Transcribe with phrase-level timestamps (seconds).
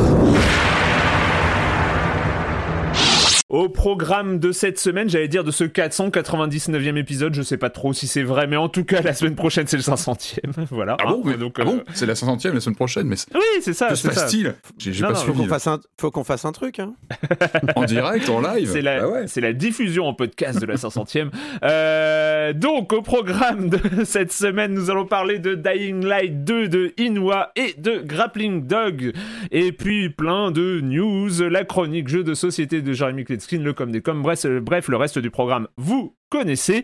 [0.00, 0.71] 了。
[3.52, 8.06] Au programme de cette semaine, j'allais dire de ce 499e épisode, je sais pas trop si
[8.06, 10.38] c'est vrai, mais en tout cas, la semaine prochaine, c'est le 500e.
[10.70, 10.96] voilà.
[10.98, 13.74] Ah bon, donc, ah bon euh, C'est la 500e la semaine prochaine, mais Oui, c'est
[13.74, 13.88] ça.
[13.88, 15.36] Que se passe-t-il J'ai pas suivi.
[15.36, 15.80] Faut qu'on fasse, un...
[16.00, 16.78] faut qu'on fasse un truc.
[16.78, 16.94] Hein.
[17.76, 18.70] en direct, en live.
[18.72, 19.06] C'est la...
[19.06, 21.28] Bah c'est la diffusion en podcast de la 500e.
[21.62, 26.94] euh, donc, au programme de cette semaine, nous allons parler de Dying Light 2 de
[26.96, 29.12] Inwa et de Grappling Dog.
[29.50, 33.72] Et puis, plein de news, la chronique jeu de société de Jérémy Clédon screen, le
[33.72, 36.82] com des com, bref, euh, bref, le reste du programme, vous connaissez.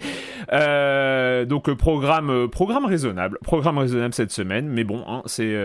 [0.53, 5.57] Euh, donc euh, programme, programme raisonnable, programme raisonnable cette semaine, mais bon, hein, c'est,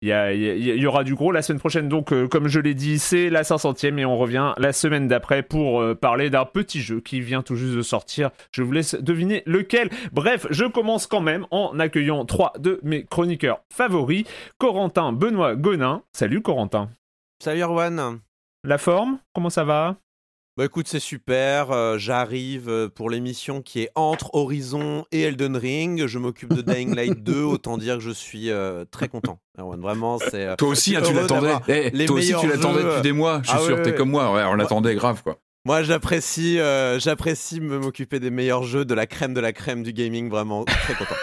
[0.00, 1.88] il y, y, aura du gros la semaine prochaine.
[1.88, 5.84] Donc, comme je l'ai dit, c'est la 500e et on revient la semaine d'après pour
[5.96, 8.30] parler d'un petit jeu qui vient tout juste de sortir.
[8.52, 9.90] Je vous laisse deviner lequel.
[10.12, 14.24] Bref, je commence quand même en accueillant trois de mes chroniqueurs favoris,
[14.58, 16.02] Corentin Benoît Gonin.
[16.12, 16.88] Salut Corentin.
[17.42, 18.20] Salut Erwan.
[18.64, 19.96] La forme, comment ça va?
[20.60, 21.70] Bah écoute, c'est super.
[21.70, 26.04] Euh, j'arrive euh, pour l'émission qui est entre Horizon et Elden Ring.
[26.06, 27.42] Je m'occupe de Dying Light 2.
[27.44, 29.38] Autant dire que je suis euh, très content.
[29.56, 30.54] vraiment, c'est.
[30.58, 31.54] toi aussi, hein, tu l'attendais.
[31.66, 33.40] Eh, toi aussi, tu l'attendais depuis des mois.
[33.42, 34.34] Je suis ah sûr, t'es comme moi.
[34.34, 35.38] Ouais, on l'attendait grave, quoi.
[35.64, 36.58] Moi, j'apprécie,
[36.98, 40.28] j'apprécie m'occuper des meilleurs jeux, de la crème de la crème du gaming.
[40.28, 41.16] Vraiment, très content.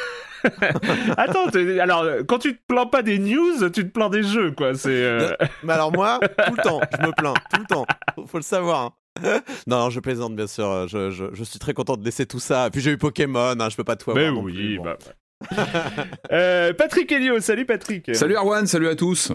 [1.17, 1.45] Attends,
[1.79, 4.73] alors quand tu te plains pas des news, tu te plains des jeux, quoi.
[4.73, 5.37] C'est.
[5.61, 7.85] Mais alors moi, tout le temps, je me plains, tout le temps.
[8.25, 8.93] Faut, le savoir.
[9.67, 10.87] Non, je plaisante bien sûr.
[10.87, 12.69] Je, je, suis très content de laisser tout ça.
[12.71, 14.33] Puis j'ai eu Pokémon, hein, je peux pas tout avoir.
[14.33, 14.97] Mais oui, bah,
[16.31, 18.15] euh, Patrick Elio, salut Patrick.
[18.15, 19.31] Salut Arwan, salut à tous.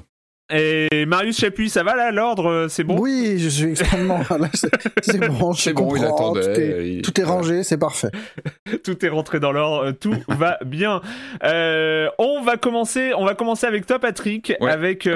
[0.51, 2.99] Et Marius Chapuis, ça va là, l'ordre, euh, c'est bon?
[2.99, 4.21] Oui, je suis extrêmement.
[5.03, 7.01] c'est bon, je bon, il attendait.
[7.03, 8.11] Tout est, rangé, c'est parfait.
[8.85, 11.01] tout est rentré dans l'ordre, euh, tout va bien.
[11.43, 15.09] Euh, on va commencer, on va commencer avec toi, Patrick, avec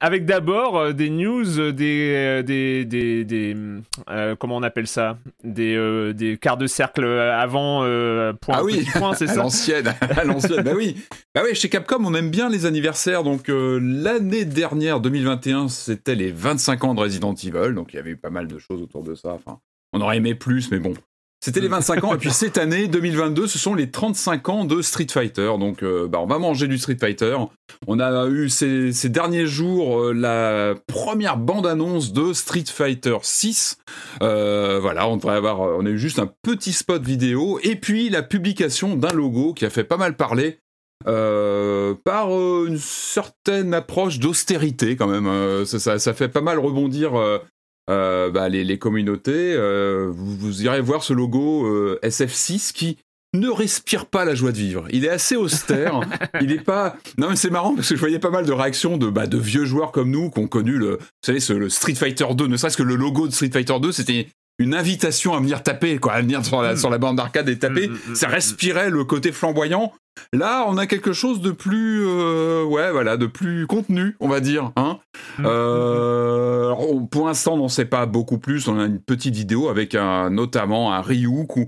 [0.00, 3.56] avec d'abord des news, des des des, des
[4.38, 7.80] comment on appelle ça, des des quarts de cercle avant
[8.40, 9.36] point ah oui, point, c'est ça?
[9.36, 10.62] L'ancienne, à l'ancienne.
[10.62, 10.96] bah oui,
[11.34, 16.32] bah oui, chez Capcom, on aime bien les anniversaires, donc l'année dernière, 2021, c'était les
[16.32, 19.02] 25 ans de Resident Evil, donc il y avait eu pas mal de choses autour
[19.02, 19.32] de ça.
[19.32, 19.58] Enfin,
[19.92, 20.94] on aurait aimé plus, mais bon.
[21.42, 24.82] C'était les 25 ans, et puis cette année, 2022, ce sont les 35 ans de
[24.82, 25.52] Street Fighter.
[25.58, 27.36] Donc, euh, bah, on va manger du Street Fighter.
[27.86, 33.78] On a eu ces, derniers jours euh, la première bande-annonce de Street Fighter 6.
[34.22, 38.10] Euh, voilà, on devrait avoir, on a eu juste un petit spot vidéo, et puis
[38.10, 40.58] la publication d'un logo qui a fait pas mal parler.
[41.06, 45.26] Euh, par euh, une certaine approche d'austérité quand même.
[45.26, 47.12] Euh, ça, ça, fait pas mal rebondir
[47.88, 49.56] bah, les, les, communautés.
[50.10, 52.98] Vous, vous, irez voir ce logo SF6 qui
[53.32, 54.86] ne respire pas la joie de vivre.
[54.90, 56.00] Il est assez austère.
[56.40, 56.96] il est pas.
[57.16, 59.38] Non mais c'est marrant parce que je voyais pas mal de réactions de bah, de
[59.38, 62.46] vieux joueurs comme nous qui ont connu le, vous savez, ce, le Street Fighter 2.
[62.46, 64.28] Ne serait-ce que le logo de Street Fighter 2, c'était
[64.60, 67.58] une invitation à venir taper, quoi, à venir sur la, sur la bande d'arcade et
[67.58, 67.88] taper.
[67.88, 69.92] Mm, mm, mm, ça respirait le côté flamboyant.
[70.34, 74.40] Là, on a quelque chose de plus, euh, ouais, voilà, de plus contenu, on va
[74.40, 74.70] dire.
[74.76, 74.98] Hein
[75.40, 76.74] euh,
[77.10, 78.68] pour l'instant, on n'en sait pas beaucoup plus.
[78.68, 81.66] On a une petite vidéo avec un, notamment un Ryuk où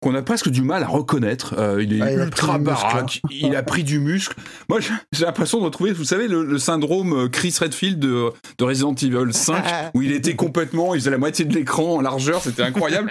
[0.00, 1.54] qu'on a presque du mal à reconnaître.
[1.58, 4.34] Euh, il est ah, ultra baraque, il a pris du muscle.
[4.68, 8.94] Moi, j'ai l'impression de retrouver, vous savez, le, syndrome euh, Chris Redfield de, de, Resident
[8.94, 9.64] Evil 5,
[9.94, 13.10] où il était complètement, il faisait la moitié de l'écran en largeur, c'était incroyable.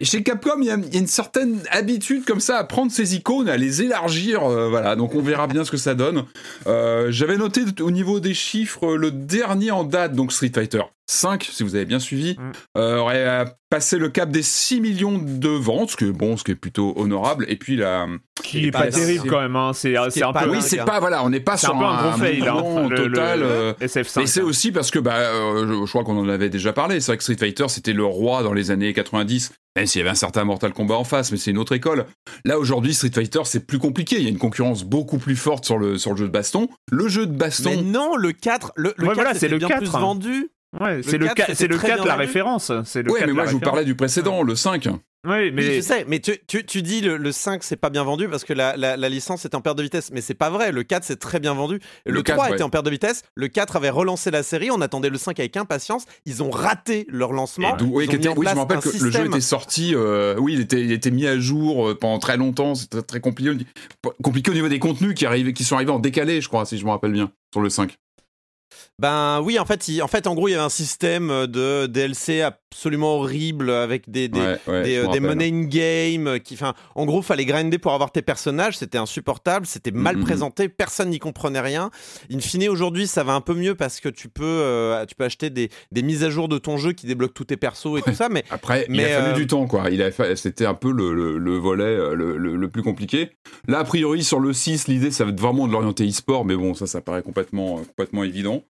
[0.00, 3.48] Et chez Capcom, il y, a, une certaine habitude comme ça à prendre ses icônes,
[3.48, 4.96] à les élargir, euh, voilà.
[4.96, 6.24] Donc on verra bien ce que ça donne.
[6.66, 11.64] J'avais noté au niveau des chiffres, le dernier en date, donc Street Fighter 5, si
[11.64, 12.52] vous avez bien suivi, mm.
[12.78, 16.36] euh, aurait euh, passé le cap des 6 millions de ventes, ce qui est bon,
[16.36, 17.46] ce qui est plutôt honorable.
[17.48, 18.06] Et puis la
[18.44, 19.56] qui est pas, terrible quand même.
[19.56, 19.72] Hein.
[19.72, 20.48] C'est un peu.
[20.48, 23.42] Oui, c'est pas voilà, on n'est pas sur un, gros fail hein, total.
[23.42, 24.22] Euh, SF5.
[24.22, 27.00] Et c'est aussi parce que bah, je, crois qu'on en avait déjà parlé.
[27.00, 29.52] C'est vrai que Street Fighter c'était le roi dans les années 90.
[29.76, 32.06] Même s'il y avait un certain Mortal Kombat en face, mais c'est une autre école.
[32.44, 34.16] Là aujourd'hui, Street Fighter c'est plus compliqué.
[34.16, 36.68] Il y a une concurrence beaucoup plus forte sur le sur le jeu de baston.
[36.90, 37.70] Le jeu de baston.
[37.70, 40.50] Mais non, le 4, le, le 4 c'est le bien 4, plus vendu.
[40.78, 42.70] Ouais, c'est le, 4, c'est le 4 la référence.
[42.70, 44.88] Le ouais, mais moi je vous parlais du précédent, le 5.
[45.28, 48.04] Oui, mais je sais, mais tu, tu, tu dis le, le 5 c'est pas bien
[48.04, 50.48] vendu parce que la, la, la, licence était en perte de vitesse, mais c'est pas
[50.48, 50.72] vrai.
[50.72, 51.78] Le 4 c'est très bien vendu.
[52.06, 53.22] Le, 3 était en perte de vitesse.
[53.34, 54.70] Le 4 avait relancé la série.
[54.70, 56.06] On attendait le 5 avec impatience.
[56.24, 57.76] Ils ont raté leur lancement.
[57.82, 59.92] oui, oui, je me rappelle que le jeu était sorti.
[59.94, 62.74] Euh, oui, il était, il était mis à jour euh, pendant très longtemps.
[62.74, 63.66] C'était très, compliqué,
[64.22, 66.78] compliqué au niveau des contenus qui, arrivaient, qui sont arrivés en décalé, je crois, si
[66.78, 67.94] je me rappelle bien, sur le 5.
[69.00, 72.42] Ben oui, en fait, en fait, en gros, il y avait un système de DLC
[72.72, 77.44] absolument horrible avec des des, des, euh, money in game qui, enfin, en gros, fallait
[77.44, 78.78] grinder pour avoir tes personnages.
[78.78, 80.24] C'était insupportable, c'était mal mm, mm, mm.
[80.24, 81.90] présenté, personne n'y comprenait rien.
[82.32, 85.24] In fine, aujourd'hui, ça va un peu mieux parce que tu peux, euh, tu peux
[85.24, 88.02] acheter des, des, mises à jour de ton jeu qui débloquent tous tes persos et
[88.02, 88.28] tout ça.
[88.28, 89.90] Mais après, mais, il a fallu euh, du temps, quoi.
[89.90, 93.30] Il a, c'était un peu le, le, volet le, le, plus compliqué.
[93.66, 96.54] Là, a priori, sur le 6, l'idée, ça va être vraiment de l'orienter e-sport, mais
[96.54, 98.62] bon, ça, ça paraît complètement, complètement évident.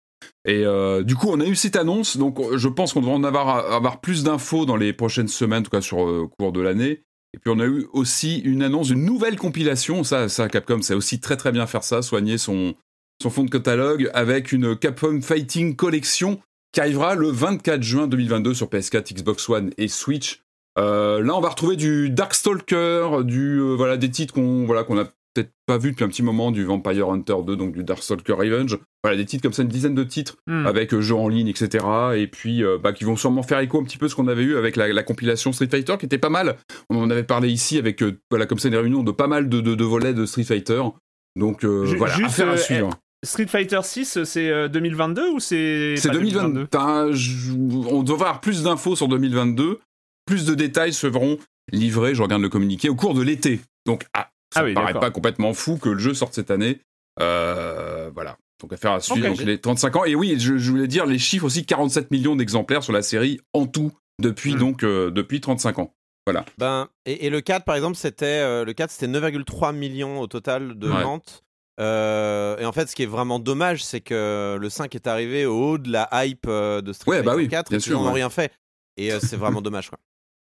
[0.47, 3.25] Et euh, du coup, on a eu cette annonce, donc je pense qu'on devrait en
[3.25, 6.53] avoir, avoir plus d'infos dans les prochaines semaines, en tout cas sur le euh, cours
[6.53, 7.03] de l'année.
[7.35, 10.95] Et puis on a eu aussi une annonce d'une nouvelle compilation, ça, ça Capcom sait
[10.95, 12.75] aussi très très bien faire ça, soigner son,
[13.23, 16.41] son fond de catalogue avec une Capcom Fighting Collection
[16.73, 20.43] qui arrivera le 24 juin 2022 sur PS4, Xbox One et Switch.
[20.79, 25.05] Euh, là, on va retrouver du Darkstalker, du voilà des titres qu'on voilà qu'on a
[25.35, 28.79] peut-être pas vu depuis un petit moment du Vampire Hunter 2, donc du Darkstalker Revenge.
[29.03, 30.67] Voilà, des titres comme ça, une dizaine de titres hmm.
[30.67, 31.85] avec euh, jeux en ligne, etc.
[32.17, 34.43] Et puis, euh, bah, qui vont sûrement faire écho un petit peu ce qu'on avait
[34.43, 36.57] eu avec la, compilation Street Fighter, qui était pas mal.
[36.91, 39.49] On en avait parlé ici avec, euh, voilà, comme ça, une réunion de pas mal
[39.49, 40.83] de, de, volets de Street Fighter.
[41.37, 42.91] Donc, voilà, juste, affaire à suivre.
[43.25, 45.95] Street Fighter 6, c'est 2022 ou c'est.
[45.97, 46.69] C'est 2022.
[46.73, 49.79] on devrait avoir plus d'infos sur 2022.
[50.27, 51.39] Plus de détails seront
[51.73, 53.61] livrés, je regarde le communiqué, au cours de l'été.
[53.87, 56.81] Donc, ah, ça ah paraît pas complètement fou que le jeu sorte cette année.
[57.21, 58.37] Euh, voilà.
[58.61, 59.29] Donc affaire à suivre.
[59.29, 60.05] Donc les 35 ans.
[60.05, 63.67] Et oui, je, voulais dire les chiffres aussi 47 millions d'exemplaires sur la série en
[63.67, 64.59] tout depuis hmm.
[64.59, 65.95] donc euh, depuis 35 ans.
[66.27, 66.45] Voilà.
[66.59, 70.79] Ben et, le 4 par exemple c'était euh, le 4 c'était 9,3 millions au total
[70.79, 71.43] de ventes.
[71.79, 75.71] et en fait, ce qui est vraiment dommage, c'est que le 5 est arrivé au
[75.71, 78.53] haut de la hype de Street Fighter bah oui, 4 et ils n'ont rien fait.
[78.97, 79.89] Et c'est vraiment dommage.
[79.89, 79.99] Quoi.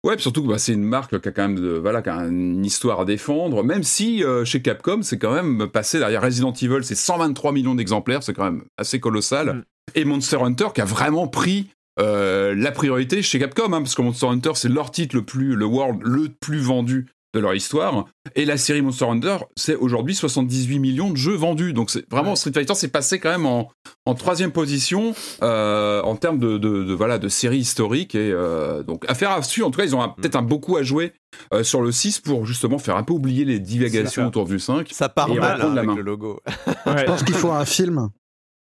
[0.06, 2.18] Ouais, surtout que bah, c'est une marque qui a quand même de, voilà, qui a
[2.18, 6.52] une histoire à défendre, même si euh, chez Capcom, c'est quand même passé derrière Resident
[6.52, 9.48] Evil, c'est 123 millions d'exemplaires, c'est quand même assez colossal.
[9.48, 9.62] Mm.
[9.96, 14.02] Et Monster Hunter qui a vraiment pris euh, la priorité chez Capcom, hein, parce que
[14.02, 18.06] Monster Hunter, c'est leur titre le plus, le world le plus vendu de leur histoire.
[18.34, 21.72] Et la série Monster Hunter, c'est aujourd'hui 78 millions de jeux vendus.
[21.72, 23.70] Donc c'est vraiment Street Fighter s'est passé quand même en,
[24.06, 29.04] en troisième position euh, en termes de, de, voilà de série historique et euh, donc
[29.08, 29.68] affaire à suivre.
[29.68, 30.14] En tout cas, ils ont mm.
[30.16, 31.12] peut-être un beaucoup à jouer
[31.52, 34.88] euh, sur le 6 pour justement faire un peu oublier les divagations autour du 5.
[34.92, 36.40] Ça part mal hein, avec le logo.
[36.86, 38.08] Je pense qu'il faut un film.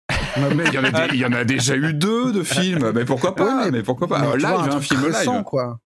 [0.57, 2.93] Mais il y, en a déjà eu deux de films.
[2.95, 5.43] Mais pourquoi pas mais, pourquoi pas Live, un, film live.
[5.45, 5.79] quoi.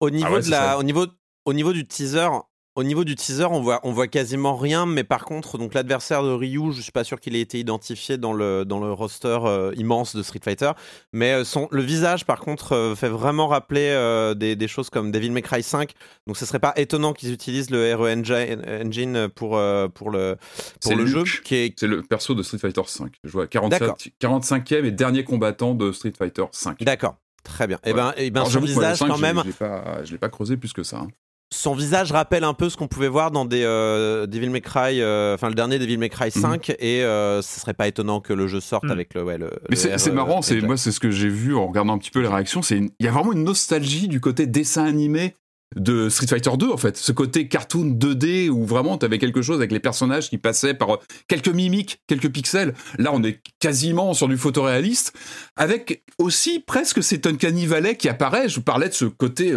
[0.00, 1.06] Au niveau ah de la, au niveau
[1.44, 2.28] au niveau du teaser,
[2.76, 6.22] au niveau du teaser, on voit, on voit quasiment rien, mais par contre, donc l'adversaire
[6.22, 9.38] de Ryu, je suis pas sûr qu'il ait été identifié dans le, dans le roster
[9.44, 10.70] euh, immense de Street Fighter,
[11.12, 13.90] mais euh, son, le visage, par contre, euh, fait vraiment rappeler
[14.36, 15.92] des, des, choses comme Devil May Cry 5,
[16.28, 19.60] donc ce serait pas étonnant qu'ils utilisent le Hero Engine pour,
[19.94, 20.36] pour le,
[20.80, 21.24] pour le jeu.
[21.44, 23.12] Qui C'est le perso de Street Fighter 5.
[23.24, 26.82] Je vois 45e et dernier combattant de Street Fighter 5.
[26.84, 27.16] D'accord.
[27.42, 27.78] Très bien.
[27.84, 29.42] Et eh ben, et eh ben son visage, quand même.
[29.44, 30.98] Je l'ai pas, creusé plus que ça.
[30.98, 31.08] Hein
[31.52, 35.00] son visage rappelle un peu ce qu'on pouvait voir dans des euh, Devil May Cry,
[35.00, 36.74] euh, enfin le dernier Devil May Cry 5, mhm.
[36.78, 38.90] et euh, ce serait pas étonnant que le jeu sorte mhm.
[38.92, 39.24] avec le.
[39.24, 41.98] Ouais, le Mais c'est marrant, c'est moi c'est ce que j'ai vu en regardant un
[41.98, 45.34] petit peu les réactions, c'est il y a vraiment une nostalgie du côté dessin animé
[45.76, 49.40] de Street Fighter 2 en fait, ce côté cartoon 2D où vraiment tu avais quelque
[49.40, 52.74] chose avec les personnages qui passaient par quelques mimiques, quelques pixels.
[52.98, 55.12] Là, on est quasiment sur du photoréaliste
[55.56, 58.48] avec aussi presque cet Uncanny Valley qui apparaît.
[58.48, 59.54] Je vous parlais de ce côté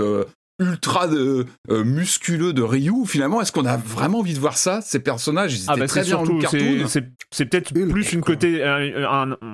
[0.63, 3.05] ultra de, euh, musculeux de Ryu.
[3.05, 5.88] Finalement, est-ce qu'on a vraiment envie de voir ça Ces personnages, ils étaient ah bah
[5.88, 6.86] très bien en cartoon.
[7.32, 8.63] C'est peut-être plus une côté,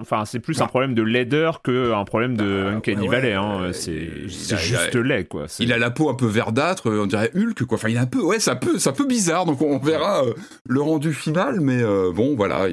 [0.02, 3.34] enfin, c'est plus un problème de laideur qu'un problème de bah, Uncanny Valley.
[3.34, 3.72] Hein.
[3.74, 5.46] C'est juste laid, quoi.
[5.60, 7.78] Il a la peau un peu verdâtre, on dirait Hulk, quoi.
[7.78, 9.46] Enfin, il est un peu, ouais, c'est un peu, un peu bizarre.
[9.46, 10.34] Donc, on verra euh,
[10.68, 12.68] le rendu final, mais euh, bon, voilà.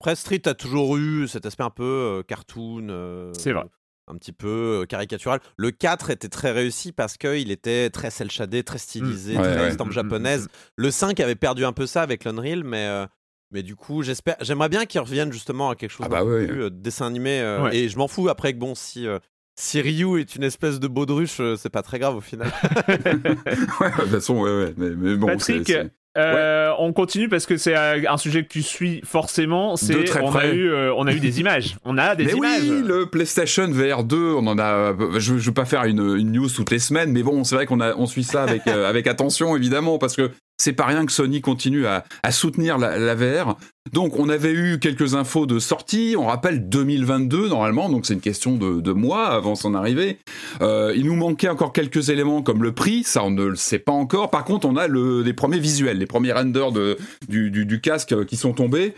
[0.00, 3.32] après, Street a toujours eu cet aspect un peu cartoon.
[3.32, 3.64] c'est vrai
[4.08, 5.40] un petit peu caricatural.
[5.56, 9.42] Le 4 était très réussi parce qu'il était très cel très stylisé, mmh.
[9.42, 10.48] très ouais, japonaise.
[10.76, 13.06] Le 5 avait perdu un peu ça avec l'Unreal, mais, euh,
[13.50, 16.62] mais du coup, j'espère, j'aimerais bien qu'ils reviennent justement à quelque chose ah bah plus
[16.62, 17.38] euh, dessin animé.
[17.72, 19.06] et je m'en fous après que bon, si.
[19.54, 22.50] si Ryu est une espèce de baudruche, c'est pas très grave au final.
[22.88, 24.74] ouais, de toute façon, ouais, ouais.
[24.76, 25.72] Mais, mais bon, Patrick,
[26.18, 29.76] euh, on continue parce que c'est un sujet que tu suis forcément.
[29.76, 31.76] C'est on a eu euh, on a eu des images.
[31.84, 32.62] On a des images.
[32.62, 34.34] Oui, le PlayStation VR 2.
[34.34, 34.94] On en a.
[35.14, 37.66] Je, je veux pas faire une, une, news toutes les semaines, mais bon, c'est vrai
[37.66, 40.30] qu'on a on suit ça avec euh, avec attention évidemment parce que
[40.62, 43.56] c'est pas rien que Sony continue à, soutenir la, VR.
[43.92, 46.14] Donc, on avait eu quelques infos de sortie.
[46.16, 50.18] On rappelle 2022 normalement, donc c'est une question de, mois avant son arrivée.
[50.60, 53.80] Euh, il nous manquait encore quelques éléments comme le prix, ça on ne le sait
[53.80, 54.30] pas encore.
[54.30, 56.96] Par contre, on a le, les premiers visuels, les premiers renders de,
[57.28, 58.94] du, casque qui sont tombés,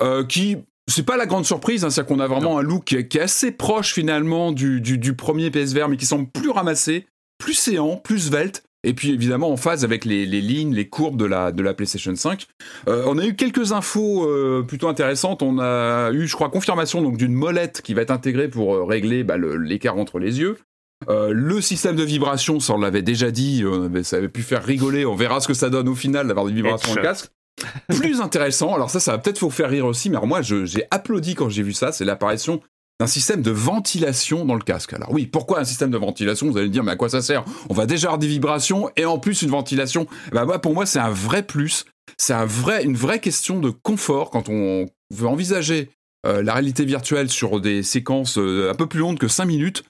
[0.00, 0.56] euh, qui
[0.88, 3.52] c'est pas la grande surprise, hein, c'est qu'on a vraiment un look qui est, assez
[3.52, 7.06] proche finalement du, du, premier PSVR, mais qui semble plus ramassé,
[7.38, 11.24] plus séant, plus svelte et puis évidemment en phase avec les, lignes, les courbes de
[11.24, 12.46] la, de la PlayStation 5.
[12.88, 15.42] Euh, on a eu quelques infos euh, plutôt intéressantes.
[15.42, 18.84] On a eu, je crois, confirmation donc d'une molette qui va être intégrée pour euh,
[18.84, 20.58] régler bah, l'écart entre les yeux.
[21.08, 23.64] le système de vibration, ça on l'avait déjà dit,
[24.02, 25.04] ça avait pu faire rigoler.
[25.04, 27.30] On verra ce que ça donne au final d'avoir des vibrations dans le casque.
[27.88, 30.84] Plus intéressant, alors ça, ça va peut-être vous faire rire aussi, mais alors moi j'ai
[30.90, 32.60] applaudi quand j'ai vu ça, c'est l'apparition
[33.00, 34.92] d'un système de ventilation dans le casque.
[34.92, 36.50] Alors oui, pourquoi un système de ventilation?
[36.50, 37.44] Vous allez me dire, mais à quoi ça sert?
[37.68, 40.06] On va déjà avoir des vibrations et en plus une ventilation.
[40.32, 41.84] Bah, pour moi, c'est un vrai plus.
[42.16, 45.90] C'est une vraie question de confort quand on veut envisager
[46.26, 49.84] euh, la réalité virtuelle sur des séquences euh, un peu plus longues que 5 minutes,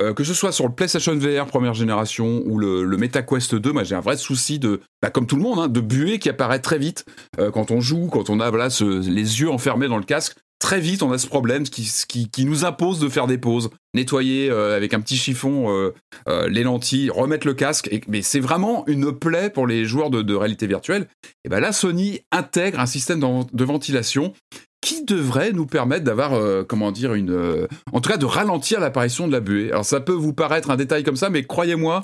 [0.00, 3.84] euh, que ce soit sur le PlayStation VR première génération ou le, MetaQuest 2, moi
[3.84, 6.58] j'ai un vrai souci de, bah, comme tout le monde, hein, de buée qui apparaît
[6.58, 7.04] très vite
[7.52, 11.12] quand on joue, quand on a les yeux enfermés dans le casque très vite, on
[11.12, 14.94] a ce problème qui, qui, qui nous impose de faire des pauses, nettoyer euh, avec
[14.94, 15.94] un petit chiffon euh,
[16.28, 17.88] euh, les lentilles, remettre le casque.
[17.92, 21.08] Et, mais c'est vraiment une plaie pour les joueurs de, de réalité virtuelle.
[21.44, 24.32] Et ben là, Sony intègre un système de, ventilation
[24.80, 29.32] qui devrait nous permettre d'avoir, comment dire, une, en tout cas, de ralentir l'apparition de
[29.32, 29.72] la buée.
[29.72, 32.02] Alors ça peut vous paraître un détail comme ça, mais croyez-moi,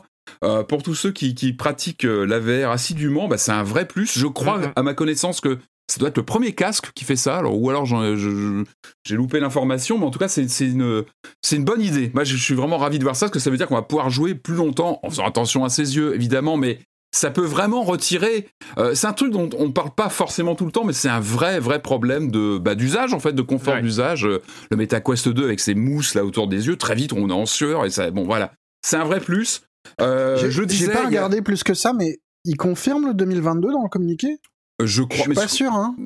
[0.68, 4.18] pour tous ceux qui, qui pratiquent la VR assidûment, bah, c'est un vrai plus.
[4.18, 4.72] Je crois, mm-hmm.
[4.74, 5.58] à ma connaissance, que
[5.92, 7.36] ça doit être le premier casque qui fait ça.
[7.36, 11.04] Alors, ou alors j'ai loupé l'information, mais en tout cas, c'est une,
[11.52, 12.10] une bonne idée.
[12.14, 13.82] Moi, je, suis vraiment ravi de voir ça, parce que ça veut dire qu'on va
[13.82, 16.78] pouvoir jouer plus longtemps, en faisant attention à ses yeux, évidemment, mais
[17.14, 18.48] ça peut vraiment retirer.
[18.78, 21.10] Euh, c'est un truc dont on ne parle pas forcément tout le temps, mais c'est
[21.10, 24.24] un vrai, vrai problème de bah, d'usage, en fait, de confort d'usage.
[24.24, 27.44] Le MetaQuest 2 avec ses mousses là autour des yeux, très vite, on est en
[27.44, 28.52] sueur, et ça, bon, voilà.
[28.80, 29.62] C'est un vrai plus.
[30.00, 33.88] Euh, je J'ai pas regardé plus que ça, mais il confirme le 2022 dans le
[33.88, 34.38] communiqué?
[34.86, 35.24] Je crois.
[35.24, 35.96] suis pas sûr, hein.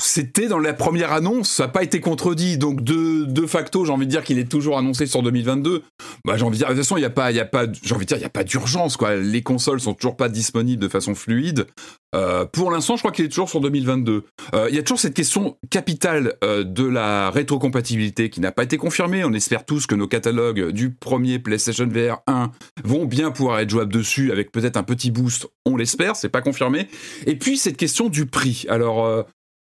[0.00, 3.92] C'était dans la première annonce, ça n'a pas été contredit, donc de, de facto, j'ai
[3.92, 5.84] envie de dire qu'il est toujours annoncé sur 2022.
[6.24, 7.44] Bah, j'ai envie de dire, de toute façon, il y a pas, il y a
[7.44, 9.14] pas, j'ai envie de dire, il y a pas d'urgence, quoi.
[9.14, 11.66] Les consoles sont toujours pas disponibles de façon fluide.
[12.14, 14.24] Euh, pour l'instant, je crois qu'il est toujours sur 2022.
[14.54, 18.64] Euh, il y a toujours cette question capitale euh, de la rétrocompatibilité qui n'a pas
[18.64, 19.24] été confirmée.
[19.24, 22.50] On espère tous que nos catalogues du premier PlayStation VR 1
[22.84, 25.48] vont bien pouvoir être jouables dessus avec peut-être un petit boost.
[25.64, 26.88] On l'espère, c'est pas confirmé.
[27.26, 28.66] Et puis cette question du prix.
[28.68, 29.26] Alors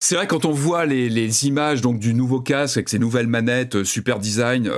[0.00, 3.84] c'est vrai quand on voit les, images donc du nouveau casque avec ses nouvelles manettes
[3.84, 4.70] super design,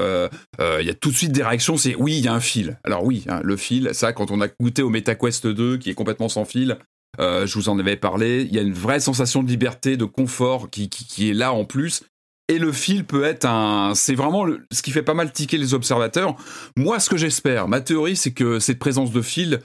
[0.58, 1.76] il y a tout de suite des réactions.
[1.76, 2.78] C'est oui, il y a un fil.
[2.84, 3.90] Alors oui, hein, le fil.
[3.92, 6.78] Ça, quand on a goûté au MetaQuest 2 qui est complètement sans fil,
[7.18, 8.42] je vous en avais parlé.
[8.42, 11.64] Il y a une vraie sensation de liberté, de confort qui, qui, est là en
[11.64, 12.02] plus.
[12.48, 15.72] Et le fil peut être un, c'est vraiment ce qui fait pas mal tiquer les
[15.72, 16.36] observateurs.
[16.76, 19.60] Moi, ce que j'espère, ma théorie, c'est que cette présence de fil,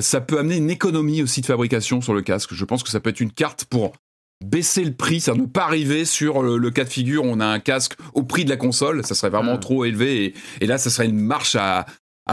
[0.00, 2.52] ça peut amener une économie aussi de fabrication sur le casque.
[2.52, 3.92] Je pense que ça peut être une carte pour
[4.44, 7.60] baisser le prix, ça ne pas arriver sur le, cas de figure, on a un
[7.60, 11.06] casque au prix de la console, ça serait vraiment trop élevé, et, là, ça serait
[11.06, 11.86] une marche à,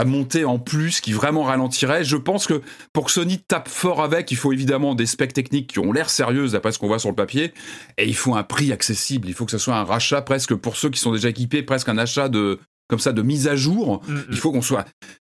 [0.06, 2.04] monter en plus qui vraiment ralentirait.
[2.04, 2.62] Je pense que
[2.94, 6.10] pour que Sony tape fort avec, il faut évidemment des specs techniques qui ont l'air
[6.10, 7.54] sérieuses d'après ce qu'on voit sur le papier,
[7.98, 10.78] et il faut un prix accessible, il faut que ce soit un rachat presque pour
[10.78, 14.02] ceux qui sont déjà équipés, presque un achat de comme ça de mise à jour.
[14.08, 14.26] Mm, mm.
[14.32, 14.86] Il faut qu'on soit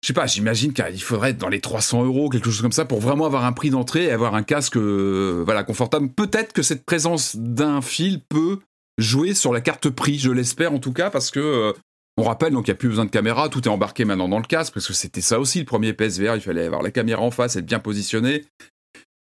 [0.02, 2.86] je sais pas, j'imagine qu'il faudrait être dans les 300 euros, quelque chose comme ça,
[2.86, 6.08] pour vraiment avoir un prix d'entrée et avoir un casque, euh, voilà, confortable.
[6.08, 8.60] Peut-être que cette présence d'un fil peut
[8.96, 11.72] jouer sur la carte prix, je l'espère en tout cas, parce que euh,
[12.16, 14.38] On rappelle donc il n'y a plus besoin de caméra, tout est embarqué maintenant dans
[14.38, 17.22] le casque, parce que c'était ça aussi le premier PSVR, il fallait avoir la caméra
[17.22, 18.44] en face, être bien positionné.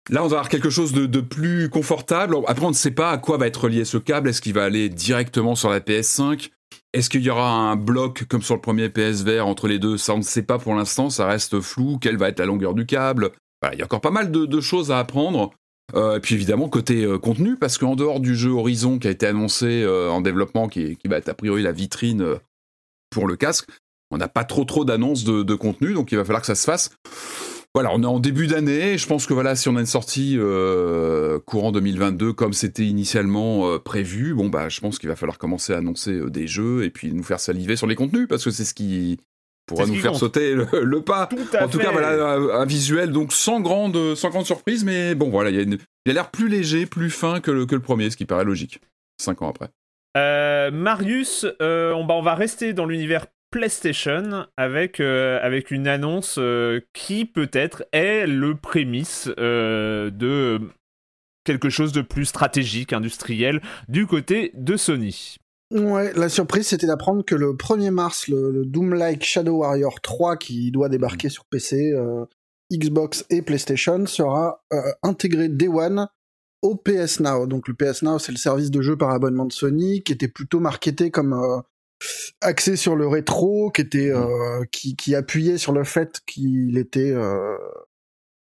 [0.10, 2.36] Là, on va avoir quelque chose de, plus confortable.
[2.48, 4.30] Après, on ne sait pas à quoi va être relié ce câble.
[4.30, 6.50] Est-ce qu'il va aller directement sur la PS5
[6.94, 9.98] Est-ce qu'il y aura un bloc comme sur le premier PSVR entre les deux?
[9.98, 11.12] Ça, on ne sait pas pour l'instant.
[11.12, 12.00] Ça reste flou.
[12.02, 13.32] Quelle va être la longueur du câble?
[13.72, 15.52] Il y a encore pas mal de, choses à apprendre.
[15.96, 19.12] Euh, et puis évidemment côté euh, contenu, parce qu'en dehors du jeu Horizon qui a
[19.12, 22.36] été annoncé euh, en développement, qui, va être a priori la vitrine
[23.10, 23.70] pour le casque,
[24.12, 26.66] on n'a pas trop trop d'annonces de, contenu, donc il va falloir que ça se
[26.66, 26.92] fasse
[27.76, 28.98] voilà, on est en début d'année.
[28.98, 33.70] Je pense que voilà, si on a une sortie euh, courant 2022 comme c'était initialement
[33.70, 36.84] euh, prévu, bon bah, je pense qu'il va falloir commencer à annoncer euh, des jeux
[36.84, 39.20] et puis nous faire saliver sur les contenus parce que c'est ce qui
[39.68, 41.30] pourra nous faire sauter le, pas.
[41.62, 45.52] en tout cas, voilà, un, visuel donc sans grande, sans grande surprise, mais bon, voilà,
[45.52, 48.46] il a l'air plus léger, plus fin que le, que le premier, ce qui paraît
[48.46, 48.82] logique.
[49.22, 49.70] Cinq ans après.
[50.72, 57.84] Marius, on, on va rester dans l'univers PlayStation avec, euh, une annonce euh, qui peut-être
[57.92, 60.60] est le prémisse euh, de
[61.44, 65.38] quelque chose de plus stratégique, industriel, du côté de Sony.
[65.72, 70.72] Ouais, la surprise c'était d'apprendre que le 1er mars, le, Doom-like Shadow Warrior 3 qui
[70.72, 71.94] doit débarquer sur PC,
[72.72, 74.64] Xbox et PlayStation sera
[75.04, 76.08] intégré Day One
[76.62, 77.48] au PS Now.
[77.48, 80.28] Donc le PS Now c'est le service de jeu par abonnement de Sony qui était
[80.28, 81.64] plutôt marketé comme
[82.42, 84.18] axé sur le rétro, qui était, mm.
[84.18, 87.58] euh, qui, qui, appuyait sur le fait qu'il était euh,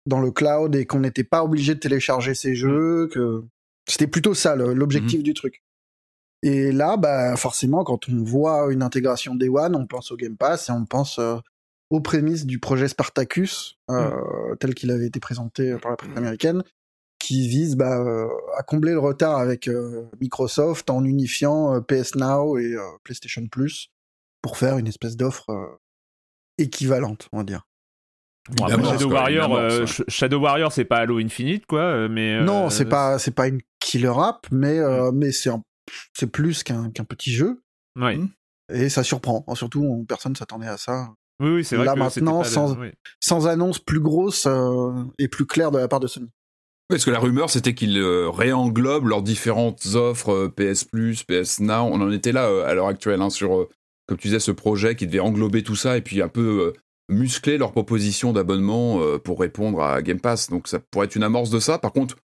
[0.06, 2.56] dans le cloud et qu'on n'était pas obligé de télécharger ses mm.
[2.56, 3.44] jeux, que
[3.88, 5.24] c'était plutôt ça l'objectif mm.
[5.24, 5.64] du truc.
[6.42, 10.38] Et là, bah forcément, quand on voit une intégration Day One, on pense au Game
[10.38, 11.36] Pass et on pense euh,
[11.90, 13.78] aux prémices du projet Spartacus,
[14.60, 16.64] tel qu'il avait été présenté par la presse américaine,
[17.20, 22.16] qui vise bah, euh, à combler le retard avec euh, Microsoft en unifiant euh, PS
[22.16, 23.92] Now et PlayStation Plus
[24.42, 25.78] pour faire une espèce d'offre
[26.58, 27.66] équivalente, on va dire.
[28.58, 32.08] Shadow, Warrior, Shadow Warrior, c'est pas Halo Infinite, quoi.
[32.08, 34.80] Mais non, c'est pas c'est pas une killer app, mais
[35.12, 35.52] mais c'est
[36.18, 37.62] c'est plus qu'un qu'un petit jeu.
[37.96, 38.18] Oui.
[38.18, 38.30] Mm.
[38.72, 39.44] Et ça surprend.
[39.56, 41.10] Surtout, personne s'attendait à ça.
[41.42, 41.86] Oui, oui c'est vrai.
[41.86, 42.78] Là maintenant, sans,
[43.20, 44.48] sans annonce plus grosse
[45.20, 46.32] et plus claire de la part de Sony.
[46.90, 51.60] Parce que la rumeur, c'était qu'ils euh, réenglobent leurs différentes offres euh, PS Plus, PS
[51.60, 51.84] Now.
[51.84, 53.68] On en était là euh, à l'heure actuelle hein, sur,
[54.08, 56.74] comme tu disais, ce projet qui devait englober tout ça et puis un peu
[57.08, 60.50] muscler leur proposition d'abonnement pour répondre à Game Pass.
[60.50, 61.78] Donc ça pourrait être une amorce de ça.
[61.78, 62.16] Par contre,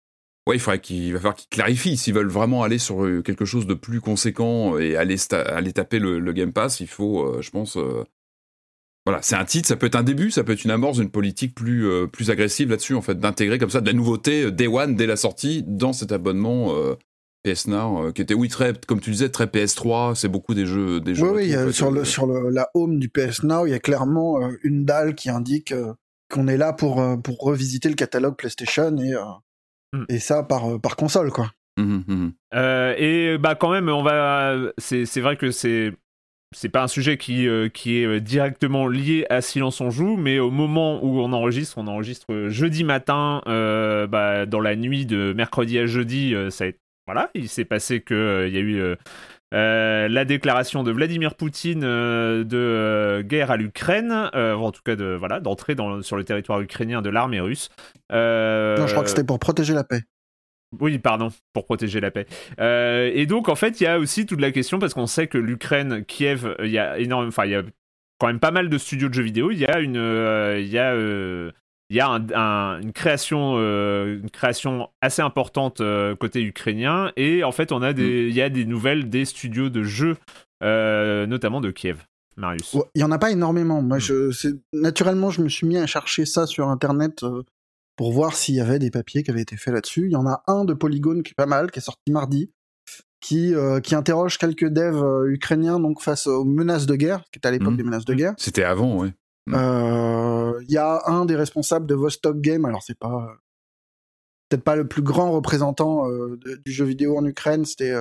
[0.47, 3.67] ouais, il faudrait qu'il va falloir qu'ils clarifient s'ils veulent vraiment aller sur quelque chose
[3.67, 6.79] de plus conséquent et aller, taper le Game Pass.
[6.79, 7.77] Il faut, je pense,
[9.05, 11.11] voilà, c'est un titre, ça peut être un début, ça peut être une amorce d'une
[11.11, 14.51] politique plus, euh, plus agressive là-dessus, en fait, d'intégrer comme ça de la nouveauté euh,
[14.51, 16.95] Day One, dès la sortie, dans cet abonnement euh,
[17.43, 20.99] PS Now, qui était, oui, très, comme tu disais, très PS3, c'est beaucoup des jeux.
[21.01, 23.75] Des jeux oui, oui, sur, le, sur le, la home du PS Now, il y
[23.75, 25.71] a clairement une dalle qui indique
[26.31, 29.13] qu'on est là pour, pour revisiter le catalogue PlayStation et,
[29.93, 30.05] hmm.
[30.09, 31.51] et ça par, par console, quoi.
[31.77, 32.31] Mmh, mmh, mmh.
[32.97, 34.55] et bah quand même, on va.
[34.79, 35.91] C'est vrai que c'est
[36.55, 40.15] c'est pas un sujet qui, euh, qui est euh, directement lié à Silence on joue,
[40.15, 45.05] mais au moment où on enregistre, on enregistre euh, jeudi matin, bah, dans la nuit
[45.05, 46.65] de mercredi à jeudi, ça
[47.07, 48.95] voilà, il s'est passé que il y a eu
[49.51, 55.75] la déclaration de Vladimir Poutine de guerre à l'Ukraine, en tout cas de voilà d'entrer
[56.01, 57.69] sur le territoire ukrainien de l'armée russe.
[58.11, 60.01] non, je crois que c'était pour protéger la paix.
[60.79, 62.25] Oui, pardon, pour protéger la paix.
[62.59, 65.27] Euh, et donc, en fait, il y a aussi toute la question, parce qu'on sait
[65.27, 67.63] que l'Ukraine, Kiev, il y a énormément, enfin, il y a
[68.19, 69.51] quand même pas mal de studios de jeux vidéo.
[69.51, 71.51] Il y a une, euh, il y a, euh,
[71.89, 75.81] il y a une création, une création assez importante
[76.19, 77.11] côté ukrainien.
[77.15, 78.29] Et en fait, on a des, mm.
[78.29, 80.17] il y a des nouvelles des studios de jeux,
[80.61, 81.97] notamment de Kiev.
[82.37, 82.75] Marius.
[82.95, 83.81] Il y en a pas énormément.
[83.81, 84.01] Moi, mm.
[84.01, 87.23] je, naturellement, je me suis mis à chercher ça sur Internet
[87.95, 90.05] pour voir s'il y avait des papiers qui avaient été faits là-dessus.
[90.05, 92.51] Il y en a un de Polygon qui est pas mal, qui est sorti mardi,
[93.21, 97.39] qui, euh, qui interroge quelques devs euh, ukrainiens donc face aux menaces de guerre, qui
[97.39, 97.77] était à l'époque mmh.
[97.77, 98.33] des menaces de guerre.
[98.37, 99.13] C'était avant, oui.
[99.47, 99.55] Mmh.
[99.55, 103.35] Euh, il y a un des responsables de Vostok Game, alors c'est pas
[104.49, 107.95] peut-être pas le plus grand représentant du jeu vidéo en Ukraine, c'était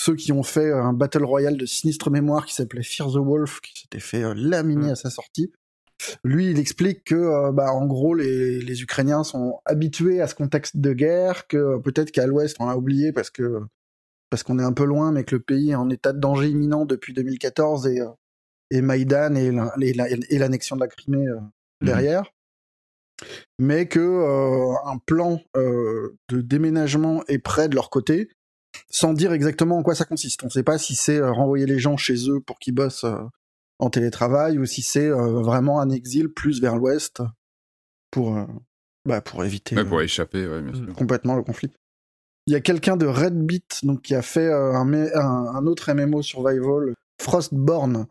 [0.00, 3.60] ceux qui ont fait un battle royale de sinistre mémoire qui s'appelait Fear the Wolf,
[3.60, 4.92] qui s'était fait laminer mmh.
[4.92, 5.52] à sa sortie.
[6.24, 10.34] Lui, il explique que, euh, bah, en gros, les, les, Ukrainiens sont habitués à ce
[10.34, 13.60] contexte de guerre, que peut-être qu'à l'Ouest, on a oublié parce que
[14.30, 16.48] parce qu'on est un peu loin, mais que le pays est en état de danger
[16.48, 18.06] imminent depuis 2014 et, euh,
[18.70, 19.50] et Maïdan et,
[20.38, 21.40] l'annexion de la Crimée euh,
[21.80, 21.86] mhm.
[21.86, 22.32] derrière.
[23.58, 24.00] Mais que
[24.86, 28.30] un plan de déménagement est prêt de leur côté
[28.88, 30.42] sans dire exactement en quoi ça consiste.
[30.42, 33.04] On ne sait pas si c'est renvoyer les gens chez eux pour qu'ils bossent
[33.80, 37.22] en télétravail ou si c'est vraiment un exil plus vers l'ouest
[38.10, 38.38] pour,
[39.04, 40.46] bah, pour éviter pour échapper
[40.96, 41.70] complètement le conflit.
[42.46, 46.94] Il y a quelqu'un de Redbit donc, qui a fait un, un, autre MMO survival,
[47.20, 48.06] Frostborn,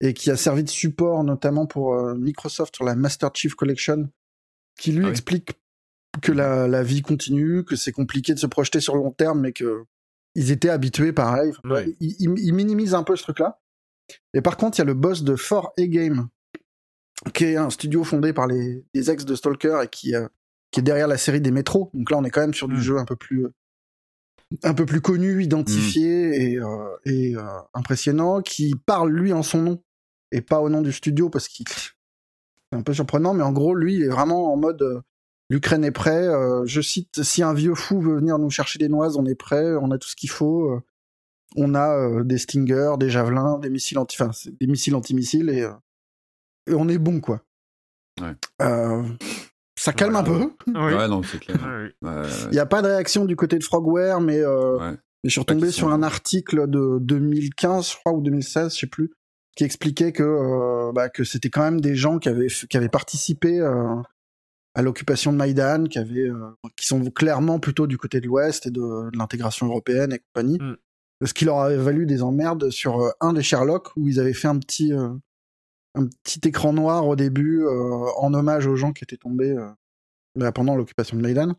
[0.00, 4.08] et qui a servi de support notamment pour Microsoft sur la Master Chief Collection,
[4.78, 5.52] qui lui ah explique
[6.20, 9.40] que la, la, vie continue, que c'est compliqué de se projeter sur le long terme,
[9.40, 9.84] mais que
[10.34, 11.52] ils étaient habitués pareil.
[12.00, 13.60] Ils, ils, minimisent un peu ce truc-là.
[14.34, 16.28] Et par contre, il y a le boss de 4A Game,
[17.34, 20.26] qui est un studio fondé par les, les ex de Stalker et qui, euh,
[20.70, 21.90] qui est derrière la série des métros.
[21.94, 22.80] Donc là, on est quand même sur du hmm.
[22.80, 23.46] jeu un peu plus
[24.64, 26.32] un peu plus connu, identifié hmm.
[26.34, 29.82] et, euh, et euh, impressionnant, qui parle lui en son nom
[30.30, 33.74] et pas au nom du studio parce qu'il c'est un peu surprenant, mais en gros,
[33.74, 35.02] lui, il est vraiment en mode
[35.50, 36.26] l'Ukraine est prêt.
[36.26, 39.34] Euh, je cite si un vieux fou veut venir nous chercher des noises, on est
[39.34, 40.80] prêt, on a tout ce qu'il faut.
[41.56, 45.50] Euh, on a euh, des Stingers, des javelins, des missiles anti, enfin, des missiles anti-missiles
[45.50, 45.68] et,
[46.70, 47.42] et, on est bon quoi.
[49.78, 50.50] ça calme un peu.
[50.66, 51.58] Ouais, non, c'est clair.
[52.02, 54.40] Il n'y a pas de réaction du côté de Frogware, mais,
[55.24, 59.12] je suis retombé sur un article de 2015, je crois, ou 2016, je sais plus,
[59.56, 63.60] qui expliquait que, bah, que c'était quand même des gens qui avaient, qui avaient participé
[64.74, 68.66] à l'occupation de Maïdan, qui, avait, euh, qui sont clairement plutôt du côté de l'Ouest
[68.66, 70.58] et de, l'intégration européenne et compagnie.
[70.58, 70.76] Mm.
[71.24, 74.32] Ce qui leur avait valu des emmerdes sur euh, un des Sherlock, où ils avaient
[74.32, 75.10] fait un petit, euh,
[75.94, 79.54] un petit écran noir au début, en hommage aux gens qui étaient tombés
[80.34, 81.54] bah, pendant l'occupation de Maïdan,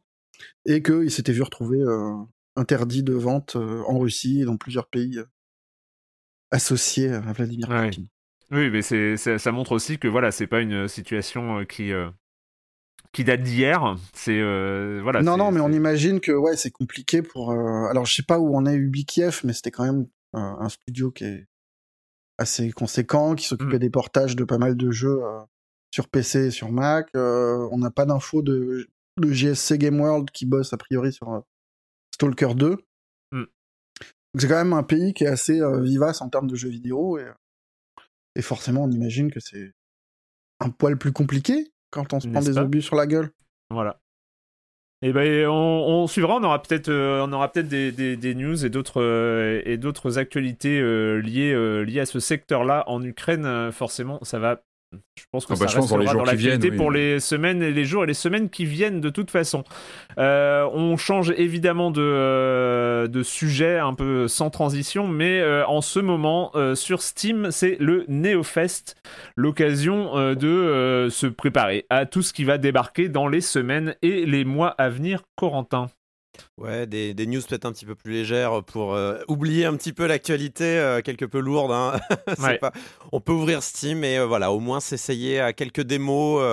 [0.65, 1.83] et qu'ils s'étaient vus retrouver
[2.55, 5.19] interdits de vente en Russie et dans plusieurs pays
[6.49, 8.07] associés à Vladimir Poutine.
[8.49, 11.91] Oui, mais c'est, ça montre aussi que voilà, c'est pas une situation qui,
[13.13, 13.95] qui date d'hier.
[14.13, 15.21] C'est euh, voilà.
[15.21, 17.51] Non, non, mais on imagine que ouais, c'est compliqué pour.
[17.51, 21.11] Euh, alors, je sais pas où on est Ubikiev, mais c'était quand même un studio
[21.11, 21.47] qui est
[22.39, 23.79] assez conséquent, qui s'occupait mm.
[23.79, 25.39] des portages de pas mal de jeux euh,
[25.91, 27.09] sur PC et sur Mac.
[27.13, 28.89] on n'a pas d'infos de,
[29.21, 31.43] de GSC Game World qui bosse a priori sur
[32.15, 32.77] Stalker 2.
[33.31, 33.43] Mm.
[34.39, 37.27] C'est quand même un pays qui est assez vivace en termes de jeux vidéo et,
[38.35, 39.71] et forcément on imagine que c'est
[40.59, 43.29] un poil plus compliqué quand on se prend des obus sur la gueule.
[43.69, 43.99] Voilà.
[45.03, 48.65] Et eh ben on, suivra, on aura peut-être euh, on aura peut-être des, des, news
[48.65, 51.53] et d'autres euh, et d'autres actualités euh, liées
[51.83, 53.69] liées à ce secteur-là en Ukraine.
[53.73, 54.61] forcément, ça va
[55.15, 58.03] je pense que ah bah, ça restera dans l'actualité pour les semaines et les jours
[58.03, 59.63] et les semaines qui viennent de toute façon.
[60.17, 65.81] Euh, on change évidemment de, euh, de sujet un peu sans transition, mais euh, en
[65.81, 68.95] ce moment sur Steam, c'est le NeoFest,
[69.35, 74.45] l'occasion de se préparer à tout ce qui va débarquer dans les semaines et les
[74.45, 75.23] mois à venir.
[75.35, 75.89] Corentin.
[76.57, 79.91] Ouais, des, des news peut-être un petit peu plus légères pour euh, oublier un petit
[79.91, 81.71] peu l'actualité euh, quelque peu lourde.
[81.71, 81.99] Hein.
[82.61, 82.71] pas...
[83.11, 86.43] On peut ouvrir Steam et euh, voilà, au moins s'essayer à quelques démos,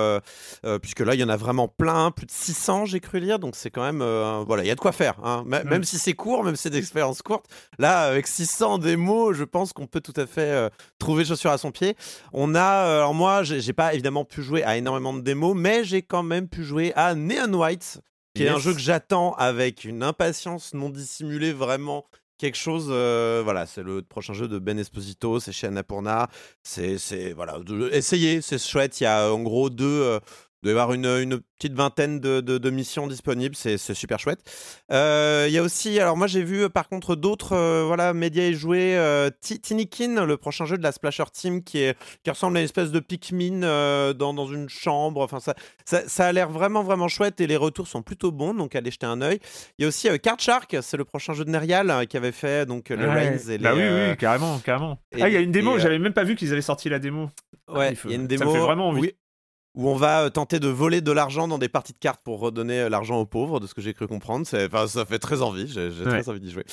[0.81, 3.55] puisque là, il y en a vraiment plein, plus de 600, j'ai cru lire, donc
[3.55, 4.03] c'est quand même,
[4.45, 5.15] voilà, il y a de quoi faire.
[5.23, 5.43] Hein.
[5.45, 7.45] Même si c'est court, même si c'est des expériences courtes,
[7.79, 11.71] là, avec 600 démos, je pense qu'on peut tout à fait trouver chaussure à son
[11.71, 11.95] pied.
[12.33, 16.01] On a, alors moi, j'ai pas évidemment pu jouer à énormément de démos, mais j'ai
[16.01, 18.01] quand même pu jouer à Neon White
[18.33, 22.05] qui est un jeu que j'attends avec une impatience non dissimulée, vraiment
[22.37, 22.87] quelque chose.
[22.89, 26.29] Euh, voilà, c'est le prochain jeu de Ben Esposito, c'est chez Annapurna.
[26.63, 27.59] C'est, c'est voilà,
[27.91, 28.99] essayez, c'est chouette.
[28.99, 29.85] Il y a en gros deux.
[29.85, 30.19] Euh,
[30.61, 34.39] il doit y avoir une, une petite vingtaine de, de, missions disponibles, c'est super chouette.
[34.91, 38.43] Euh, il y a aussi, alors moi j'ai vu par contre d'autres euh, voilà, médias
[38.43, 42.57] et jouer euh, Tinikin, le prochain jeu de la Splasher Team qui, est, qui ressemble
[42.57, 45.21] à une espèce de Pikmin euh, dans, dans une chambre.
[45.21, 48.75] Enfin, ça, ça, a l'air vraiment vraiment chouette et les retours sont plutôt bons, donc
[48.75, 49.39] allez jeter un œil.
[49.77, 52.67] Il y a aussi Card Shark, c'est le prochain jeu de Nerial qui avait fait
[52.67, 53.81] donc le Reigns et bah les.
[53.81, 54.99] oui, oui, carrément, carrément.
[55.19, 57.29] ah, il y a une démo, j'avais même pas vu qu'ils avaient sorti la démo.
[57.67, 58.45] Ouais, il y a une démo.
[58.45, 59.13] Ça fait vraiment envie
[59.75, 62.39] où on va euh, tenter de voler de l'argent dans des parties de cartes pour
[62.39, 64.45] redonner euh, l'argent aux pauvres, de ce que j'ai cru comprendre.
[64.53, 66.65] Enfin, ça fait très envie, j'ai très envie d'y jouer.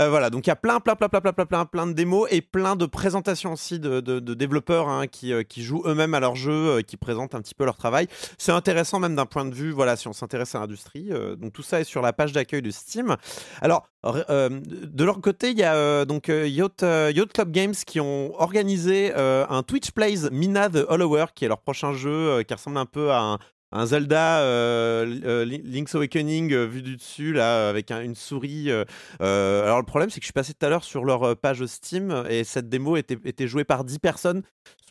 [0.00, 2.28] Euh, voilà, donc il y a plein, plein, plein, plein, plein, plein, plein, de démos
[2.30, 4.00] et plein de présentations aussi de,
[4.34, 7.76] développeurs hein, qui, qui jouent eux-mêmes à leur jeu, qui présentent un petit peu leur
[7.76, 8.08] travail.
[8.38, 11.10] C'est intéressant même d'un point de vue, voilà, si on s'intéresse à l'industrie.
[11.38, 13.16] donc tout ça est sur la page d'accueil de Steam.
[13.60, 19.12] Alors, de leur côté, il y a donc Yacht, Yacht, Club Games qui ont organisé
[19.14, 22.86] un Twitch Plays Mina the Hollower, qui est leur prochain jeu euh, qui ressemble un
[22.86, 23.38] peu à un
[23.84, 28.70] Zelda Link's Awakening vu du dessus là avec une souris.
[28.70, 32.24] alors le problème c'est que je suis passé tout à l'heure sur leur page Steam
[32.28, 34.42] et cette démo était, était jouée par 10 personnes.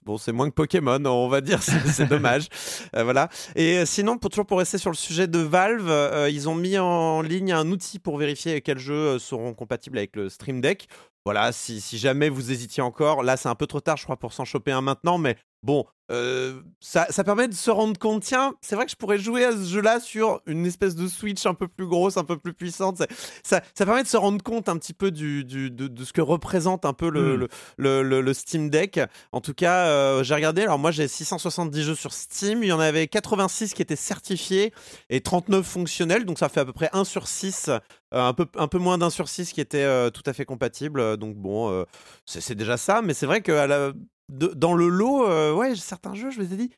[0.05, 2.47] Bon, c'est moins que Pokémon, on va dire, c'est dommage.
[2.93, 3.29] voilà.
[3.55, 5.89] Et sinon, pour, toujours pour rester sur le sujet de Valve,
[6.29, 10.27] ils ont mis en ligne un outil pour vérifier quels jeux seront compatibles avec le
[10.27, 10.89] Stream Deck.
[11.25, 14.17] Voilà, si, si jamais vous hésitiez encore, là c'est un peu trop tard, je crois,
[14.17, 18.23] pour s'en choper un maintenant, mais bon, euh, ça, ça, permet de se rendre compte,
[18.23, 21.45] tiens, c'est vrai que je pourrais jouer à ce jeu-là sur une espèce de Switch
[21.45, 22.97] un peu plus grosse, un peu plus puissante.
[23.43, 26.11] Ça, ça permet de se rendre compte un petit peu du, du de, de, ce
[26.11, 27.47] que représente un peu le, le,
[27.77, 28.99] le, le, Steam Deck.
[29.31, 32.73] En tout cas, euh, j'ai regardé, alors moi j'ai 670 jeux sur Steam, il y
[32.73, 34.73] en avait 86 qui étaient certifiés
[35.09, 37.79] et 39 fonctionnels, donc ça fait à peu près 1 sur 6, euh,
[38.11, 41.17] un, peu, un peu moins d'un sur 6 qui était tout à fait compatible.
[41.17, 41.85] Donc bon,
[42.25, 43.93] c'est déjà ça, mais c'est vrai que à la,
[44.29, 46.71] dans le lot, euh, ouais, certains jeux, je me suis dit,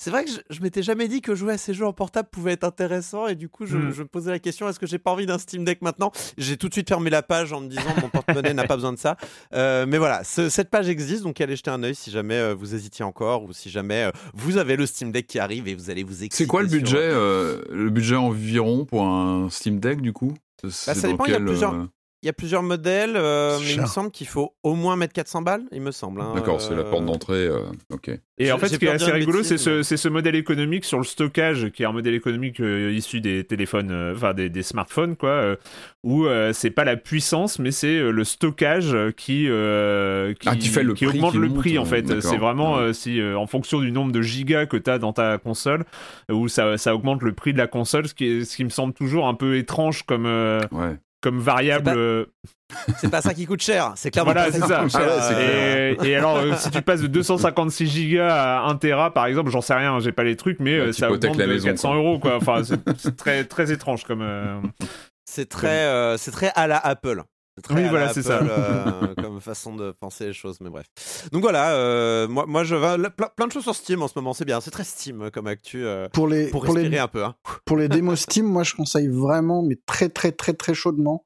[0.00, 2.52] c'est vrai que je, m'étais jamais dit que jouer à ces jeux en portable pouvait
[2.52, 3.98] être intéressant et du coup je, mmh.
[3.98, 6.10] me posais la question est-ce que j'ai pas envie d'un Steam Deck maintenant?
[6.38, 8.94] J'ai tout de suite fermé la page en me disant mon porte-monnaie n'a pas besoin
[8.94, 9.16] de ça.
[9.52, 12.74] Euh, mais voilà, cette page existe donc allez jeter un œil si jamais euh, vous
[12.74, 16.04] hésitiez encore ou si jamais vous avez le Steam Deck qui arrive et vous allez
[16.04, 16.44] vous exciter.
[16.44, 20.34] C'est quoi le budget le budget environ pour un Steam Deck du coup?
[20.62, 21.74] Bah, ça dépend, il y a plusieurs
[22.22, 25.14] il y a plusieurs modèles, euh, mais il me semble qu'il faut au moins mettre
[25.14, 26.20] 400 balles, il me semble.
[26.20, 27.06] Hein, D'accord, c'est la porte euh.
[27.06, 27.46] d'entrée.
[27.46, 28.10] Euh, ok.
[28.36, 31.04] Et en fait, ce qui est assez rigolo, c'est ce, ce, modèle économique sur le
[31.04, 35.56] stockage, qui est un modèle économique issu des téléphones, enfin des, des, smartphones, quoi,
[36.02, 40.94] où c'est pas la puissance, mais c'est le stockage qui qui, ah, qui, fait le
[40.94, 42.20] qui augmente le prix, en fait.
[42.20, 45.84] C'est vraiment si en fonction du nombre de gigas que tu as dans ta console,
[46.30, 48.70] où ça, ça augmente le prix de la console, ce qui, est, ce qui me
[48.70, 50.24] semble toujours un peu étrange comme.
[50.24, 51.92] Ouais comme variable.
[51.94, 52.24] Euh,
[52.98, 53.20] c'est pas...
[53.20, 54.86] ça qui coûte cher, c'est clairement voilà, c'est ça.
[54.94, 59.50] Ah et, alors, euh, si tu passes de 256 gigas à 1 Tera, par exemple,
[59.50, 62.36] j'en sais rien, j'ai pas les trucs, mais euh, ça augmente de 400 euros, quoi.
[62.36, 64.24] Enfin, c'est très, très étrange comme.
[65.24, 67.22] C'est très, c'est très à la Apple.
[67.62, 68.40] Très oui, voilà, c'est ça.
[69.16, 70.86] comme façon de penser les choses, mais bref.
[71.32, 74.44] Donc voilà, moi, moi je vais plein, de choses sur Steam en ce moment, c'est
[74.44, 75.84] bien, c'est très Steam comme actu.
[76.12, 77.24] pour les, pour, respirer les, un peu.
[77.24, 77.34] Hein.
[77.64, 81.24] Pour les démos Steam, moi je conseille vraiment, mais très très très très chaudement,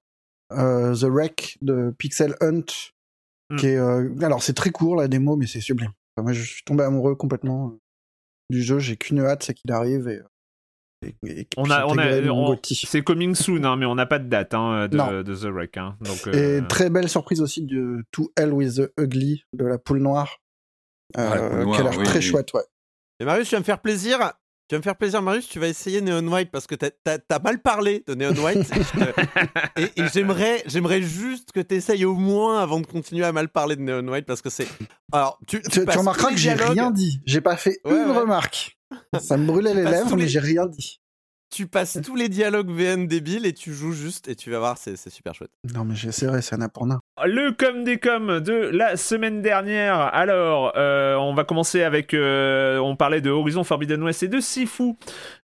[0.53, 2.65] euh, The Wreck de Pixel Hunt.
[3.51, 3.57] Hmm.
[3.57, 5.93] Qui est, euh, alors c'est très court la démo, mais c'est sublime.
[6.17, 7.81] moi je suis tombé amoureux complètement euh,
[8.51, 10.21] du jeu, j'ai qu'une hâte, c'est qu'il arrive et
[11.57, 14.89] on a, on a, c'est coming soon, hein, mais on n'a pas de date hein,
[14.89, 15.77] de, de, The Wreck.
[15.77, 19.79] Hein, donc, Et très belle surprise aussi de To Hell with the Ugly de la
[19.79, 20.39] poule noire,
[21.19, 22.53] euh, qui a l'air très chouette.
[22.55, 22.63] Ouais.
[23.21, 24.19] Et Marius, tu vas me faire plaisir.
[24.69, 25.49] Tu vas me faire plaisir, Marius.
[25.49, 28.71] Tu vas essayer Neon White parce que t'as as, mal parlé de Neon White.
[29.77, 33.77] et, j'aimerais, j'aimerais juste que tu essayes au moins avant de continuer à mal parler
[33.77, 34.67] de Neon White parce que c'est.
[35.13, 37.21] Alors, tu, tu, remarqueras que j'ai rien dit.
[37.27, 38.79] J'ai pas fait une remarque.
[39.21, 41.01] Ça me brûlait les lèvres, mais j'ai rien dit
[41.55, 44.77] tu passes tous les dialogues VN débiles et tu joues juste et tu vas voir,
[44.77, 45.53] c'est super chouette.
[45.73, 46.85] Non, mais j'essaierai, c'est un pour
[47.25, 50.01] Le com des com de la semaine dernière.
[50.13, 52.13] Alors, euh, on va commencer avec.
[52.13, 54.95] Euh, on parlait de Horizon Forbidden West et de Sifu.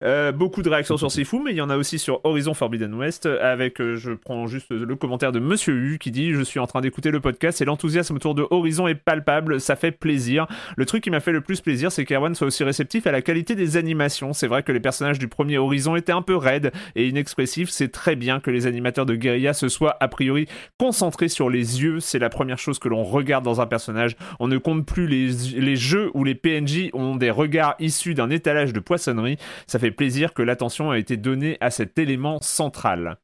[0.02, 2.94] Euh, beaucoup de réactions sur Sifu, mais il y en a aussi sur Horizon Forbidden
[2.94, 3.26] West.
[3.26, 6.80] Avec, je prends juste le commentaire de Monsieur U qui dit Je suis en train
[6.80, 10.46] d'écouter le podcast et l'enthousiasme autour de Horizon est palpable, ça fait plaisir.
[10.78, 13.20] Le truc qui m'a fait le plus plaisir, c'est qu'Erwan soit aussi réceptif à la
[13.20, 14.32] qualité des animations.
[14.32, 17.88] C'est vrai que les personnages du premier Horizon était un peu raide et inexpressif, c'est
[17.88, 20.46] très bien que les animateurs de guérilla se soient a priori
[20.78, 22.00] concentrés sur les yeux.
[22.00, 24.16] C'est la première chose que l'on regarde dans un personnage.
[24.40, 28.30] On ne compte plus les, les jeux où les PNJ ont des regards issus d'un
[28.30, 29.36] étalage de poissonnerie.
[29.66, 33.18] Ça fait plaisir que l'attention a été donnée à cet élément central.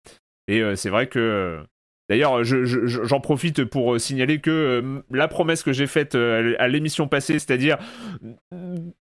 [0.48, 1.64] Et euh, c'est vrai que
[2.10, 6.68] D'ailleurs, j'en profite pour euh, signaler que euh, la promesse que j'ai faite euh, à
[6.68, 7.78] l'émission passée, c'est-à-dire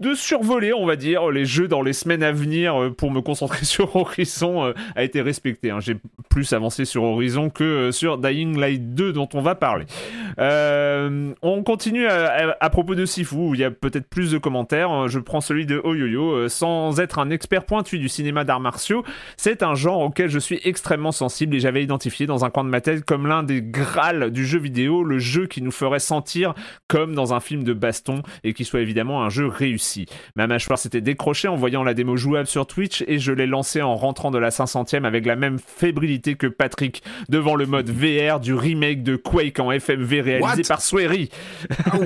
[0.01, 3.65] de survoler, on va dire, les jeux dans les semaines à venir pour me concentrer
[3.67, 5.71] sur Horizon, a été respectée.
[5.71, 5.81] Hein.
[5.81, 5.99] J'ai
[6.31, 9.85] plus avancé sur Horizon que sur Dying Light 2 dont on va parler.
[10.39, 15.09] on continue à, propos de Sifu, où il y a peut-être plus de commentaires.
[15.09, 16.49] Je prends celui de Oyoyo.
[16.49, 19.05] Sans être un expert pointu du cinéma d'arts martiaux,
[19.37, 22.71] c'est un genre auquel je suis extrêmement sensible et j'avais identifié dans un coin de
[22.71, 26.55] ma comme l'un des grâles du jeu vidéo, le jeu qui nous ferait sentir
[26.89, 30.07] comme dans un film de baston et qui soit évidemment un jeu réussi.
[30.35, 33.83] Ma mâchoire s'était décrochée en voyant la démo jouable sur Twitch et je l'ai lancé
[33.83, 38.41] en rentrant de la 500e avec la même fébrilité que Patrick devant le mode VR
[38.41, 41.31] du remake de Quake en FMV réalisé par Swery.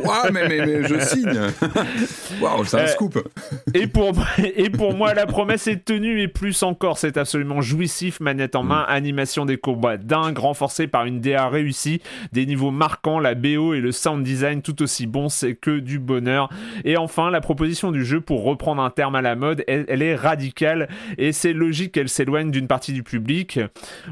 [0.08, 1.40] Ah mais, mais, je signe.
[2.40, 3.28] Waouh, c'est un euh, scoop.
[3.74, 8.20] Et pour, et pour moi, la promesse est tenue et plus encore, c'est absolument jouissif,
[8.20, 12.00] manette en main, animation des combats d'un grand force renforcé par une DA réussie,
[12.32, 15.98] des niveaux marquants, la BO et le sound design tout aussi bon, c'est que du
[15.98, 16.48] bonheur.
[16.84, 20.14] Et enfin, la proposition du jeu, pour reprendre un terme à la mode, elle, est
[20.14, 23.58] radicale et c'est logique qu'elle s'éloigne d'une partie du public,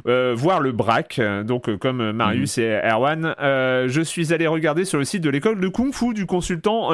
[0.07, 1.21] euh, voire le braque.
[1.45, 2.65] Donc, comme Marius mhm.
[2.65, 6.27] et Erwan, je suis allé regarder sur le site de l'école de Kung Fu du
[6.27, 6.89] consultant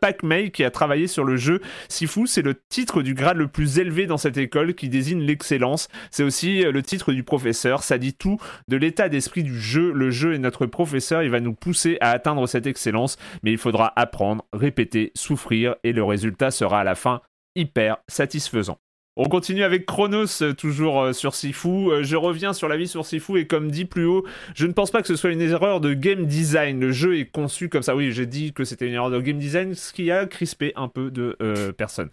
[0.00, 2.26] Pac Mei qui a travaillé sur le jeu Sifu.
[2.26, 5.88] C'est le titre du grade le plus élevé dans cette école qui désigne l'excellence.
[6.10, 7.82] C'est aussi le titre du professeur.
[7.82, 9.92] Ça dit tout de l'état d'esprit du jeu.
[9.92, 11.22] Le jeu est notre professeur.
[11.22, 13.16] Il va nous pousser à atteindre cette excellence.
[13.42, 15.76] Mais il faudra apprendre, répéter, souffrir.
[15.84, 17.20] Et le résultat sera à la fin
[17.56, 18.78] hyper satisfaisant.
[19.16, 21.90] On continue avec Chronos, euh, toujours euh, sur Sifu.
[21.90, 24.72] Euh, je reviens sur la vie sur Sifu et comme dit plus haut, je ne
[24.72, 26.78] pense pas que ce soit une erreur de game design.
[26.78, 27.96] Le jeu est conçu comme ça.
[27.96, 30.86] Oui, j'ai dit que c'était une erreur de game design, ce qui a crispé un
[30.86, 31.36] peu de
[31.76, 32.08] personnes.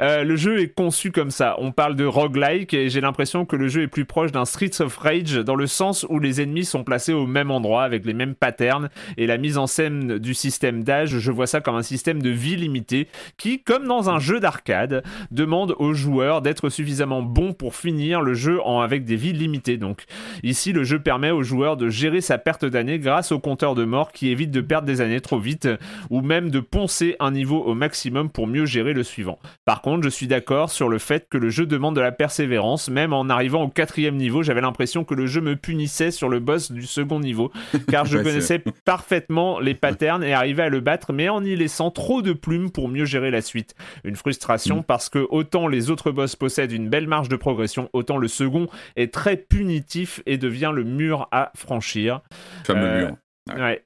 [0.00, 1.56] le jeu est conçu comme ça.
[1.58, 4.80] On parle de roguelike et j'ai l'impression que le jeu est plus proche d'un Streets
[4.80, 8.14] of Rage dans le sens où les ennemis sont placés au même endroit avec les
[8.14, 11.82] mêmes patterns et la mise en scène du système d'âge, je vois ça comme un
[11.82, 17.22] système de vie limitée qui, comme dans un jeu d'arcade, demande aux joueurs d'être suffisamment
[17.22, 19.76] bon pour finir le jeu en, avec des vies limitées.
[19.76, 20.04] Donc
[20.42, 23.84] ici, le jeu permet au joueur de gérer sa perte d'années grâce au compteur de
[23.84, 25.68] mort qui évite de perdre des années trop vite
[26.10, 29.38] ou même de poncer un niveau au maximum pour mieux gérer le suivant.
[29.64, 32.88] Par contre, je suis d'accord sur le fait que le jeu demande de la persévérance.
[32.88, 36.40] Même en arrivant au quatrième niveau, j'avais l'impression que le jeu me punissait sur le
[36.40, 37.50] boss du second niveau
[37.88, 41.90] car je connaissais parfaitement les patterns et arrivais à le battre mais en y laissant
[41.90, 43.74] trop de plumes pour mieux gérer la suite.
[44.04, 44.84] Une frustration mm.
[44.84, 48.66] parce que autant les autres boss possède une belle marge de progression, autant le second
[48.96, 52.22] est très punitif et devient le mur à franchir.
[52.64, 53.16] Fameux mur.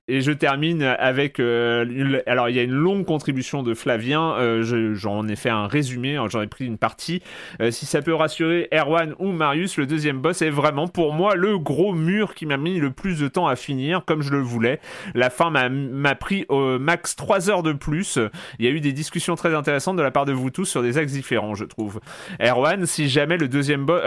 [0.08, 1.38] Et je termine avec.
[1.38, 4.32] Euh, alors, il y a une longue contribution de Flavien.
[4.38, 6.18] Euh, j'en ai fait un résumé.
[6.30, 7.22] J'en ai pris une partie.
[7.60, 11.34] Euh, si ça peut rassurer Erwan ou Marius, le deuxième boss est vraiment pour moi
[11.34, 14.40] le gros mur qui m'a mis le plus de temps à finir, comme je le
[14.40, 14.80] voulais.
[15.14, 18.18] La fin m'a pris au max 3 heures de plus.
[18.58, 20.82] Il y a eu des discussions très intéressantes de la part de vous tous sur
[20.82, 22.00] des axes différents, je trouve.
[22.40, 24.00] Erwan, si jamais le deuxième boss.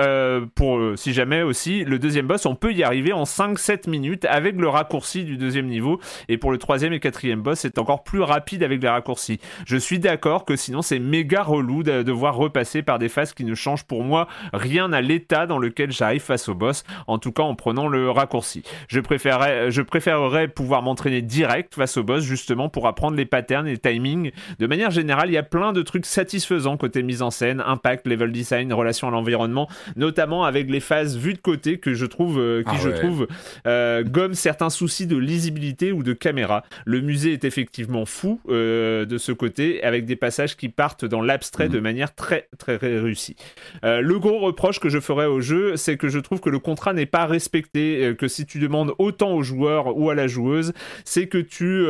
[0.56, 4.56] pour si jamais aussi, le deuxième boss, on peut y arriver en 5-7 minutes avec
[4.56, 6.00] le raccourci du deuxième niveau.
[6.30, 9.40] Et pour le troisième et quatrième boss, c'est encore plus rapide avec les raccourcis.
[9.66, 13.46] Je suis d'accord que sinon c'est méga relou de devoir repasser par des phases qui
[13.46, 17.32] ne changent pour moi rien à l'état dans lequel j'arrive face au boss, en tout
[17.32, 18.64] cas en prenant le raccourci.
[18.88, 23.68] Je préférerais, je préférerais pouvoir m'entraîner direct face au boss justement pour apprendre les patterns
[23.68, 24.32] et les timings.
[24.60, 28.08] De manière générale, il y a plein de trucs satisfaisants côté mise en scène, impact,
[28.08, 32.40] level design, relation à l'environnement, notamment avec les phases vues de côté que je trouve,
[32.40, 33.28] euh, qui ah je trouve
[33.68, 36.64] euh, gomme certains soucis de lisibilité ou de caméra.
[36.86, 41.22] Le musée est effectivement fou euh, de ce côté, avec des passages qui partent dans
[41.22, 41.84] l'abstrait de mhm.
[41.84, 43.36] manière très très réussie.
[43.84, 46.60] Euh, le gros reproche que je ferai au jeu, c'est que je trouve que le
[46.60, 50.28] contrat n'est pas respecté, euh, que si tu demandes autant au joueur ou à la
[50.28, 51.84] joueuse, c'est que tu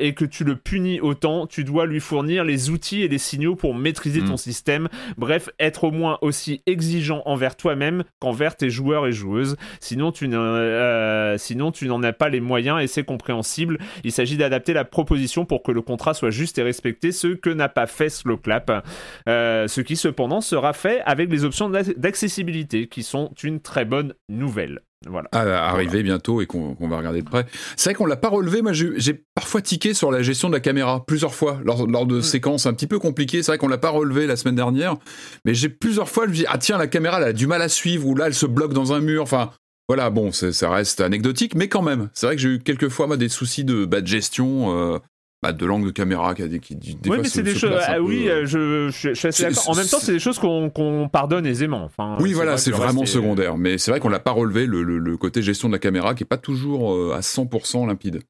[0.00, 3.54] et que tu le punis autant, tu dois lui fournir les outils et les signaux
[3.54, 4.36] pour maîtriser ton mhm.
[4.36, 4.88] système.
[5.16, 9.56] Bref, être au moins aussi exigeant envers toi-même qu'envers tes joueurs et joueuses.
[9.80, 13.78] Sinon, tu n'en as pas les moyens et c'est compréhensible.
[14.04, 17.50] Il s'agit d'adapter la proposition pour que le contrat soit juste et respecté, ce que
[17.50, 18.84] n'a pas fait Slowclap.
[19.28, 24.14] Euh, ce qui cependant sera fait avec les options d'accessibilité, qui sont une très bonne
[24.28, 24.80] nouvelle.
[25.08, 25.30] Voilà.
[25.32, 27.46] À arriver bientôt et qu'on va regarder de près.
[27.76, 28.60] C'est vrai qu'on l'a pas relevé.
[28.60, 32.22] Moi, j'ai parfois tiqué sur la gestion de la caméra plusieurs fois lors, de mm.
[32.22, 33.42] séquences un petit peu compliquées.
[33.42, 34.96] C'est vrai qu'on l'a pas relevé la semaine dernière,
[35.46, 37.62] mais j'ai plusieurs fois je me dis ah tiens la caméra elle a du mal
[37.62, 39.22] à suivre ou là elle se bloque dans un mur.
[39.22, 39.50] Enfin
[39.90, 42.10] voilà, bon, ça reste anecdotique, mais quand même.
[42.14, 44.72] C'est vrai que j'ai eu quelques fois moi, des soucis de, bah, de gestion.
[44.72, 44.98] Euh,
[45.42, 47.72] bah, de l'angle de caméra qui a des, qui, des oui, mais c'est des choses.
[47.84, 49.68] Ah, oui, euh, je, je, suis assez d'accord.
[49.68, 51.82] En même temps, c'est des choses qu'on pardonne aisément.
[51.82, 53.58] Enfin, oui, voilà, c'est vraiment secondaire.
[53.58, 56.22] Mais c'est vrai qu'on l'a pas relevé le, le, côté gestion de la caméra qui
[56.22, 58.20] est pas toujours euh, à 100% limpide.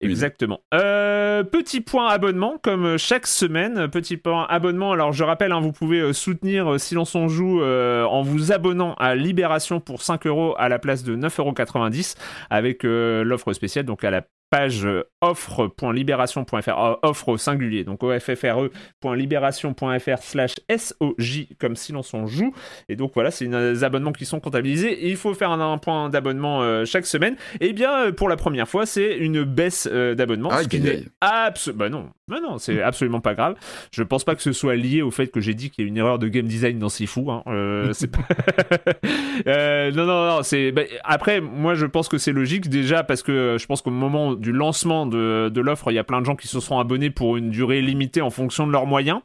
[0.00, 0.60] Exactement.
[0.74, 3.88] Euh, petit point abonnement, comme chaque semaine.
[3.88, 4.92] Petit point abonnement.
[4.92, 8.94] Alors, je rappelle, hein, vous pouvez euh, soutenir euh, Silence on joue en vous abonnant
[8.94, 11.54] à Libération pour 5 euros à la place de 9,90 euros
[12.50, 20.18] avec l'offre spéciale, donc à la page euh, offre.libération.fr, euh, offre au singulier, donc offre.libération.fr
[20.18, 22.54] slash SOJ, comme si l'on s'en joue.
[22.88, 24.92] Et donc voilà, c'est des abonnements qui sont comptabilisés.
[24.92, 27.36] Et il faut faire un, point d'abonnement euh, chaque semaine.
[27.60, 30.50] Et eh bien, pour la première fois, c'est une baisse d'abonnement.
[30.52, 30.80] Ah, ce qui
[31.74, 33.54] bah non, Non, non, c'est absolument pas grave.
[33.92, 35.88] Je pense pas que ce soit lié au fait que j'ai dit qu'il y a
[35.88, 37.28] une erreur de game design dans Sifu.
[37.30, 37.42] Hein.
[37.46, 38.20] Euh, c'est pas...
[39.46, 40.42] euh, non, non, non.
[40.42, 43.90] C'est bah, après, moi, je pense que c'est logique déjà parce que je pense qu'au
[43.90, 46.78] moment du lancement de, de l'offre, il y a plein de gens qui se seront
[46.78, 49.20] abonnés pour une durée limitée en fonction de leurs moyens.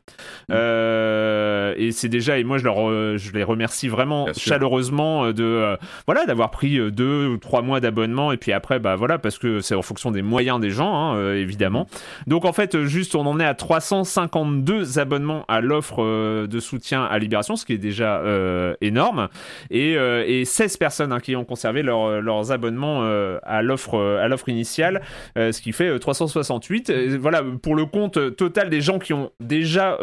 [0.52, 5.26] Euh, et c'est déjà, et moi, je leur, euh, je les remercie vraiment Bien chaleureusement
[5.26, 8.80] euh, de, euh, voilà, d'avoir pris euh, deux ou trois mois d'abonnement et puis après,
[8.80, 11.88] bah voilà, parce que c'est en fonction des moyens des gens, hein, euh, évidemment.
[12.28, 16.60] Donc en fait, euh, juste, on en est à 352 abonnements à l'offre euh, de
[16.60, 19.28] soutien à Libération, ce qui est déjà euh, énorme,
[19.72, 23.02] et, euh, et 16 personnes hein, qui ont conservé leur- leurs abonnements
[23.44, 25.02] à l'offre à l'offre initiale,
[25.36, 26.90] ce qui fait euh, 368.
[26.90, 29.98] Et voilà, pour le compte total des gens qui ont déjà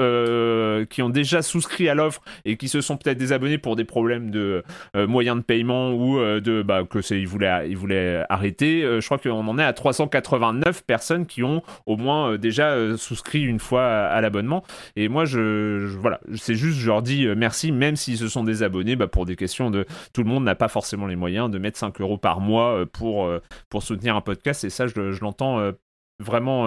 [0.90, 4.30] qui ont déjà souscrit à l'offre et qui se sont peut-être désabonnés pour des problèmes
[4.30, 4.62] de
[4.94, 8.82] moyens de paiement ou de bah, que c'est ils voulaient ils voulaient arrêter.
[8.82, 12.38] je crois qu'on en est à 389 personnes qui ont au moins euh,
[12.80, 14.64] euh, souscrit une fois à, l'abonnement.
[14.96, 18.44] Et moi, je, voilà, c'est juste, je leur dis euh, merci, même s'ils se sont
[18.44, 21.58] désabonnés, bah, pour des questions de tout le monde n'a pas forcément les moyens de
[21.58, 23.30] mettre 5 euros par mois euh, pour
[23.68, 24.64] pour soutenir un podcast.
[24.64, 25.72] Et ça, je, l'entends.
[26.18, 26.66] Vraiment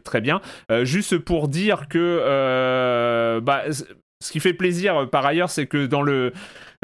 [0.00, 0.40] très bien.
[0.82, 6.32] Juste pour dire que bah, ce qui fait plaisir par ailleurs, c'est que dans le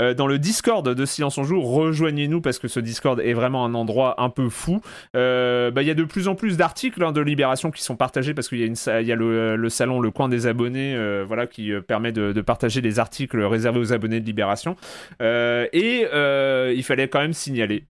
[0.01, 3.65] euh, dans le Discord de Silence on Joue, rejoignez-nous parce que ce Discord est vraiment
[3.65, 4.81] un endroit un peu fou.
[5.15, 7.97] Euh, bah, Il y a de plus en plus d'articles hein, de Libération qui sont
[7.97, 12.13] partagés parce qu'il y a, le, salon Le Coin des Abonnés euh, voilà, qui permet
[12.13, 14.77] de, de partager les articles réservés aux abonnés de Libération.
[15.21, 16.07] Et
[16.75, 17.85] il fallait quand même signaler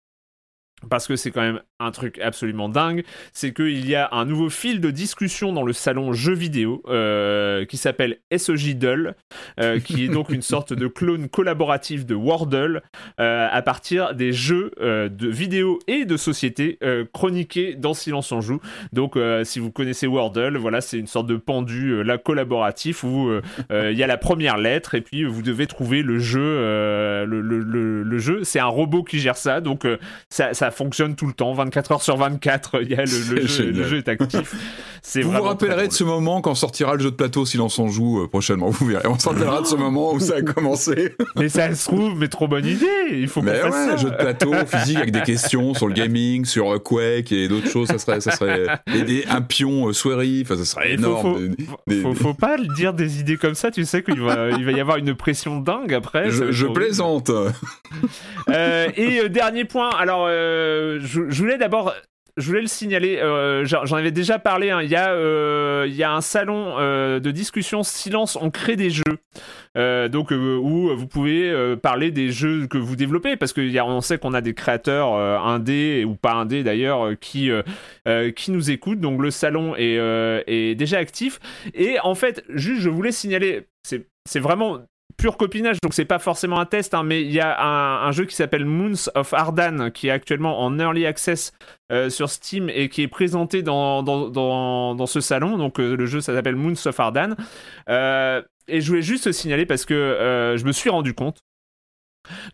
[0.90, 3.04] parce que c'est quand même un truc absolument dingue,
[3.34, 7.66] c'est qu'il y a un nouveau fil de discussion dans le salon jeux vidéo euh,
[7.66, 9.16] qui s'appelle SOJ Dull,
[9.60, 12.82] euh, qui est donc une sorte de clone collaboratif de Wordle
[13.20, 18.32] euh, à partir des jeux euh, de vidéo et de société euh, chroniqués dans Silence
[18.32, 18.60] on joue.
[18.94, 23.32] Donc si vous connaissez Wordle, voilà, c'est une sorte de pendu là collaboratif où
[23.72, 28.44] il y a la première lettre et puis vous devez trouver le jeu le, jeu,
[28.44, 29.88] c'est un robot qui gère ça donc
[30.30, 33.36] ça, ça fonctionne tout le temps, 24 heures sur 24, il y a le, jeu,
[33.72, 34.56] le jeu est actif.
[35.08, 37.90] C'est Vous vous rappellerez de ce moment quand sortira le jeu de plateau Silence on
[37.90, 38.72] joue euh, prochainement.
[38.72, 39.08] Vous verrez.
[39.08, 41.16] On se rappellera de ce moment où ça a commencé.
[41.36, 43.98] Mais ça se trouve, mais trop bonne idée, il faut qu'on fasse ouais, ça.
[43.98, 47.70] jeu de plateau physique avec des questions sur le gaming, sur euh, Quake et d'autres
[47.70, 47.90] choses.
[47.90, 50.42] Ça serait, ça serait et un pion euh, Swery.
[50.44, 51.22] Enfin, ça serait faut, énorme.
[51.36, 54.02] faut, Des- faut- des- faut- faut pas le dire des idées comme ça, tu sais
[54.02, 56.32] qu'il va, il va y avoir une pression dingue après.
[56.32, 57.30] je plaisante.
[58.50, 60.26] Euh, et euh, dernier point, alors
[61.02, 61.94] je, je voulais d'abord.
[62.38, 65.96] Je voulais le signaler, euh, j'en avais déjà parlé, hein, il, y a, euh, il
[65.96, 69.04] y a un salon euh, de discussion Silence, on crée des jeux,
[69.78, 74.02] Euh, donc euh, où vous pouvez euh, parler des jeux que vous développez, parce qu'on
[74.02, 77.62] sait qu'on a des créateurs euh, indés, ou pas indés d'ailleurs, euh, qui, euh,
[78.06, 81.40] euh, qui nous écoutent, donc le salon est, euh, est déjà actif,
[81.74, 84.80] et en fait, juste je voulais signaler, c'est vraiment
[85.18, 88.12] pur copinage, donc c'est pas forcément un test, hein, mais il y a un, un
[88.12, 91.52] jeu qui s'appelle Moons of Ardan qui est actuellement en early access
[91.92, 95.58] euh, sur Steam et qui est présenté dans, dans, dans, dans ce salon.
[95.58, 97.36] Donc euh, le jeu ça s'appelle Moons of Ardan.
[97.90, 101.40] Euh, et je voulais juste signaler parce que je me suis rendu compte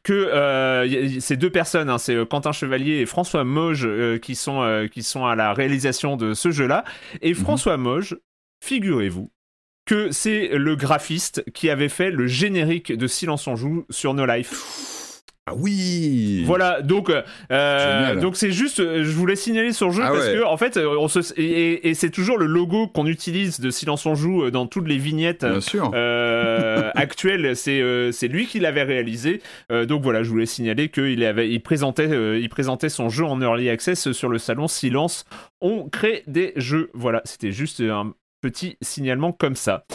[0.04, 4.36] que euh, y- ces deux personnes, hein, c'est Quentin Chevalier et François Moge euh, qui,
[4.36, 6.84] sont, euh, qui sont à la réalisation de ce jeu-là.
[7.22, 8.18] Et François Moge,
[8.62, 9.32] figurez-vous,
[9.92, 14.26] que c'est le graphiste qui avait fait le générique de Silence on joue sur No
[14.26, 15.22] Life.
[15.48, 16.44] Ah oui.
[16.46, 17.12] Voilà, donc
[17.52, 20.36] euh, donc c'est juste, euh, je voulais signaler sur le jeu Ah parce ouais.
[20.36, 24.06] que en fait, euh, on se et, c'est toujours le logo qu'on utilise de Silence
[24.06, 25.44] on joue dans toutes les vignettes.
[25.44, 29.42] Euh, actuelles, c'est euh, c'est lui qui l'avait réalisé.
[29.72, 33.68] Donc voilà, je voulais signaler qu'il avait, il présentait, il présentait son jeu en early
[33.68, 35.26] access sur le salon Silence.
[35.60, 36.92] On crée des jeux.
[36.94, 39.86] Voilà, c'était juste un petit signalement comme ça.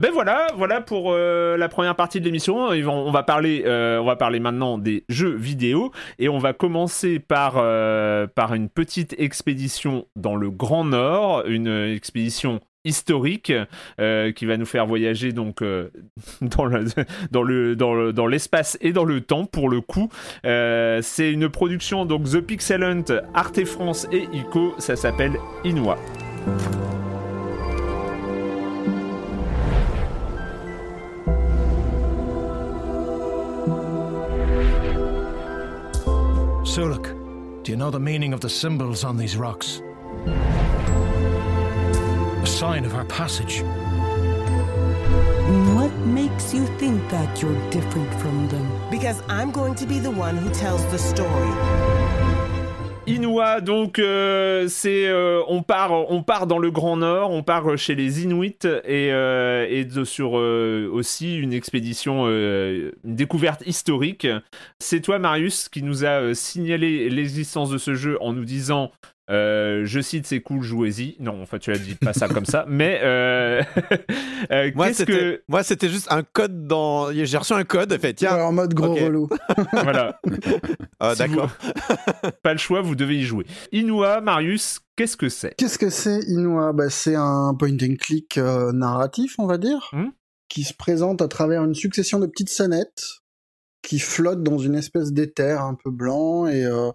[0.00, 2.68] Ben voilà, voilà pour euh, la première partie de l'émission.
[2.68, 7.18] On va parler, euh, on va parler maintenant des jeux vidéo et on va commencer
[7.18, 13.52] par euh, par une petite expédition dans le Grand Nord, une expédition historique
[13.98, 15.60] qui va nous faire voyager donc
[16.40, 16.84] dans le
[17.32, 20.08] dans le dans le- dans l'espace et dans le temps pour le coup.
[20.44, 24.74] C'est une production donc The Pixel Hunt, Arte France et ICO.
[24.78, 25.32] Ça s'appelle
[25.64, 25.96] Inua.
[36.76, 37.08] Suluk,
[37.64, 39.80] do you know the meaning of the symbols on these rocks?
[40.26, 40.30] A
[42.46, 43.62] sign of our passage.
[45.74, 48.70] What makes you think that you're different from them?
[48.90, 52.35] Because I'm going to be the one who tells the story.
[53.08, 57.78] Inua, donc euh, c'est euh, on part on part dans le Grand Nord, on part
[57.78, 64.26] chez les Inuits et, euh, et sur euh, aussi une expédition, euh, une découverte historique.
[64.80, 68.90] C'est toi Marius qui nous a euh, signalé l'existence de ce jeu en nous disant
[69.30, 71.16] euh, je cite c'est cool jouez-y.
[71.20, 73.62] Non, enfin tu as dit pas ça comme ça, mais euh,
[74.52, 77.12] euh, Moi, qu'est-ce c'était, que moi, c'était juste un code dans.
[77.12, 78.36] J'ai reçu un code, fait tiens.
[78.36, 79.28] Ouais, en mode gros relou.
[79.72, 80.20] voilà
[81.00, 81.50] Ah, si d'accord.
[82.42, 83.46] pas le choix, vous devez y jouer.
[83.72, 85.54] Inua, Marius, qu'est-ce que c'est?
[85.56, 86.72] Qu'est-ce que c'est Inua?
[86.72, 90.10] Bah, C'est un point and click euh, narratif, on va dire, Hmm?
[90.48, 93.02] qui se présente à travers une succession de petites scénettes
[93.82, 96.90] qui flottent dans une espèce d'éther un peu blanc et, euh,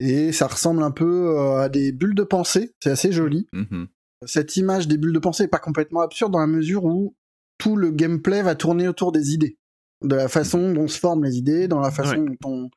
[0.00, 2.74] et ça ressemble un peu euh, à des bulles de pensée.
[2.82, 3.48] C'est assez joli.
[3.52, 3.88] Mhm.
[4.26, 7.14] Cette image des bulles de pensée est pas complètement absurde dans la mesure où
[7.58, 9.58] tout le gameplay va tourner autour des idées.
[10.02, 12.70] De la façon dont se forment les idées, dans la façon dont on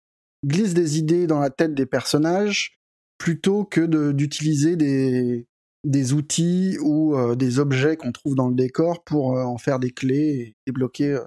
[0.45, 2.77] glisse des idées dans la tête des personnages,
[3.17, 5.47] plutôt que de- d'utiliser des,
[5.83, 9.79] des outils ou euh, des objets qu'on trouve dans le décor pour euh, en faire
[9.79, 11.23] des clés et débloquer euh,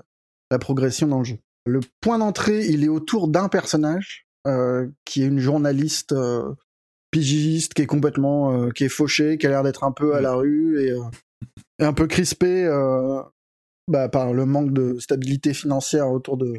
[0.50, 1.38] la progression dans le jeu.
[1.66, 4.26] Le point d'entrée, il est autour d'un personnage,
[5.04, 6.54] qui est une journaliste euh,
[7.10, 10.20] pigiste, qui est complètement, euh, qui est fauchée, qui a l'air d'être un peu à
[10.20, 11.02] la rue et, euh,
[11.78, 13.20] et un peu crispée euh,
[13.88, 16.54] bah, par le manque de stabilité financière autour de,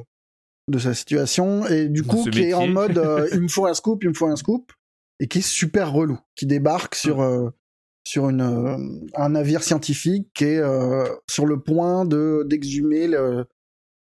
[0.69, 3.73] de sa situation, et du coup qui est en mode euh, il me faut un
[3.73, 4.71] scoop, il me faut un scoop,
[5.19, 7.49] et qui est super relou, qui débarque sur euh,
[8.03, 8.77] sur une euh,
[9.15, 13.45] un navire scientifique qui est euh, sur le point de d'exhumer le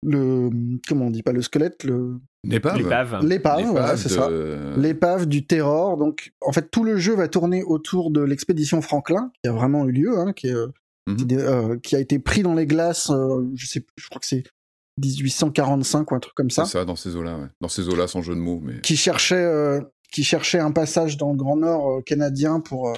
[0.03, 0.51] le
[0.89, 2.19] comment on dit pas le squelette le
[2.49, 2.77] L'épave.
[2.79, 3.25] L'épave.
[3.27, 4.31] l'épave voilà, c'est de- ça
[4.77, 5.97] l'épave du Terror.
[5.97, 9.87] Donc, en fait, tout le jeu va tourner autour de l'expédition Franklin, qui a vraiment
[9.87, 10.69] eu lieu, hein, qui, est, euh,
[11.09, 11.27] Mhm.
[11.33, 13.11] euh, qui a été pris dans les glaces.
[13.11, 14.45] euh, je sais, plus, je crois que c'est
[14.99, 17.47] 1845 ou un truc comme ça, C'est ça, dans ces eaux-là, ouais.
[17.61, 18.81] Dans ces eaux-là, sans jeu de mots, mais.
[18.81, 19.81] qui cherchait, euh,
[20.13, 22.95] qui cherchait un passage dans le Grand Nord euh, canadien pour euh,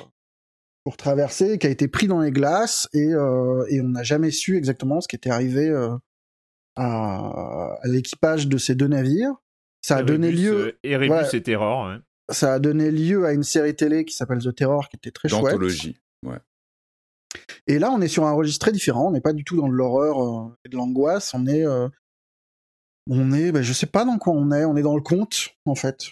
[0.85, 4.31] pour traverser, qui a été pris dans les glaces et euh, et on n'a jamais
[4.31, 5.91] su exactement ce qui était arrivé euh,
[6.79, 9.35] à, à l'équipage de ces deux navires.
[9.81, 11.37] Ça a donné lieu euh, Erebus Ouais.
[11.37, 11.89] et Terror.
[11.89, 11.97] ouais.
[12.31, 15.29] ça a donné lieu à une série télé qui s'appelle The Terror, qui était très
[15.29, 15.43] chouette.
[15.45, 16.01] D'anthologie.
[17.67, 19.09] Et là, on est sur un registre très différent.
[19.09, 21.35] On n'est pas du tout dans de l'horreur euh, et de l'angoisse.
[21.35, 21.89] On est, euh,
[23.11, 24.65] on est, ben, je sais pas dans quoi on est.
[24.65, 26.07] On est dans le conte, en fait.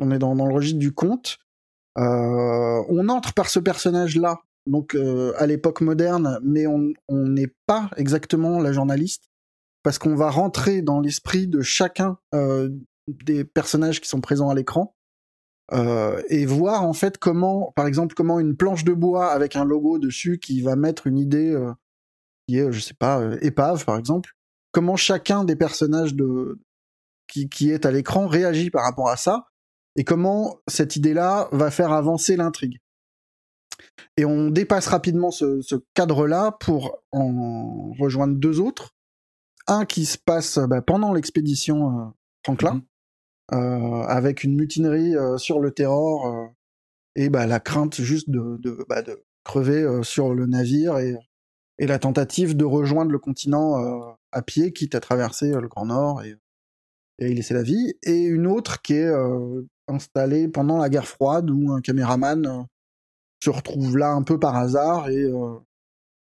[0.00, 1.38] On est dans, dans le registre du conte.
[1.98, 7.90] Euh, on entre par ce personnage-là, donc euh, à l'époque moderne, mais on n'est pas
[7.96, 9.27] exactement la journaliste
[9.82, 12.70] parce qu'on va rentrer dans l'esprit de chacun euh,
[13.06, 14.94] des personnages qui sont présents à l'écran
[15.72, 19.64] euh, et voir en fait comment, par exemple, comment une planche de bois avec un
[19.64, 21.72] logo dessus qui va mettre une idée euh,
[22.46, 24.30] qui est, je sais pas, épave par exemple,
[24.72, 26.58] comment chacun des personnages de
[27.26, 29.48] qui, qui est à l'écran réagit par rapport à ça
[29.96, 32.78] et comment cette idée-là va faire avancer l'intrigue.
[34.16, 38.94] Et on dépasse rapidement ce cadre-là pour en rejoindre deux autres.
[39.68, 42.04] Un qui se passe bah, pendant l'expédition euh,
[42.44, 42.82] Franklin,
[43.52, 43.58] Mhm.
[43.58, 46.46] euh, avec une mutinerie euh, sur le Terror euh,
[47.16, 51.16] et bah, la crainte juste de, de, bah, de crever euh, sur le navire et,
[51.78, 55.68] et la tentative de rejoindre le continent euh, à pied, quitte à traverser euh, le
[55.68, 56.36] Grand Nord et,
[57.18, 57.94] et y laisser la vie.
[58.02, 62.62] Et une autre qui est euh, installée pendant la guerre froide où un caméraman euh,
[63.42, 65.54] se retrouve là un peu par hasard et euh,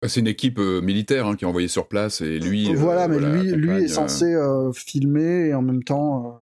[0.07, 2.70] C'est une équipe euh, militaire hein, qui est envoyée sur place et lui.
[2.70, 6.38] euh, voilà, mais lui, lui est censé euh, filmer et en même temps, euh,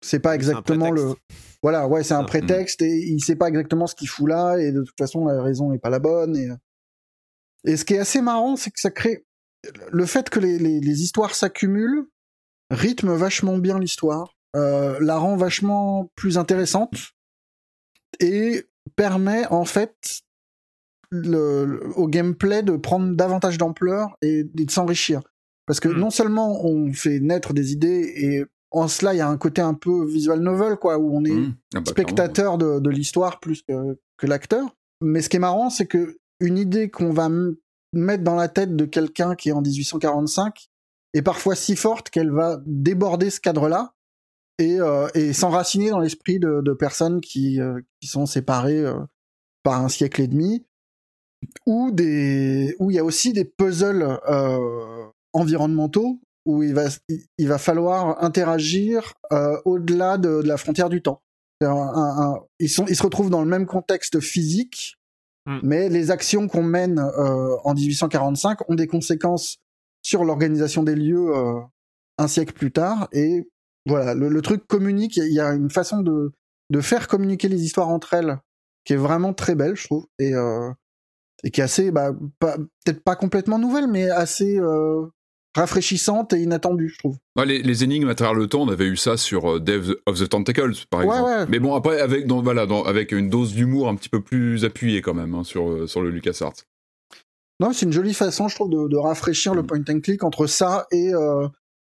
[0.00, 1.14] c'est pas exactement le.
[1.62, 4.72] Voilà, ouais, c'est un prétexte et il sait pas exactement ce qu'il fout là et
[4.72, 6.36] de toute façon la raison n'est pas la bonne.
[6.36, 6.48] Et,
[7.70, 9.24] et ce qui est assez marrant, c'est que ça crée
[9.92, 12.06] le fait que les, les, les histoires s'accumulent
[12.70, 17.12] rythme vachement bien l'histoire, euh, la rend vachement plus intéressante
[18.18, 18.64] et
[18.96, 19.94] permet en fait
[21.12, 25.20] le, au gameplay de prendre davantage d'ampleur et, et de s'enrichir.
[25.66, 25.98] Parce que Hmm.
[25.98, 29.60] non seulement on fait naître des idées et en cela il y a un côté
[29.60, 31.54] un peu visual novel quoi où on est Mmh.
[31.74, 34.74] Ah bah, spectateur de, de l'histoire plus que, que l'acteur.
[35.02, 37.28] Mais ce qui est marrant, c'est que une idée qu'on va
[37.92, 40.68] mettre dans la tête de quelqu'un qui est en 1845
[41.14, 43.94] est parfois si forte qu'elle va déborder ce cadre-là
[44.58, 48.94] et, euh, et s'enraciner dans l'esprit de, de personnes qui, euh, qui sont séparées euh,
[49.62, 50.66] par un siècle et demi,
[51.66, 56.86] ou des, où il y a aussi des puzzles euh, environnementaux où il va,
[57.38, 61.22] il va falloir interagir euh, au-delà de, de la frontière du temps.
[61.62, 64.96] Un- un- ils, sont, ils se retrouvent dans le même contexte physique,
[65.44, 65.58] Mm.
[65.64, 69.56] mais les actions qu'on mène euh, en 1845 ont des conséquences
[70.00, 71.58] sur l'organisation des lieux euh,
[72.18, 73.08] un siècle plus tard.
[73.10, 73.48] Et
[73.84, 75.16] voilà, le, le truc communique.
[75.16, 76.30] Il y a une façon de
[76.70, 78.38] de faire communiquer les histoires entre elles,
[78.84, 80.70] qui est vraiment très belle, je trouve, et, euh,
[81.44, 85.06] et qui est assez, bah, peut-être pas complètement nouvelle, mais assez euh,
[85.56, 87.16] rafraîchissante et inattendue, je trouve.
[87.36, 89.96] Ouais, les, les énigmes à travers le temps, on avait eu ça sur euh, Death
[90.06, 91.24] of the Tentacles, par Ouais, exemple.
[91.30, 91.46] ouais.
[91.48, 94.64] Mais bon, après, avec, dans, voilà, dans- avec une dose d'humour un petit peu plus
[94.64, 96.54] appuyée quand même hein, sur, euh, sur le LucasArts.
[97.60, 100.46] Non, c'est une jolie façon, je trouve, de, de rafraîchir le point and click entre
[100.46, 101.46] ça et, euh,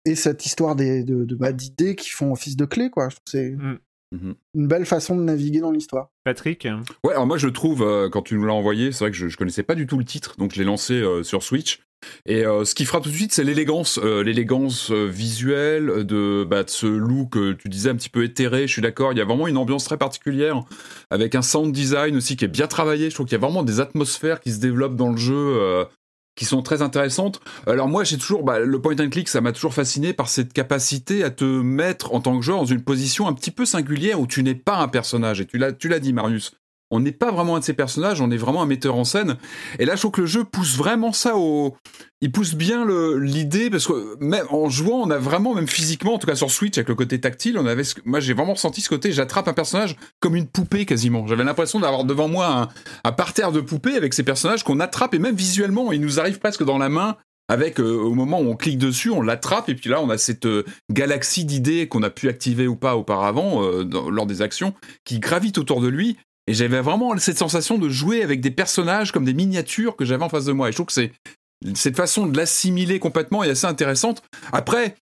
[0.04, 3.08] et cette histoire des, de, de, bah, d'idées qui font office de clé, quoi.
[3.08, 3.78] Je trouve que c'est Mm.
[4.14, 4.34] Mhm.
[4.54, 6.10] une belle façon de naviguer dans l'histoire.
[6.24, 6.68] Patrick
[7.04, 9.28] Ouais, alors moi je trouve, euh, quand tu nous l'as envoyé, c'est vrai que je,
[9.28, 11.80] je connaissais pas du tout le titre, donc je l'ai lancé euh, sur Switch.
[12.26, 16.46] Et euh, ce qui frappe tout de suite, c'est l'élégance, euh, l'élégance euh, visuelle de,
[16.48, 19.18] bah, de ce look, euh, tu disais un petit peu éthéré, je suis d'accord, il
[19.18, 20.60] y a vraiment une ambiance très particulière,
[21.10, 23.62] avec un sound design aussi qui est bien travaillé, je trouve qu'il y a vraiment
[23.62, 25.84] des atmosphères qui se développent dans le jeu, euh,
[26.36, 27.40] qui sont très intéressantes.
[27.66, 30.52] Alors moi j'ai toujours, bah, le point and click, ça m'a toujours fasciné par cette
[30.52, 34.20] capacité à te mettre en tant que joueur dans une position un petit peu singulière
[34.20, 36.52] où tu n'es pas un personnage, et tu l'as, tu l'as dit Marius,
[36.94, 39.36] on n'est pas vraiment un de ces personnages, on est vraiment un metteur en scène.
[39.80, 41.74] Et là, je trouve que le jeu pousse vraiment ça au.
[42.20, 42.86] Il pousse bien
[43.18, 46.52] l'idée, parce que même en jouant, on a vraiment, même physiquement, en tout cas sur
[46.52, 47.82] Switch, avec le côté tactile, on avait.
[48.04, 51.26] Moi, j'ai vraiment ressenti ce côté, j'attrape un personnage comme une poupée quasiment.
[51.26, 52.68] J'avais l'impression d'avoir devant moi un,
[53.02, 56.38] un parterre de poupées avec ces personnages qu'on attrape, et même visuellement, ils nous arrivent
[56.38, 57.16] presque dans la main.
[57.48, 60.16] Avec euh, au moment où on clique dessus, on l'attrape et puis là on a
[60.16, 64.72] cette euh, galaxie d'idées qu'on a pu activer ou pas auparavant euh, lors des actions
[65.04, 66.16] qui gravitent autour de lui
[66.46, 70.24] et j'avais vraiment cette sensation de jouer avec des personnages comme des miniatures que j'avais
[70.24, 70.68] en face de moi.
[70.68, 71.12] Et je trouve que c'est
[71.74, 74.22] cette façon de l'assimiler complètement est assez intéressante.
[74.52, 74.96] Après,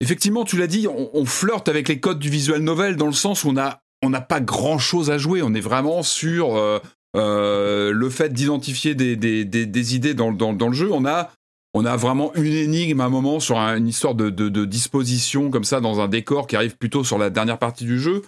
[0.00, 3.44] effectivement, tu l'as dit, on, flirte avec les codes du visual novel dans le sens
[3.44, 5.40] où on a on n'a pas grand chose à jouer.
[5.42, 6.78] On est vraiment sur euh,
[7.16, 10.90] euh, le fait d'identifier des, des, des, idées dans, dans, dans le jeu.
[10.92, 11.30] On a
[11.72, 15.50] on a vraiment une énigme à un moment sur un- une histoire de, de disposition
[15.50, 18.22] comme ça dans un décor qui arrive plutôt sur la dernière partie du jeu.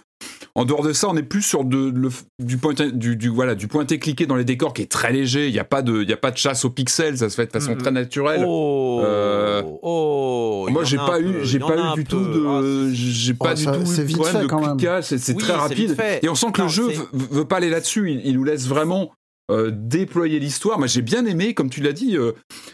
[0.57, 3.53] En dehors de ça, on est plus sur de, le- du, pointé, du, du, voilà,
[3.53, 5.45] du pointé cliqué dans les décors qui est très léger.
[5.47, 7.35] Il n'y a, pas de- il y a pas de chasse aux pixels, ça se
[7.35, 7.77] fait de façon Mhm.
[7.77, 8.43] très naturelle.
[8.43, 12.89] Oh, Euh, oh, Moi, en j'ai pas eu, j'ai pas eu du tout Ah, de,
[12.91, 15.01] j'ai pas du tout c'est eu de vite problème fait, de quand même.
[15.03, 15.95] C'est Oui, très rapide.
[16.23, 18.11] Et on sent que Non, le jeu veut, veut pas aller là-dessus.
[18.11, 19.11] Il, il nous laisse vraiment
[19.49, 20.77] euh, déployer l'histoire.
[20.77, 22.33] Moi, j'ai bien aimé, comme tu l'as dit, euh,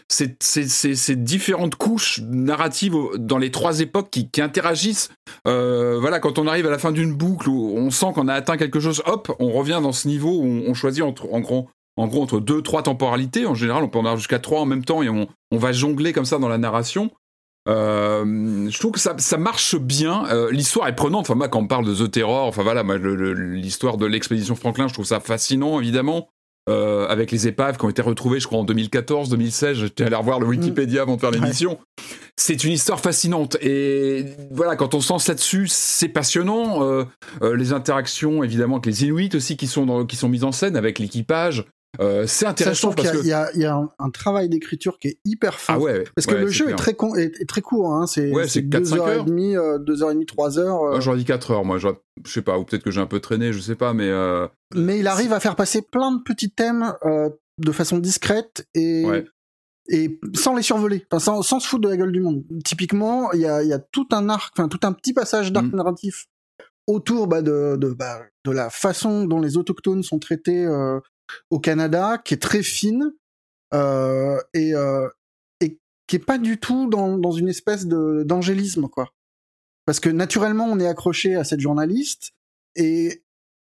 [0.09, 5.11] ces, différentes couches narratives dans les trois époques qui, interagissent.
[5.47, 8.33] Euh, voilà, quand on arrive à la fin d'une boucle où on sent qu'on a
[8.33, 11.69] atteint quelque chose, hop, on revient dans ce niveau où on, choisit entre, en gros.
[11.95, 14.65] En gros, entre deux, trois temporalités, en général, on peut en avoir jusqu'à trois en
[14.65, 17.11] même temps et on, va jongler comme ça dans la narration.
[17.67, 20.23] Je trouve que ça, marche bien.
[20.49, 21.29] L'histoire est prenante.
[21.29, 24.93] Enfin, moi, quand on parle de The Terror, enfin voilà, l'histoire de l'expédition Franklin, je
[24.93, 26.29] trouve ça fascinant, évidemment.
[26.69, 29.77] Euh, avec les épaves qui ont été retrouvées, je crois, en 2014, 2016.
[29.79, 31.77] J'étais allé revoir le Wikipédia avant de faire l'émission.
[32.37, 33.57] C'est une histoire fascinante.
[33.61, 36.81] Et voilà, quand on se lance là-dessus, c'est passionnant.
[36.83, 37.03] Euh,
[37.41, 40.53] euh, les interactions, évidemment, avec les Inuits aussi qui sont, dans- qui sont mises en
[40.53, 41.65] scène, avec l'équipage.
[41.99, 43.25] Euh, c'est intéressant trouve qu'il y parce a, que.
[43.25, 45.75] il y a- il y a un, un travail d'écriture qui est hyper fin.
[45.75, 46.03] Ah ouais.
[46.15, 48.07] Parce que ouais, le jeu est très, con, est, est très court, hein.
[48.07, 49.25] c'est Ouais, c'est c'est deux 4-5 heures et heures.
[49.25, 50.81] demie, euh, deux heures et demie, trois heures.
[50.81, 51.77] euh, Moi, j'aurais dit 4 heures, moi.
[51.77, 51.87] Je
[52.25, 54.09] sais pas, ou peut-être que j'ai un peu traîné, je sais pas, mais.
[54.09, 56.93] euh, mais il arrive à faire passer plein de petits thèmes
[57.59, 59.05] de façon discrète et,
[60.33, 62.43] sans les survoler, enfin, sans, sans se foutre de la gueule du monde.
[62.65, 65.51] Typiquement, il y a, il y a tout un arc, enfin tout un petit passage
[65.51, 65.75] d'arc Mm.
[65.75, 66.25] narratif
[66.87, 70.99] autour bah, de, de, bah, de la façon dont les autochtones sont traités euh,
[71.49, 73.11] au Canada, qui est très fine
[73.73, 75.07] euh, et, euh,
[75.61, 79.09] et qui est pas du tout dans, dans une espèce de d'angélisme quoi.
[79.85, 82.31] Parce que naturellement, on est accroché à cette journaliste
[82.75, 83.23] et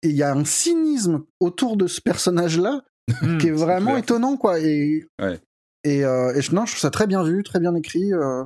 [0.03, 2.83] il y a un cynisme autour de ce personnage-là
[3.39, 4.59] qui est vraiment étonnant, quoi.
[4.59, 5.39] Et, Ouais.
[5.83, 8.13] et, euh, et non, je trouve ça très bien vu, très bien écrit.
[8.13, 8.43] euh.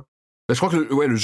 [0.48, 1.14] Bah, je crois que le, ouais, le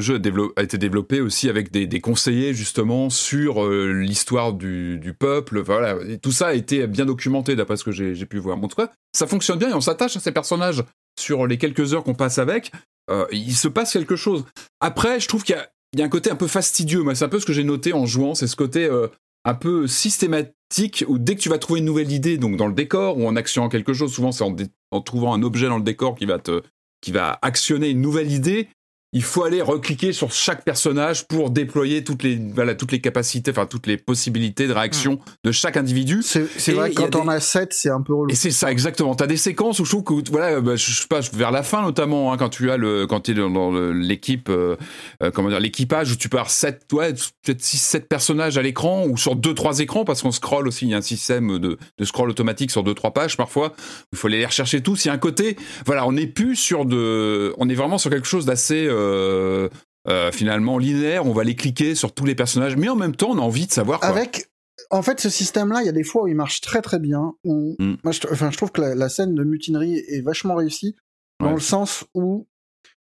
[0.00, 0.20] jeu,
[0.56, 5.60] a, été développé aussi avec des, conseillers justement sur euh, l'histoire du, peuple.
[5.60, 8.56] Voilà, tout ça a été bien documenté d'après ce que j'ai pu voir.
[8.56, 10.84] En tout cas, ça fonctionne bien et on s'attache à ces personnages
[11.18, 12.70] sur les quelques heures qu'on passe avec.
[13.10, 14.44] euh, il se passe quelque chose.
[14.80, 15.56] Après, je trouve qu'il
[15.96, 17.02] y a, un côté un peu fastidieux.
[17.14, 19.08] C'est un peu ce que j'ai noté en jouant, c'est ce côté euh,
[19.44, 22.74] un peu systématique où dès que tu vas trouver une nouvelle idée, donc dans le
[22.74, 26.14] décor ou en actionnant quelque chose, souvent c'est en trouvant un objet dans le décor
[26.14, 26.62] qui va te
[27.00, 28.68] qui va actionner une nouvelle idée,
[29.12, 33.50] il faut aller recliquer sur chaque personnage pour déployer toutes les, voilà, toutes les capacités,
[33.50, 36.22] enfin toutes les possibilités de réaction de chaque individu.
[36.22, 38.30] C'est vrai quand on des- a 7, c'est un peu relou.
[38.30, 39.14] Et c'est ça exactement.
[39.14, 41.80] T'as des séquences où je trouve que voilà, bah, je sais pas, vers la fin
[41.82, 44.76] notamment, hein, quand tu as le, quand tu es dans, dans l'équipe, euh,
[45.22, 48.62] euh, comment dire, l'équipage où tu peux avoir sept, ouais, peut-être six, sept personnages à
[48.62, 50.84] l'écran ou sur deux, trois écrans parce qu'on scroll aussi.
[50.84, 53.68] Il y a un système de, de scroll automatique sur deux, trois pages parfois.
[53.68, 55.04] où Il faut aller les rechercher tous.
[55.04, 55.56] Il y a un côté,
[55.86, 58.86] voilà, on n'est plus sur de, on est vraiment sur quelque chose d'assez.
[58.86, 61.26] Euh, euh, finalement linéaire.
[61.26, 63.66] On va les cliquer sur tous les personnages, mais en même temps, on a envie
[63.66, 64.00] de savoir.
[64.00, 64.08] Quoi.
[64.08, 64.50] Avec,
[64.90, 67.34] en fait, ce système-là, il y a des fois où il marche très très bien.
[67.44, 67.94] Où, Mm.
[68.04, 70.96] moi, je, enfin, je trouve que la, la scène de mutinerie est vachement réussie
[71.40, 71.54] dans Ouais.
[71.54, 72.48] le sens où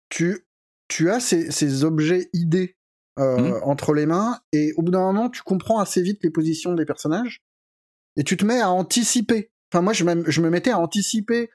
[0.10, 0.46] tu,
[0.88, 2.76] tu as ces, ces objets idées
[3.20, 3.60] euh, Mm.
[3.64, 6.86] entre les mains et au bout d'un moment, tu comprends assez vite les positions des
[6.86, 7.42] personnages
[8.18, 9.52] et tu te mets à anticiper.
[9.74, 11.50] Enfin, moi, je, me- je me mettais à anticiper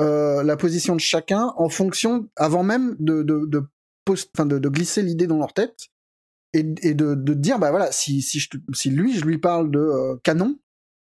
[0.00, 3.64] euh, la position de chacun en fonction, avant même de, de, de,
[4.12, 5.88] post- enfin, de, de glisser l'idée dans leur tête
[6.54, 9.70] et, et de, de dire, bah voilà, si, si, je, si lui, je lui parle
[9.70, 10.58] de euh, canon,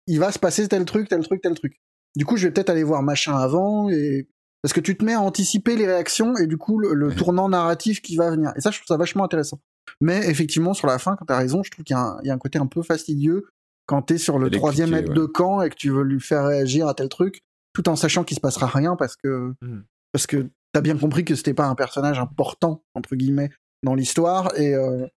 [0.08, 1.80] il va se passer tel truc, tel truc, tel truc.
[2.16, 4.28] Du coup, je vais peut-être aller voir machin avant et
[4.62, 8.02] parce que tu te mets à anticiper les réactions et du coup le, tournant narratif
[8.02, 8.52] qui va venir.
[8.56, 9.60] Et ça, je trouve ça vachement intéressant.
[10.02, 12.28] Mais effectivement, sur la fin, quand t'as raison, je trouve qu'il y, a un- il
[12.28, 13.47] y a un côté un peu fastidieux
[13.88, 15.02] quand t'es sur le troisième ouais.
[15.02, 17.41] de camp et que tu veux lui faire réagir à tel truc,
[17.74, 19.84] tout en sachant qu'il se passera rien parce que Mhm.
[20.14, 23.49] parce que t'as bien compris que c'était pas un personnage important entre guillemets
[23.84, 25.07] dans l'histoire et euh,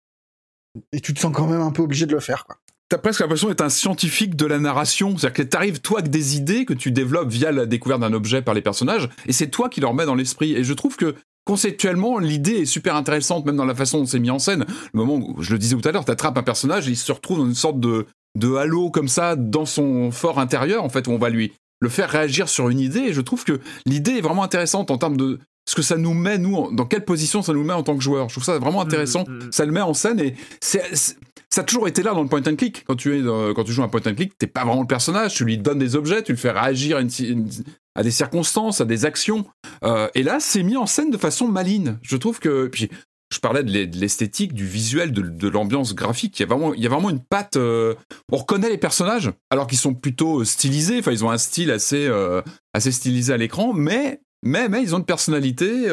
[0.92, 2.57] et tu te sens quand même un peu obligé de le faire quoi.
[2.90, 5.16] T'as presque l'impression d'être un scientifique de la narration.
[5.16, 8.42] C'est-à-dire que t'arrives, toi, avec des idées que tu développes via la découverte d'un objet
[8.42, 10.52] par les personnages, et c'est toi qui leur mets dans l'esprit.
[10.52, 14.18] Et je trouve que, conceptuellement, l'idée est super intéressante, même dans la façon dont c'est
[14.18, 14.66] mis en scène.
[14.92, 17.38] Le moment où, je le disais tout à l'heure, t'attrapes un personnage il se retrouve
[17.38, 18.07] dans une sorte de,
[18.38, 21.52] de halo comme ça, dans son fort intérieur, en fait, où on va lui
[21.85, 23.01] le faire réagir sur une idée.
[23.01, 26.12] Et je trouve que l'idée est vraiment intéressante en termes de ce que ça nous
[26.12, 28.28] met, nous, dans quelle position ça nous met en tant que joueur.
[28.28, 29.24] Je trouve ça vraiment intéressant.
[29.28, 29.53] Mhm, mhm.
[29.53, 31.16] Ça le met en scène et c'est, c'est-
[31.51, 32.85] ça a toujours été là dans le point and click.
[32.87, 33.22] Quand tu es
[33.55, 35.35] quand tu joues un point and click, t'es pas vraiment le personnage.
[35.35, 37.49] Tu lui donnes des objets, tu le fais réagir à, une ci- une-
[37.95, 39.47] à des circonstances, à des actions.
[39.85, 41.97] Euh, et là, c'est mis en scène de façon maligne.
[42.03, 42.91] Je trouve que puis
[43.35, 46.39] je parlais de l'e- de l'esthétique, du visuel, de, l'ambiance graphique.
[46.39, 46.47] Il y
[46.87, 47.57] a vraiment, une patte.
[47.57, 47.95] euh,
[48.32, 50.99] on reconnaît les personnages, alors qu'ils sont plutôt euh, stylisés.
[51.01, 52.41] Enfin, ils ont un style assez, euh,
[52.72, 55.89] assez stylisé à l'écran, mais, mais, mais ils ont une personnalité.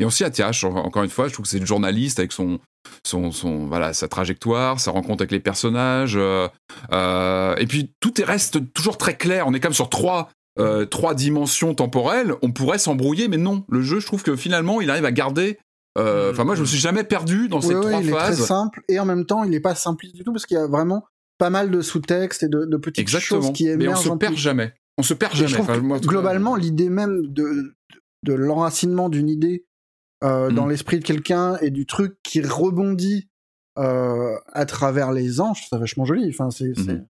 [0.00, 0.64] et on s'y attache.
[0.64, 2.58] En- Encore une fois, je trouve que c'est le journaliste avec son,
[3.06, 6.16] son, son, voilà, sa trajectoire, sa rencontre avec les personnages.
[6.16, 9.46] et puis tout est, reste toujours très clair.
[9.46, 10.30] On est même sur trois,
[10.90, 12.34] trois dimensions temporelles.
[12.42, 13.64] On pourrait s'embrouiller, mais non.
[13.68, 15.58] Le jeu, je trouve que finalement, il arrive à garder.
[15.98, 18.12] Euh, Enfin, moi, je me suis jamais perdu dans ces Ouais, ouais, trois il est
[18.12, 20.60] très simple et en même temps, il est pas simpliste du tout parce qu'il y
[20.60, 21.04] a vraiment
[21.38, 23.42] pas mal de sous-textes et de, de petites Exactement.
[23.42, 24.02] choses qui Mais on émergent.
[24.02, 24.40] se perd plus.
[24.40, 24.74] jamais.
[24.98, 25.60] On se perd Et jamais.
[25.60, 27.74] Enfin, moi, globalement, l'idée même de,
[28.22, 29.66] de l'enracinement d'une idée
[30.22, 30.54] euh, Mm.
[30.54, 33.28] dans l'esprit de quelqu'un et du truc qui rebondit
[33.78, 36.28] euh, à travers les ans, je trouve ça vachement joli.
[36.30, 37.06] Enfin, c'est, c'est- Mhm.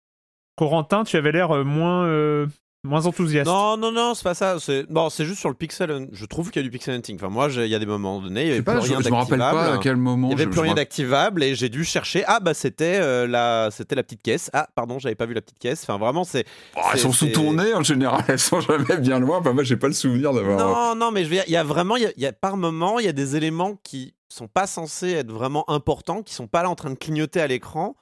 [0.55, 2.45] Corentin, tu avais l'air moins, euh,
[2.83, 3.47] moins enthousiaste.
[3.47, 4.57] Non, non, non, c'est pas ça.
[4.59, 6.07] C'est bon, c'est juste sur le pixel.
[6.11, 7.15] Je trouve qu'il y a du pixel hunting.
[7.15, 8.89] Enfin, moi, il y a des moments donnés, il y je avait plus pas, je,
[8.93, 10.27] rien je me rappelle pas à quel moment.
[10.29, 12.23] Il y avait je- plus je rien d'activable et j'ai dû chercher.
[12.27, 14.49] Ah bah c'était euh, la, c'était la petite caisse.
[14.53, 15.83] Ah pardon, j'avais pas vu la petite caisse.
[15.83, 16.45] Enfin vraiment c'est.
[16.75, 19.37] Oh, elles sont sous nez en général, elles sont jamais bien loin.
[19.39, 20.57] Enfin, moi, j'ai pas le souvenir d'avoir.
[20.57, 22.25] Non, non, mais je veux dire, il y a vraiment, il y a, il y
[22.27, 26.23] a par moment, il y a des éléments qui sont pas censés être vraiment importants,
[26.23, 27.95] qui sont pas là en train de clignoter à l'écran.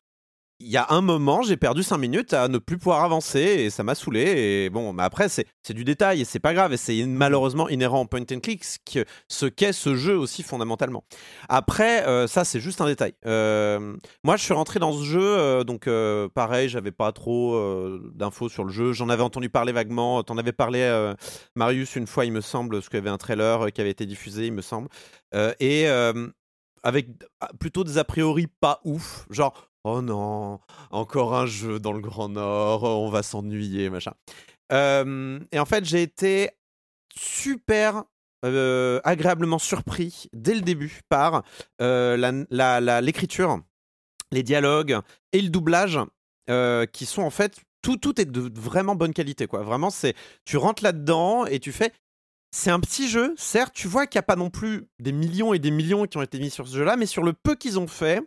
[0.62, 3.70] Il y a un moment, j'ai perdu 5 minutes à ne plus pouvoir avancer et
[3.70, 4.22] ça m'a saoulé.
[4.66, 6.74] Et bon, mais après, c'est du détail et c'est pas grave.
[6.74, 10.44] Et c'est malheureusement inhérent en point and click, ce que- ce qu'est ce jeu aussi
[10.44, 11.06] fondamentalement.
[11.48, 13.14] Après, euh, ça, c'est juste un détail.
[13.26, 13.96] Euh,
[14.26, 15.88] moi, je suis rentré dans ce jeu, euh, donc
[16.34, 17.58] pareil, j'avais pas trop
[18.14, 18.92] d'infos sur le jeu.
[18.92, 20.24] J'en avais entendu parler vaguement.
[20.24, 21.14] T'en avais parlé,
[21.56, 24.06] Marius, une fois, il me semble, parce qu'il y avait un trailer qui avait été
[24.06, 24.90] diffusé, il me semble.
[25.62, 25.88] Et
[26.84, 27.08] avec
[27.42, 29.26] ah, plutôt des a priori pas ouf.
[29.30, 30.60] Genre, oh non,
[30.92, 34.14] encore un jeu dans le Grand Nord, on va s'ennuyer, machin.
[34.72, 36.50] Et en fait, j'ai été
[37.16, 38.04] super
[38.44, 41.44] agréablement surpris dès le début par
[43.02, 43.62] l'écriture,
[44.32, 45.00] les dialogues
[45.34, 46.00] et le doublage
[46.94, 49.64] qui sont en fait tout, tout est de vraiment bonne qualité quoi.
[49.64, 50.14] Vraiment c'est
[50.46, 51.94] tu rentres là-dedans et tu fais
[52.52, 55.54] c'est un petit jeu, certes, tu vois qu'il n'y a pas non plus des millions
[55.54, 57.78] et des millions qui ont été mis sur ce jeu-là, mais sur le peu qu'ils
[57.78, 58.24] ont fait,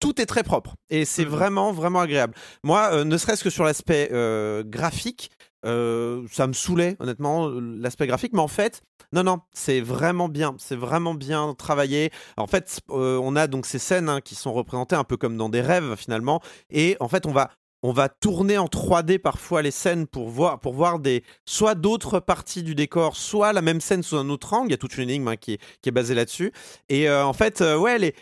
[0.00, 0.74] tout est très propre.
[0.90, 1.30] Et c'est Mhm.
[1.30, 2.34] vraiment, vraiment agréable.
[2.62, 5.30] Moi, euh, ne serait-ce que sur l'aspect euh, graphique,
[5.66, 8.82] euh, ça me saoulait, honnêtement, l'aspect graphique, mais en fait,
[9.12, 12.10] non, non, c'est vraiment bien, c'est vraiment bien travaillé.
[12.36, 15.48] En fait, on a donc ces scènes hein, qui sont représentées un peu comme dans
[15.48, 16.40] des rêves, finalement,
[16.70, 17.50] et en fait, on va
[17.82, 22.18] on va tourner en 3D parfois les scènes pour voir, pour voir des, soit d'autres
[22.18, 24.68] parties du décor, soit la même scène sous un autre angle.
[24.68, 26.52] Il y a toute une énigme hein, qui, est, qui est basée là-dessus.
[26.88, 28.14] Et euh, en fait, euh, ouais, les,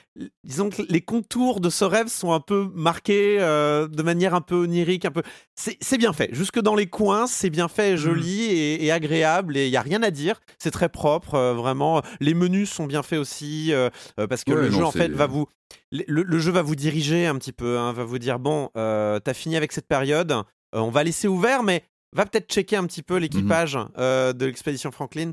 [0.45, 4.43] disons que les contours de ce rêve sont un peu marqués euh, de manière un
[4.43, 5.23] peu onirique, un peu.
[5.55, 6.29] C'est bien fait.
[6.33, 9.57] Jusque dans les coins, c'est bien fait, joli et, et agréable.
[9.57, 10.41] Et il y a rien à dire.
[10.59, 12.03] C'est très propre, vraiment.
[12.21, 13.73] Les menus sont bien faits aussi
[14.17, 15.47] parce que Ouais, le non, jeu en fait va vous
[15.93, 19.19] le, le jeu va vous diriger un petit peu, hein, va vous dire bon, euh,
[19.21, 20.43] t'as fini avec cette période, euh,
[20.73, 24.91] on va laisser ouvert, mais va peut-être checker un petit peu l'équipage euh, de l'expédition
[24.91, 25.33] Franklin.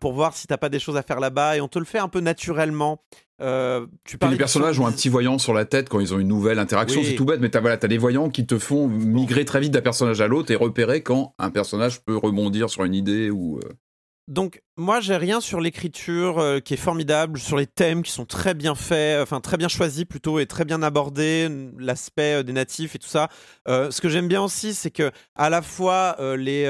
[0.00, 1.98] pour voir si t'as pas des choses à faire là-bas et on te le fait
[1.98, 3.00] un peu naturellement.
[3.42, 6.28] Euh, tu les personnages ont un petit voyant sur la tête quand ils ont une
[6.28, 7.00] nouvelle interaction.
[7.00, 7.06] Oui.
[7.08, 9.72] C'est tout bête, mais t'as voilà, as des voyants qui te font migrer très vite
[9.72, 13.58] d'un personnage à l'autre et repérer quand un personnage peut rebondir sur une idée ou.
[13.58, 13.68] euh,
[14.26, 18.24] Donc moi j'ai rien sur l'écriture euh, qui est formidable, sur les thèmes qui sont
[18.24, 21.48] très bien faits, enfin très bien choisis plutôt et très bien abordés,
[21.78, 23.28] l'aspect euh, des natifs et tout ça.
[23.68, 26.64] Euh, ce que j'aime bien aussi c'est que à la fois les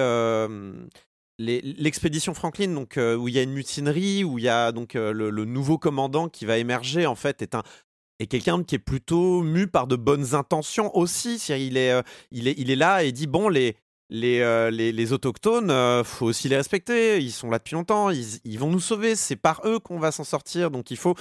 [1.38, 5.30] l'expédition Franklin donc où il y a une mutinerie où il y a donc le,
[5.44, 7.57] nouveau commandant qui va émerger en fait est
[8.20, 11.40] est quelqu'un qui est plutôt mu par de bonnes intentions aussi.
[11.40, 13.76] C'est-à-dire, il est, il est, il est là et dit bon les
[14.11, 17.20] les, euh, les, les autochtones, euh, faut aussi les respecter.
[17.20, 18.11] Ils sont là depuis longtemps.
[18.11, 19.16] Ils, ils vont nous sauver.
[19.16, 20.70] C'est par eux qu'on va s'en sortir.
[20.70, 21.14] Donc il faut,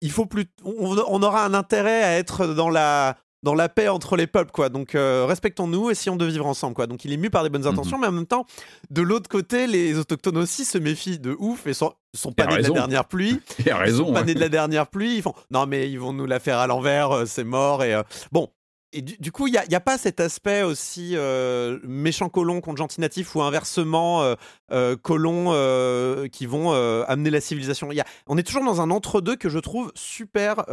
[0.00, 0.46] il faut plus.
[0.64, 4.50] On, on aura un intérêt à être dans la dans la paix entre les peuples,
[4.50, 4.68] quoi.
[4.68, 6.86] Donc euh, respectons-nous, essayons de vivre ensemble, quoi.
[6.86, 8.44] Donc il est mu par des bonnes intentions, mais en même temps,
[8.90, 12.48] de l'autre côté, les autochtones aussi se méfient de ouf et sont, sont pas nés
[12.48, 12.74] de la raison.
[12.74, 13.40] dernière pluie.
[13.60, 14.06] Il a Ils raison.
[14.08, 14.24] sont pas hein.
[14.24, 15.16] nés de la dernière pluie.
[15.16, 17.82] Ils font non, mais ils vont nous la faire à l'envers, euh, c'est mort.
[17.82, 17.98] Et
[18.30, 18.50] bon.
[18.92, 22.78] Et du, du coup, il n'y a, pas cet aspect aussi euh, méchant colon contre
[22.78, 24.34] gentil natif ou inversement euh,
[24.72, 27.92] euh, colon euh, qui vont euh, amener la civilisation?
[27.92, 30.64] Il Y a, on est toujours dans un entre-deux que je trouve super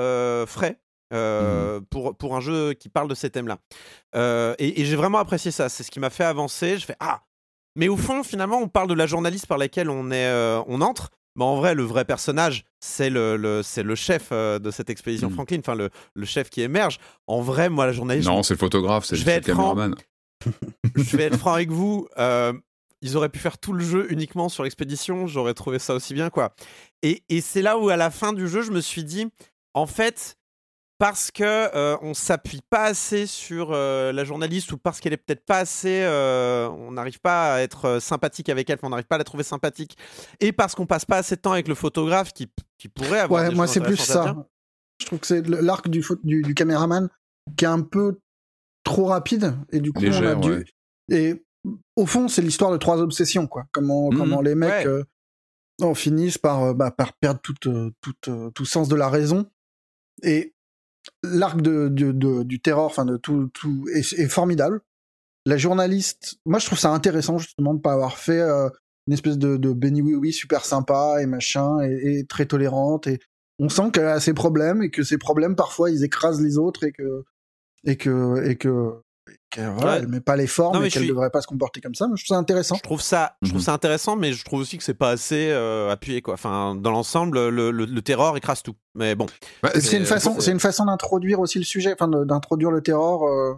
[0.48, 0.80] frais.
[1.14, 3.60] euh, pour, pour un jeu qui parle de ces thèmes-là.
[4.60, 5.70] Et et j'ai vraiment apprécié ça.
[5.70, 6.78] C'est ce qui m'a fait avancer.
[6.78, 7.22] Je fais Ah
[7.76, 10.30] Mais au fond, finalement, on parle de la journaliste par laquelle on, est,
[10.68, 11.12] on entre.
[11.38, 14.90] Mais en vrai, le vrai personnage, c'est le, le- c'est le chef euh, de cette
[14.90, 15.36] expédition Mhm.
[15.36, 16.98] Franklin, enfin le, le chef qui émerge.
[17.28, 19.76] En vrai, moi, la journaliste, Non, c'est le photographe, c'est le franc.
[19.76, 19.96] caméraman.
[20.96, 22.08] je vais être franc avec vous.
[22.18, 22.54] euh,
[23.02, 25.28] ils auraient pu faire tout le jeu uniquement sur l'expédition.
[25.28, 26.56] J'aurais trouvé ça aussi bien, quoi.
[27.04, 29.28] Et, et c'est là où, à la fin du jeu, je me suis dit,
[29.76, 30.36] en fait,
[31.00, 35.18] parce que euh, on s'appuie pas assez sur euh, la journaliste ou parce qu'elle est
[35.18, 39.06] peut-être pas assez, euh, on n'arrive pas à être euh, sympathique avec elle, on n'arrive
[39.06, 39.98] pas à la trouver sympathique,
[40.40, 43.44] et parce qu'on passe pas assez de temps avec le photographe qui, qui pourrait avoir.
[43.44, 44.36] Ouais, des moi c'est plus ça.
[45.00, 47.10] Je trouve que c'est l'arc du, pho- du, du caméraman
[47.56, 48.20] qui est un peu
[48.84, 50.50] trop rapide et du coup on a dû.
[50.52, 50.66] ouais.
[51.10, 51.44] Et
[51.96, 53.66] au fond, c'est l'histoire de trois obsessions, quoi.
[53.72, 54.18] Comment, Mhm.
[54.18, 54.88] comment les mecs Ouais.
[54.88, 55.04] euh,
[55.82, 59.46] en finissent par, bah, par perdre toute, euh, toute, euh, tout sens de la raison.
[60.24, 60.54] Et
[61.24, 64.82] l'arc de, de- du terror, enfin de tout, tout est, formidable.
[65.46, 68.70] La journaliste, moi je trouve ça intéressant justement de pas avoir fait euh,
[69.08, 73.08] une espèce de, de Benny Oui Oui super sympa et machin et, et très tolérante
[73.08, 73.20] et
[73.60, 76.84] on sent qu'elle a ses problèmes et que ses problèmes parfois ils écrasent les autres
[76.84, 77.24] et que
[77.86, 78.94] et que et que,
[79.32, 80.06] et que, voilà, Ouais.
[80.08, 82.08] met pas les formes Non, mais et qu'elle suis- devrait pas se comporter comme ça.
[82.08, 82.76] Mais je trouve ça intéressant.
[82.76, 83.66] Je trouve ça, je trouve Mhm.
[83.66, 86.34] ça intéressant, mais je trouve aussi que c'est pas assez euh, appuyé, quoi.
[86.36, 88.76] Enfin, dans l'ensemble, le, le, le terror écrase tout.
[88.96, 89.26] Mais bon,
[89.64, 92.82] Bah, C'est une façon, c'est- c'est une façon d'introduire aussi le sujet, enfin d'introduire le
[92.82, 93.28] terror.
[93.28, 93.54] euh,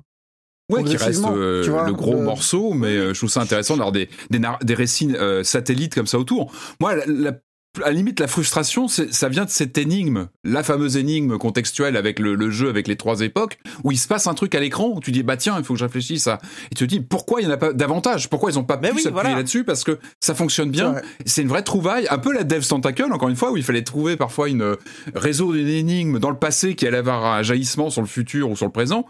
[0.72, 3.42] Ouais, qui reste euh, tu vois, le gros de- morceau, mais euh, je trouve ça
[3.42, 6.52] intéressant d'avoir des, des, nar- des récits euh, satellites comme ça autour.
[6.80, 7.32] Moi, la, la-
[7.78, 12.20] à la limite, la frustration, ça vient de cette énigme, la fameuse énigme contextuelle avec
[12.20, 14.92] le, le jeu, avec les trois époques, où il se passe un truc à l'écran,
[14.96, 16.40] où tu dis, bah tiens, il faut que je réfléchisse à...
[16.72, 18.30] Et tu te dis, pourquoi il n'y en a pas davantage?
[18.30, 19.36] Pourquoi ils n'ont pas Mais pu oui, s'appuyer voilà.
[19.38, 19.64] là-dessus?
[19.64, 20.94] Parce que ça fonctionne bien.
[20.94, 21.02] Ouais.
[21.26, 23.84] C'est une vraie trouvaille, un peu la Devs Tentacle, encore une fois, où il fallait
[23.84, 24.76] trouver parfois une euh,
[25.14, 28.56] réseau d'une énigme dans le passé qui allait avoir un jaillissement sur le futur ou
[28.56, 29.06] sur le présent.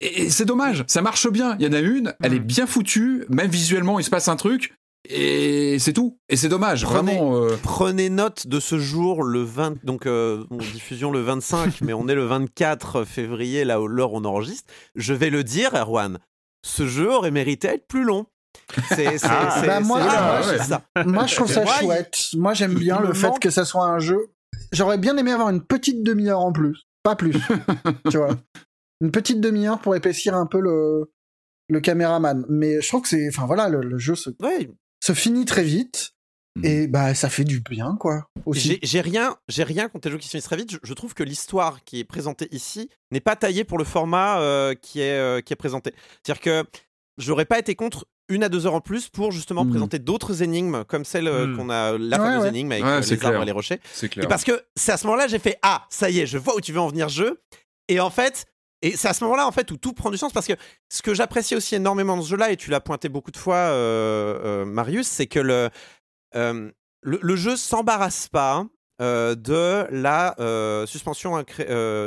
[0.00, 1.56] Et et c'est dommage, ça marche bien.
[1.58, 4.36] Il y en a une, elle est bien foutue, même visuellement, il se passe un
[4.36, 4.74] truc,
[5.08, 6.18] et c'est tout.
[6.28, 7.36] Et c'est dommage, Prenez- vraiment.
[7.36, 11.92] euh, prenez note de ce jour, le 20, donc euh, bon, diffusion le 25, mais
[11.92, 14.72] on est le 24 février, là où l'heure on enregistre.
[14.94, 16.18] Je vais le dire, Erwan,
[16.64, 18.26] ce jeu aurait mérité à être plus long.
[18.88, 20.58] C'est Ah, bah, moi, ah, ouais.
[20.58, 20.82] ça.
[21.04, 22.18] Moi, je trouve ça Moi, il- chouette.
[22.34, 24.28] Moi, j'aime bien le fait manque- que ça soit un jeu.
[24.72, 27.32] J'aurais bien aimé avoir une petite demi-heure en plus, pas plus.
[28.10, 28.36] tu vois,
[29.00, 31.10] une petite demi-heure pour épaissir un peu le
[31.68, 32.44] le caméraman.
[32.48, 34.70] Mais je trouve que c'est, enfin voilà, le, le jeu se, Ouais,
[35.04, 36.10] se finit très vite
[36.56, 36.64] Mhm.
[36.66, 38.28] et bah ça fait du bien quoi.
[38.46, 38.78] Aussi.
[38.82, 40.70] J'ai rien, j'ai rien contre les jeux qui se finissent très vite.
[40.70, 44.38] Je, je trouve que l'histoire qui est présentée ici n'est pas taillée pour le format
[44.40, 45.92] euh, qui est euh, qui est présenté.
[46.22, 46.64] C'est-à-dire que
[47.18, 49.70] j'aurais pas été contre une à deux heures en plus pour justement Mhm.
[49.70, 51.56] présenter d'autres énigmes comme celle euh, Mhm.
[51.56, 52.48] qu'on a, la Ouais, fameuse ouais.
[52.50, 53.42] énigme avec Ouais, les arbres clair.
[53.42, 53.80] et les rochers.
[53.92, 54.28] c'est Et clair.
[54.28, 56.60] parce que c'est à ce moment-là j'ai fait ah ça y est je vois où
[56.60, 57.42] tu veux en venir jeu
[57.88, 58.46] et en fait
[58.84, 60.52] et c'est à ce moment-là en fait où tout prend du sens parce que
[60.90, 63.56] ce que j'apprécie aussi énormément dans ce jeu-là et tu l'as pointé beaucoup de fois
[63.56, 65.70] euh, euh, Marius c'est que le,
[66.36, 66.70] euh,
[67.00, 68.66] le le jeu s'embarrasse pas
[69.00, 71.44] de la suspension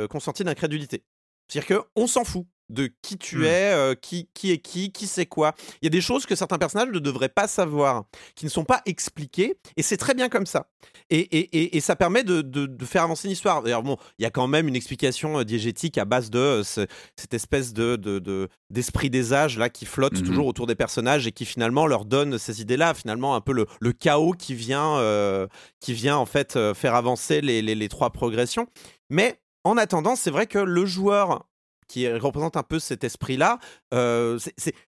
[0.08, 1.04] consentie d'incrédulité.
[1.46, 3.44] C'est-à-dire que on s'en fout de qui tu Mm.
[3.44, 5.54] es, euh, qui, qui est qui, qui c'est quoi.
[5.80, 8.04] Il y a des choses que certains personnages ne devraient pas savoir,
[8.34, 10.68] qui ne sont pas expliquées, et c'est très bien comme ça.
[11.10, 13.62] Et, et, et, et ça permet de, de, de faire avancer l'histoire.
[13.62, 16.62] D'ailleurs, bon, il y a quand même une explication euh, diégétique à base de euh,
[16.64, 20.22] ce- cette espèce de, de, de- d'esprit des âges là qui flotte Mhm.
[20.26, 23.66] toujours autour des personnages et qui finalement leur donne ces idées-là, finalement un peu le,
[23.80, 24.98] le chaos qui vient,
[25.80, 28.66] qui vient en fait faire avancer les, les, les trois progressions.
[29.10, 31.47] Mais en attendant, c'est vrai que le joueur
[31.88, 33.58] qui représente un peu cet esprit-là,
[33.94, 34.38] euh,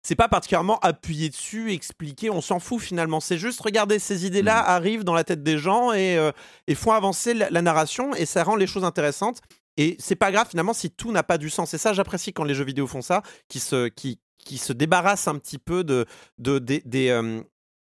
[0.03, 3.21] c'est- pas particulièrement appuyé dessus, expliqué, on s'en fout finalement.
[3.21, 6.33] C'est juste, regardez, ces idées-là arrivent dans la tête des gens et, euh,
[6.67, 9.41] et font avancer la, la narration et ça rend les choses intéressantes.
[9.77, 11.75] Et c'est pas grave finalement si tout n'a pas du sens.
[11.75, 15.29] Et ça, j'apprécie quand les jeux vidéo font ça, qui se, qui, qui se débarrassent
[15.29, 16.07] un petit peu de,
[16.39, 17.43] de, des- des, euh,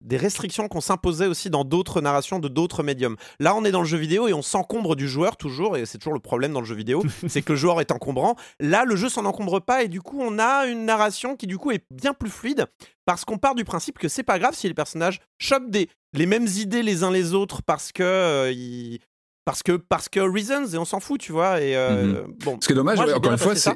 [0.03, 3.16] des restrictions qu'on s'imposait aussi dans d'autres narrations de d'autres médiums.
[3.40, 5.99] Là, on est dans le jeu vidéo et on s'encombre du joueur toujours, et c'est
[5.99, 8.36] toujours le problème dans le jeu vidéo, c'est que le joueur est encombrant.
[8.61, 11.59] Là, le jeu s'en encombre pas et du coup, on a une narration qui du
[11.59, 12.66] coup est bien plus fluide
[13.05, 16.26] parce qu'on part du principe que c'est pas grave si les personnages chopent des les
[16.26, 19.01] mêmes idées les uns les autres parce que euh, ils-
[19.44, 21.61] parce que parce que reasons et on s'en fout, tu vois.
[21.61, 23.70] Et euh, bon, Ce qui est dommage, Moi, ouais, encore une fois, c'est.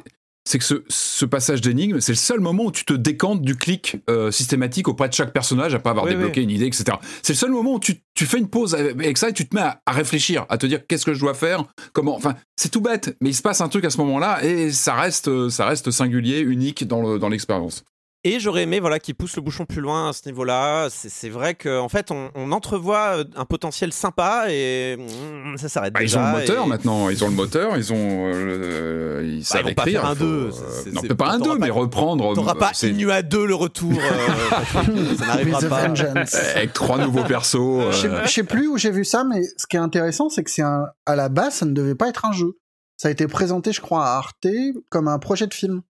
[0.51, 3.55] C'est que ce, ce passage d'énigme, c'est le seul moment où tu te décantes du
[3.55, 6.85] clic euh, systématique auprès de chaque personnage après avoir Oui, débloqué une idée, etc.
[7.23, 9.55] C'est le seul moment où tu, tu fais une pause avec ça et tu te
[9.55, 12.17] mets à, à réfléchir, à te dire qu'est-ce que je dois faire, comment.
[12.17, 14.95] Enfin, c'est tout bête, mais il se passe un truc à ce moment-là et ça
[14.95, 17.85] reste, euh, ça reste singulier, unique dans le- dans l'expérience.
[18.23, 20.89] Et j'aurais aimé voilà, qu'il pousse le bouchon plus loin à ce niveau-là.
[20.91, 25.95] C'est vrai qu'en fait, on, on entrevoit euh, un potentiel sympa et mm, ça s'arrête
[25.95, 29.43] Bah, ils ont le moteur et- maintenant, ils ont le moteur, ils ont, euh, ils
[29.43, 30.51] savent ils vont pas faire un il faut, euh,
[30.93, 32.35] non, peut-être pas un t'auras 2, pas- mais reprendre.
[32.35, 33.93] T'auras pas Inua 2 le retour.
[33.93, 35.89] euh, ça n'arrivera pas.
[35.89, 36.35] Vengeance.
[36.35, 37.57] avec trois nouveaux persos.
[37.93, 40.29] Je sais- euh, je sais plus où j'ai vu ça, mais ce qui est intéressant,
[40.29, 42.53] c'est que c'est un, à la base, ça ne devait pas être un jeu.
[42.99, 44.47] Ça a été présenté, je crois, à Arte
[44.91, 45.81] comme un projet de film.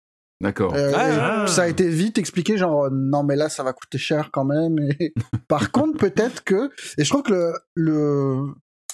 [0.40, 0.74] D'accord.
[0.74, 1.46] Euh, Ah, ah.
[1.46, 4.44] Ça a été vite expliqué, genre euh, non mais là ça va coûter cher quand
[4.44, 4.78] même.
[4.98, 5.12] Et...
[5.48, 8.36] Par contre, peut-être que et je trouve que le le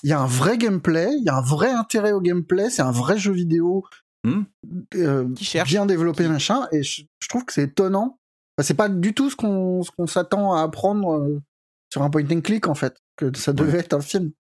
[0.03, 2.83] il y a un vrai gameplay, il y a un vrai intérêt au gameplay, c'est
[2.83, 3.85] un vrai jeu vidéo
[4.25, 4.43] Hmm.
[4.97, 5.69] euh, Qui cherche.
[5.71, 6.67] bien développé machin.
[6.73, 8.19] Et je, je trouve que c'est étonnant.
[8.59, 11.41] Enfin, c'est pas du tout ce qu'on ce qu'on s'attend à apprendre euh,
[11.93, 14.33] sur un point and click en fait, que ça devait être un film.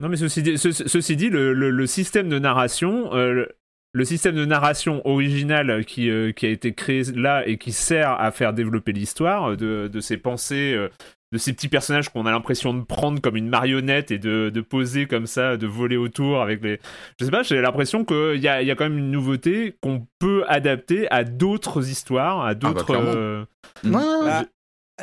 [0.00, 3.46] Non, mais ceci dit, ce- ceci dit le, le- le système de narration, euh,
[3.92, 8.10] le, système de narration original qui, euh, qui a été créé là et qui sert
[8.20, 10.88] à faire développer l'histoire de, de ces pensées, euh,
[11.32, 14.60] de ces petits personnages qu'on a l'impression de prendre comme une marionnette et de, de
[14.60, 16.78] poser comme ça, de voler autour avec les.
[17.18, 19.76] Je sais pas, j'ai l'impression qu'il y a, il y a quand même une nouveauté
[19.80, 22.94] qu'on peut adapter à d'autres histoires, à d'autres.
[22.94, 23.44] euh,
[23.84, 24.44] ouais, Bah,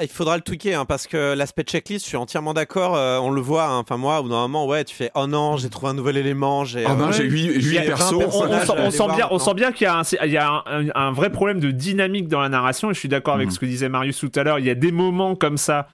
[0.01, 2.95] il faudra le tweaker hein, parce que l'aspect checklist, je suis entièrement d'accord.
[2.95, 3.65] euh, on le voit.
[3.65, 3.77] hein.
[3.79, 6.17] Enfin moi, au bout d'un moment, ouais, tu fais oh non, j'ai trouvé un nouvel
[6.17, 6.63] élément.
[6.65, 6.85] J'ai.
[6.85, 8.11] Ah euh, 8, persos.
[8.13, 10.03] 20 on, on- on personnages sent, on bien, on sent bien qu'il y a, un,
[10.25, 12.99] il y a un, un- un vrai problème de dynamique dans la narration et je
[12.99, 13.53] suis d'accord avec Mhm.
[13.53, 14.59] ce que disait Marius tout à l'heure.
[14.59, 15.87] Il y a des moments comme ça,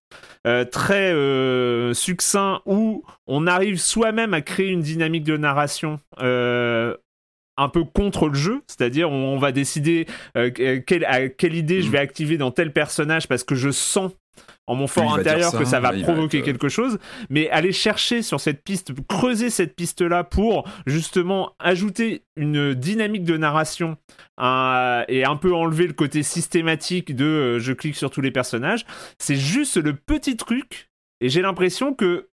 [0.47, 1.11] euh, très
[1.93, 5.99] succincts, où on arrive soi-même à créer une dynamique de narration.
[7.57, 10.49] Euh, un peu contre le jeu, c'est-à-dire on, va décider euh,
[10.85, 11.91] quelle, à quelle idée je Mhm.
[11.91, 14.11] vais activer dans tel personnage parce que je sens
[14.67, 16.97] en mon fort intérieur ça, que ça va là, provoquer être, euh, quelque chose,
[17.29, 23.37] mais aller chercher sur cette piste, creuser cette piste-là pour justement ajouter une dynamique de
[23.37, 23.97] narration
[24.41, 28.31] euh, et un peu enlever le côté systématique de euh, je clique sur tous les
[28.31, 28.85] personnages,
[29.19, 30.89] c'est juste le petit truc,
[31.21, 32.29] et j'ai l'impression que euh,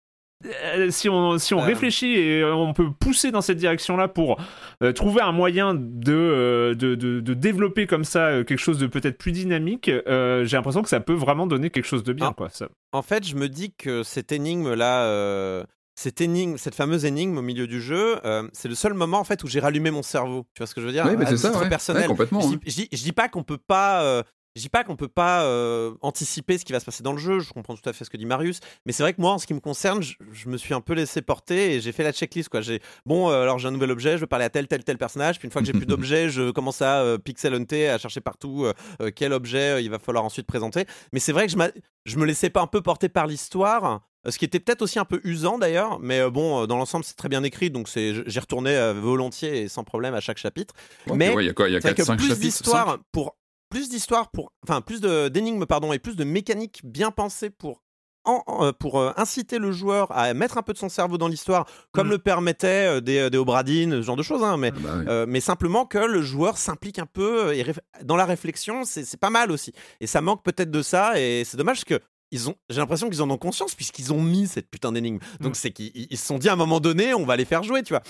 [0.90, 1.64] si on, si on Euh.
[1.64, 4.40] réfléchit et euh, on peut pousser dans cette direction-là pour
[4.82, 8.78] euh, trouver un moyen de, euh, de, de, de développer comme ça euh, quelque chose
[8.78, 12.12] de peut-être plus dynamique, euh, j'ai l'impression que ça peut vraiment donner quelque chose de
[12.12, 12.28] bien.
[12.30, 12.34] Ah.
[12.36, 12.68] Quoi, ça.
[12.92, 15.64] En fait, je me dis que cette énigme-là, euh,
[15.94, 19.24] cette énigme, cette fameuse énigme au milieu du jeu, euh, c'est le seul moment en
[19.24, 20.46] fait où j'ai rallumé mon cerveau.
[20.54, 21.04] Tu vois ce que je veux dire?
[21.06, 21.68] Oui, mais c'est ça, ouais.
[21.68, 22.02] personnel.
[22.04, 22.50] Ouais, complètement, Je hein.
[22.64, 24.22] dis, je dis- je dis pas qu'on peut pas.
[24.56, 27.18] Je dis pas qu'on peut pas euh, anticiper ce qui va se passer dans le
[27.18, 27.38] jeu.
[27.40, 29.38] Je comprends tout à fait ce que dit Marius, mais c'est vrai que moi, en
[29.38, 32.02] ce qui me concerne, je, je me suis un peu laissé porter et j'ai fait
[32.02, 32.48] la checklist.
[32.48, 32.60] Quoi.
[32.60, 34.98] J'ai bon, euh, alors j'ai un nouvel objet, je veux parler à tel tel tel
[34.98, 35.38] personnage.
[35.38, 38.20] Puis une fois que j'ai plus d'objets, je commence à euh, pixel hunter, à chercher
[38.20, 40.84] partout euh, quel objet il va falloir ensuite présenter.
[41.12, 41.58] Mais c'est vrai que je,
[42.04, 44.00] je me laissais pas un peu porter par l'histoire.
[44.28, 47.30] Ce qui était peut-être aussi un peu usant d'ailleurs, mais bon, dans l'ensemble, c'est très
[47.30, 50.74] bien écrit, donc c'est, j'y retournais volontiers et sans problème à chaque chapitre.
[51.06, 52.16] Ouais, mais ouais, il y a quoi Il y a C'est vrai 4, que 5
[52.18, 53.36] plus chapitres d'histoire pour
[53.70, 57.82] plus d'histoire pour enfin plus de d'énigmes pardon et plus de mécaniques bien pensées pour
[58.26, 61.28] en- euh, pour euh, inciter le joueur à mettre un peu de son cerveau dans
[61.28, 62.10] l'histoire comme Mm.
[62.10, 65.40] le permettaient euh, des des Obradine ce genre de choses hein, mais Ah bah mais
[65.40, 67.64] simplement que le joueur s'implique un peu et
[68.02, 71.56] dans la réflexion c'est pas mal aussi et ça manque peut-être de ça et c'est
[71.56, 74.70] dommage parce que ils ont, j'ai l'impression qu'ils en ont conscience puisqu'ils ont mis cette
[74.70, 75.18] putain d'énigme.
[75.40, 75.54] Donc Mm.
[75.54, 77.82] c'est qu'ils ils se sont dit à un moment donné, on va les faire jouer,
[77.82, 78.02] tu vois.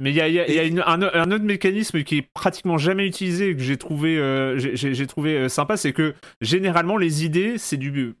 [0.00, 2.28] Mais il y a, y a- y a une- un, un autre mécanisme qui est
[2.34, 6.98] pratiquement jamais utilisé et que j'ai trouvé, euh, j'ai- trouvé euh, sympa, c'est que généralement
[6.98, 8.14] les idées, c'est du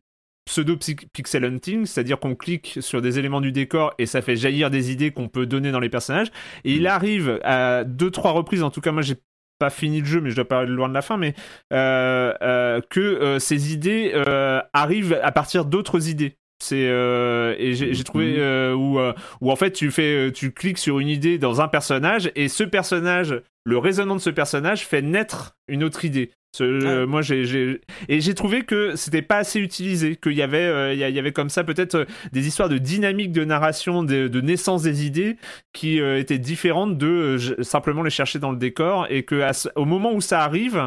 [0.46, 0.76] pseudo
[1.12, 4.92] pixel hunting, c'est-à-dire qu'on clique sur des éléments du décor et ça fait jaillir des
[4.92, 6.28] idées qu'on peut donner dans les personnages.
[6.64, 9.16] Et il arrive à deux trois reprises, en tout cas moi j'ai
[9.58, 11.34] pas fini le jeu, mais je dois pas aller loin de la fin, mais
[11.72, 14.12] euh, euh, que euh, ces idées
[14.72, 16.36] arrivent à partir d'autres idées.
[16.58, 20.52] C'est euh, et j'ai trouvé euh, où euh, où en fait tu fais euh, tu
[20.52, 24.86] cliques sur une idée dans un personnage et ce personnage le raisonnement de ce personnage
[24.86, 26.30] fait naître une autre idée.
[26.56, 30.56] Ce- euh, moi j'ai et j'ai trouvé que c'était pas assez utilisé qu'il y avait
[30.64, 34.26] euh, il y, avait comme ça peut-être euh, des histoires de dynamique de narration de,
[34.28, 35.36] de naissance des idées
[35.74, 39.84] qui étaient différentes de simplement les chercher dans le décor et que à ce- au
[39.84, 40.80] moment où ça arrive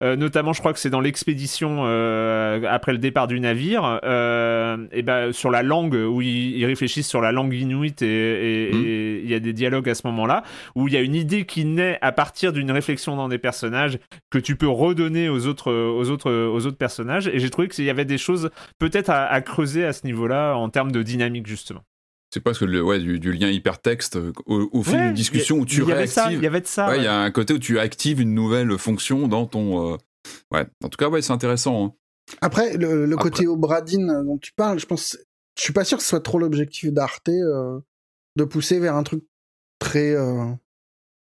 [0.00, 1.84] notamment je crois que c'est dans l'expédition
[2.68, 7.20] après le départ du navire et ben sur la langue où ils, ils réfléchissent sur
[7.20, 8.84] la langue inuit et Mhm.
[8.86, 10.42] et il y a des dialogues à ce moment-là
[10.74, 12.21] où il y a une idée qui naît à partir
[12.52, 13.98] d'une réflexion dans des personnages
[14.30, 17.84] que tu peux redonner aux autres aux autres aux autres personnages et j'ai trouvé qu'il
[17.84, 21.46] y avait des choses peut-être à, à creuser à ce niveau-là en termes de dynamique
[21.46, 21.82] justement.
[22.32, 25.58] C'est presque le, ouais, du, du lien hypertexte euh, au, au fil Ouais, d'une discussion
[25.58, 26.40] où tu il y avait ça, réactives.
[26.40, 26.88] il y avait de ça.
[26.88, 27.04] Ouais, il ouais.
[27.04, 29.92] y a un côté où tu actives une nouvelle fonction dans ton.
[29.92, 29.96] euh,
[30.50, 31.84] Ouais, en tout cas, ouais, c'est intéressant.
[31.84, 31.92] hein.
[32.40, 33.28] Après, le, le Après.
[33.30, 35.18] côté Obradine dont tu parles, je pense,
[35.58, 37.80] je suis pas sûr que ce soit trop l'objectif d'Arte euh,
[38.36, 39.24] de pousser vers un truc
[39.78, 40.44] très, euh,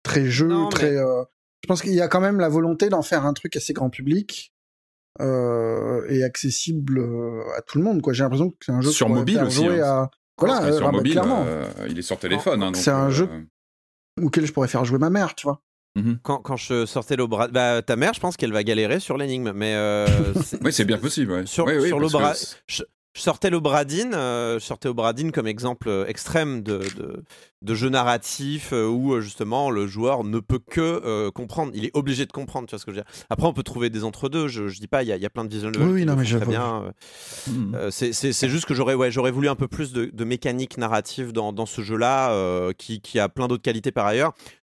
[0.03, 0.97] très jeu, Non, mais- très.
[0.97, 1.23] euh,
[1.63, 3.91] Je pense qu'il y a quand même la volonté d'en faire un truc assez grand
[3.91, 4.53] public
[5.21, 8.01] euh, et accessible euh, à tout le monde.
[8.03, 10.05] Quoi, j'ai l'impression que c'est un jeu Sur mobile aussi, jouer hein.
[10.05, 10.11] à.
[10.39, 12.63] Voilà, euh, sur ah bah, mobile, clairement, euh, il est sur téléphone.
[12.63, 13.29] hein, C'est un euh, jeu
[14.23, 15.63] auquel je pourrais faire jouer ma mère, tu vois.
[16.23, 17.49] Quand, quand je sortais l'Obra...
[17.49, 20.07] Bah, ta mère, je pense qu'elle va galérer sur l'énigme, mais euh,
[20.43, 21.33] c'est- Oui, c'est bien possible.
[21.33, 21.47] ouais.
[21.47, 22.85] Sur- Ouais, oui, sur l'Obra- que c'est-
[23.17, 27.25] je sortais l'Obradine, euh, je sortais Obradine comme exemple euh, extrême de, de,
[27.61, 31.73] de jeu narratif euh, où justement le joueur ne peut que euh, comprendre.
[31.75, 33.13] Il est obligé de comprendre, tu vois ce que je veux dire.
[33.29, 34.47] Après, on peut trouver des entre-deux.
[34.47, 35.95] Je, je dis pas, il y, a- il y a plein de visual novels Oui,
[35.95, 36.51] oui, non, le mais très j'avoue.
[36.51, 36.93] bien.
[37.49, 37.91] Hmm.
[37.91, 41.67] c'est- juste que j'aurais ouais, voulu un peu plus de, de mécanique narrative dans, dans
[41.67, 44.33] ce jeu-là, qui, qui a plein d'autres qualités par ailleurs.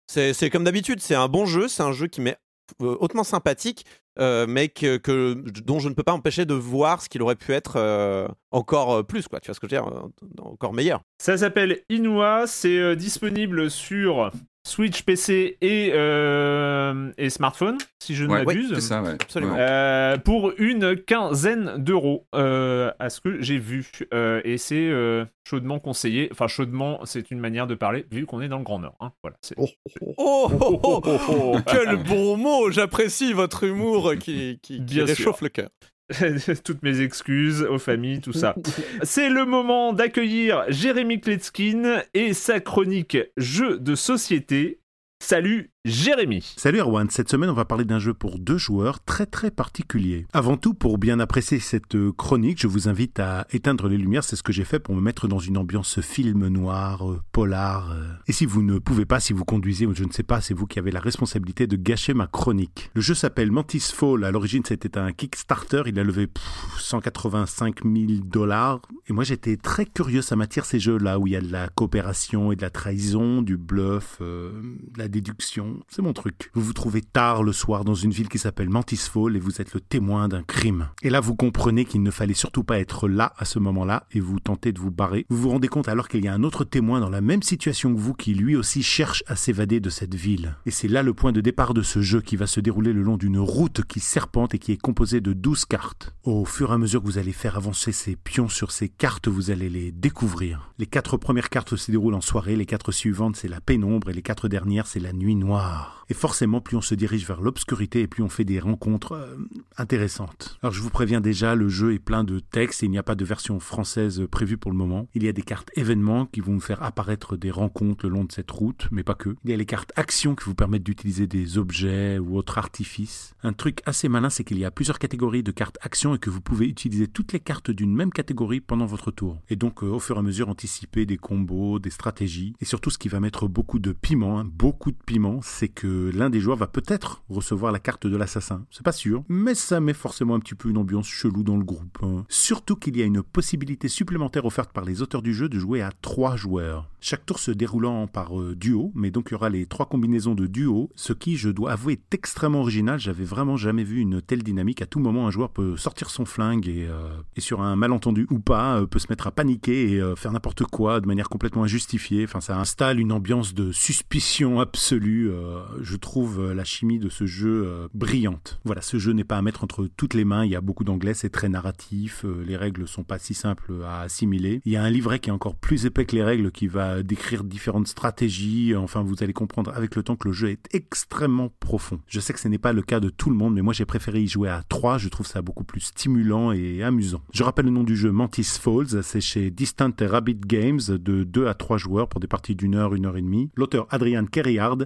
[0.06, 2.36] C'est comme d'habitude, c'est un bon jeu, c'est un jeu qui m'est
[2.82, 3.84] euh, hautement sympathique,
[4.18, 7.52] euh, mais que, dont je ne peux pas empêcher de voir ce qu'il aurait pu
[7.52, 9.40] être euh, encore euh, plus, quoi.
[9.40, 11.02] Tu vois ce que je veux dire euh, Encore meilleur.
[11.18, 14.30] Ça s'appelle Inua, c'est disponible sur
[14.66, 18.72] Switch, PC et, euh, et smartphone, si je ne Ouais, m'abuse.
[18.74, 19.10] c'est ça, ouais.
[19.12, 19.52] Absolument.
[19.54, 19.60] Ouais.
[19.60, 23.90] Euh, pour une quinzaine d'euros, euh, à ce que j'ai vu.
[24.14, 26.28] Euh, et c'est euh, chaudement conseillé.
[26.32, 28.96] Enfin, chaudement, c'est une manière de parler, vu qu'on est dans le Grand Nord.
[29.00, 29.12] hein.
[29.22, 30.14] Voilà, Oh, oh, oh.
[30.18, 31.58] Oh, oh, oh, oh, oh.
[31.66, 35.36] Quel bon mot J'apprécie votre humour qui, qui, réchauffe sûr.
[35.42, 35.68] le cœur.
[36.64, 38.54] Toutes mes excuses aux familles, tout ça.
[39.02, 44.80] C'est le moment d'accueillir Jérémy Kletskin et sa chronique Jeux de société.
[45.26, 46.54] Salut Jérémy.
[46.56, 50.26] Salut Erwan, cette semaine on va parler d'un jeu pour deux joueurs très très particulier.
[50.32, 54.24] Avant tout, pour bien apprécier cette euh, chronique, je vous invite à éteindre les lumières,
[54.24, 57.90] c'est ce que j'ai fait pour me mettre dans une ambiance film noir, euh, polar.
[57.92, 58.06] euh.
[58.26, 60.66] Et si vous ne pouvez pas, si vous conduisez je ne sais pas, c'est vous
[60.66, 62.90] qui avez la responsabilité de gâcher ma chronique.
[62.94, 67.82] Le jeu s'appelle Mantis Fall, à l'origine c'était un Kickstarter, il a levé pff, 185
[67.84, 68.80] 000 dollars.
[69.06, 71.68] Et moi j'étais très curieux, ça m'attire ces jeux-là où il y a de la
[71.68, 74.62] coopération et de la trahison, du bluff, de
[74.96, 75.78] la déduction.
[75.88, 76.50] C'est mon truc.
[76.54, 79.60] Vous vous trouvez tard le soir dans une ville qui s'appelle Mantis Fall et vous
[79.60, 80.88] êtes le témoin d'un crime.
[81.02, 84.18] Et là, vous comprenez qu'il ne fallait surtout pas être là à ce moment-là et
[84.18, 85.24] vous tentez de vous barrer.
[85.28, 87.94] Vous vous rendez compte alors qu'il y a un autre témoin dans la même situation
[87.94, 90.56] que vous qui lui aussi cherche à s'évader de cette ville.
[90.66, 93.02] Et c'est là le point de départ de ce jeu qui va se dérouler le
[93.02, 96.12] long d'une route qui serpente et qui est composée de 12 cartes.
[96.24, 99.28] Au fur et à mesure que vous allez faire avancer ces pions sur ces cartes,
[99.28, 100.72] vous allez les découvrir.
[100.78, 104.12] Les quatre premières cartes se déroulent en soirée, les quatre suivantes c'est la pénombre et
[104.12, 106.04] les quatre dernières c'est la nuit noire.
[106.10, 109.36] Et forcément, plus on se dirige vers l'obscurité et plus on fait des rencontres euh,
[109.78, 110.58] intéressantes.
[110.62, 113.02] Alors je vous préviens déjà, le jeu est plein de textes et il n'y a
[113.02, 115.08] pas de version française prévue pour le moment.
[115.14, 118.24] Il y a des cartes événements qui vont vous faire apparaître des rencontres le long
[118.24, 119.36] de cette route, mais pas que.
[119.44, 123.34] Il y a les cartes actions qui vous permettent d'utiliser des objets ou autres artifices.
[123.42, 126.30] Un truc assez malin, c'est qu'il y a plusieurs catégories de cartes actions et que
[126.30, 129.38] vous pouvez utiliser toutes les cartes d'une même catégorie pendant votre tour.
[129.48, 132.90] Et donc, euh, au fur et à mesure, anticiper des combos, des stratégies et surtout
[132.90, 136.28] ce qui va mettre beaucoup de piment, hein, beaucoup coup de piment, c'est que l'un
[136.28, 138.66] des joueurs va peut-être recevoir la carte de l'assassin.
[138.70, 141.64] C'est pas sûr, mais ça met forcément un petit peu une ambiance chelou dans le
[141.64, 141.96] groupe.
[142.02, 142.26] hein.
[142.28, 145.80] Surtout qu'il y a une possibilité supplémentaire offerte par les auteurs du jeu de jouer
[145.80, 146.90] à trois joueurs.
[147.00, 150.34] Chaque tour se déroulant par euh, duo, mais donc il y aura les trois combinaisons
[150.34, 152.98] de duo, ce qui, je dois avouer, est extrêmement original.
[152.98, 154.82] J'avais vraiment jamais vu une telle dynamique.
[154.82, 158.26] À tout moment, un joueur peut sortir son flingue et, euh, et sur un malentendu
[158.30, 161.64] ou pas, euh, peut se mettre à paniquer et faire n'importe quoi de manière complètement
[161.64, 162.24] injustifiée.
[162.24, 165.30] Enfin, ça installe une ambiance de suspicion absolue.
[165.30, 168.60] euh, je trouve euh, la chimie de ce jeu euh, brillante.
[168.64, 170.44] Voilà, ce jeu n'est pas à mettre entre toutes les mains.
[170.44, 172.24] Il y a beaucoup d'anglais, c'est très narratif.
[172.46, 174.60] les règles sont pas si simples à assimiler.
[174.64, 177.02] Il y a un livret qui est encore plus épais que les règles qui va
[177.02, 178.74] décrire différentes stratégies.
[178.76, 182.00] Enfin, vous allez comprendre avec le temps que le jeu est extrêmement profond.
[182.06, 183.86] Je sais que ce n'est pas le cas de tout le monde, mais moi j'ai
[183.86, 184.98] préféré y jouer à 3.
[184.98, 187.22] Je trouve ça beaucoup plus stimulant et amusant.
[187.32, 189.02] Je rappelle le nom du jeu Mantis Falls.
[189.02, 192.94] C'est chez Distant Rabbit Games de 2 à 3 joueurs pour des parties d'une heure,
[192.94, 193.50] une heure et demie.
[193.56, 194.24] L'auteur Adrian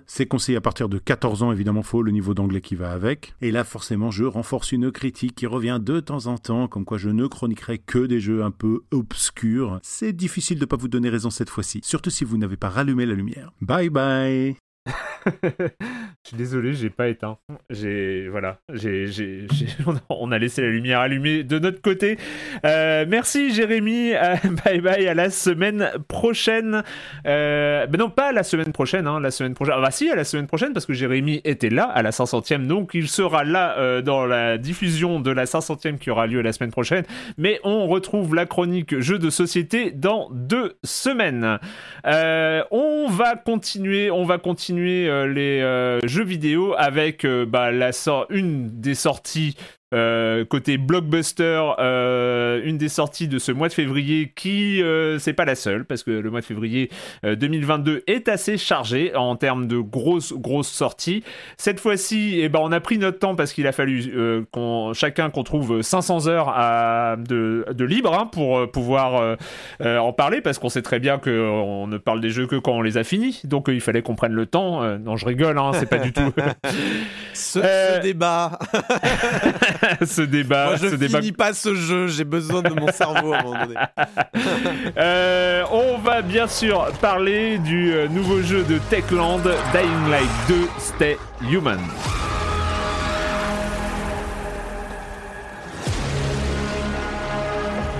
[0.07, 3.35] C'est conseillé à partir de 14 ans, évidemment, faut le niveau d'anglais qui va avec.
[3.41, 6.99] Et là, forcément, je renforce une critique qui revient de temps en temps, comme quoi
[6.99, 9.79] je ne chroniquerai que des jeux un peu obscurs.
[9.83, 13.07] C'est difficile de pas vous donner raison cette fois-ci, surtout si vous n'avez pas rallumé
[13.07, 13.53] la lumière.
[13.61, 14.68] Bye bye
[16.25, 17.39] Je suis désolé, j'ai pas éteint.
[17.71, 19.07] J'ai voilà, j'ai,
[20.11, 22.19] on a- laissé la lumière allumée de notre côté.
[22.65, 24.15] Euh, merci Jérémy.
[24.15, 26.83] Euh, bye bye à la semaine prochaine.
[27.27, 29.07] Euh, non, pas la semaine prochaine.
[29.07, 29.75] Hein, la semaine prochaine.
[29.79, 32.67] Ah bah si, à la semaine prochaine parce que Jérémy était là à la 500e,
[32.67, 36.71] donc il sera là dans la diffusion de la 500e qui aura lieu la semaine
[36.73, 37.05] prochaine.
[37.39, 41.59] Mais on retrouve la chronique jeux de société dans deux semaines.
[42.05, 47.93] On va continuer, on va continuer euh, les euh, jeux vidéo avec euh, bah, la
[47.93, 49.57] sor- une des sorties
[49.95, 55.33] euh, côté blockbuster, euh, une des sorties de ce mois de février qui euh, c'est
[55.33, 56.91] pas la seule parce que le mois de février
[57.25, 61.23] euh, 2022 est assez chargé en termes de grosses grosses sorties.
[61.57, 64.93] Cette fois-ci, eh ben on a pris notre temps parce qu'il a fallu euh, qu'on
[64.95, 69.37] chacun qu'on trouve 500 heures à, de, de libre hein, pour euh, pouvoir euh,
[69.83, 72.73] euh, en parler parce qu'on sait très bien qu'on ne parle des jeux que quand
[72.73, 73.41] on les a finis.
[73.45, 74.83] Donc euh, il fallait qu'on prenne le temps.
[74.83, 76.33] Euh, non, je rigole, hein, c'est pas du tout
[77.33, 78.59] Ce, Euh, ce débat.
[80.07, 80.67] ce débat.
[80.67, 82.07] Moi, je ce débat finis pas ce jeu.
[82.09, 83.75] J'ai besoin de mon cerveau à un moment donné.
[84.97, 89.41] Euh, on va bien sûr parler du euh, nouveau jeu de Techland,
[89.73, 91.79] Dying Light 2, Stay Human.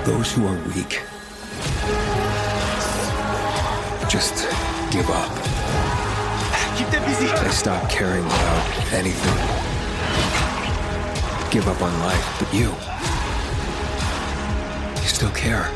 [0.05, 1.03] Those who are weak
[4.09, 4.49] just
[4.91, 5.29] give up.
[6.77, 7.27] Keep them busy.
[7.27, 10.48] They stop caring about anything.
[11.51, 12.69] Give up on life, but you.
[15.01, 15.71] You still care.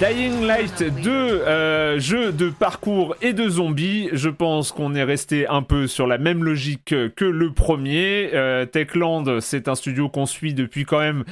[0.00, 4.08] Dying Light 2, euh, jeu de parcours et de zombies.
[4.12, 8.30] Je pense qu'on est resté un peu sur la même logique que le premier.
[8.34, 11.24] Euh, Techland, c'est un studio qu'on suit depuis quand même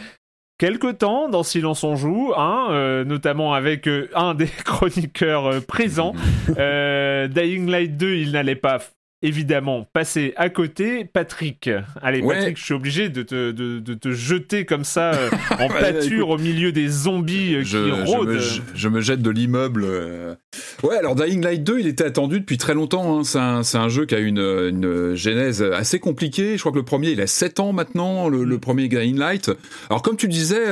[0.58, 5.60] quelque temps dans Silence on joue, hein, euh, notamment avec euh, un des chroniqueurs euh,
[5.60, 6.14] présents.
[6.58, 8.78] Euh, Dying Light 2, il n'allait pas
[9.22, 11.04] évidemment passer à côté.
[11.04, 11.70] Patrick,
[12.02, 12.36] allez Ouais.
[12.36, 15.80] Patrick, je suis obligé de te, de, de te jeter comme ça euh, en Ouais,
[15.80, 18.28] pâture au milieu des zombies euh, je, qui rôdent.
[18.28, 19.84] me, je- je me jette de l'immeuble.
[19.84, 20.34] euh.
[20.82, 23.18] Ouais, alors Dying Light 2, il était attendu depuis très longtemps.
[23.18, 23.24] hein.
[23.24, 26.54] C'est un, c'est un jeu qui a une, une genèse assez compliquée.
[26.56, 29.50] Je crois que le premier, il a 7 ans maintenant, le, le premier Dying Light.
[29.90, 30.64] Alors comme tu disais,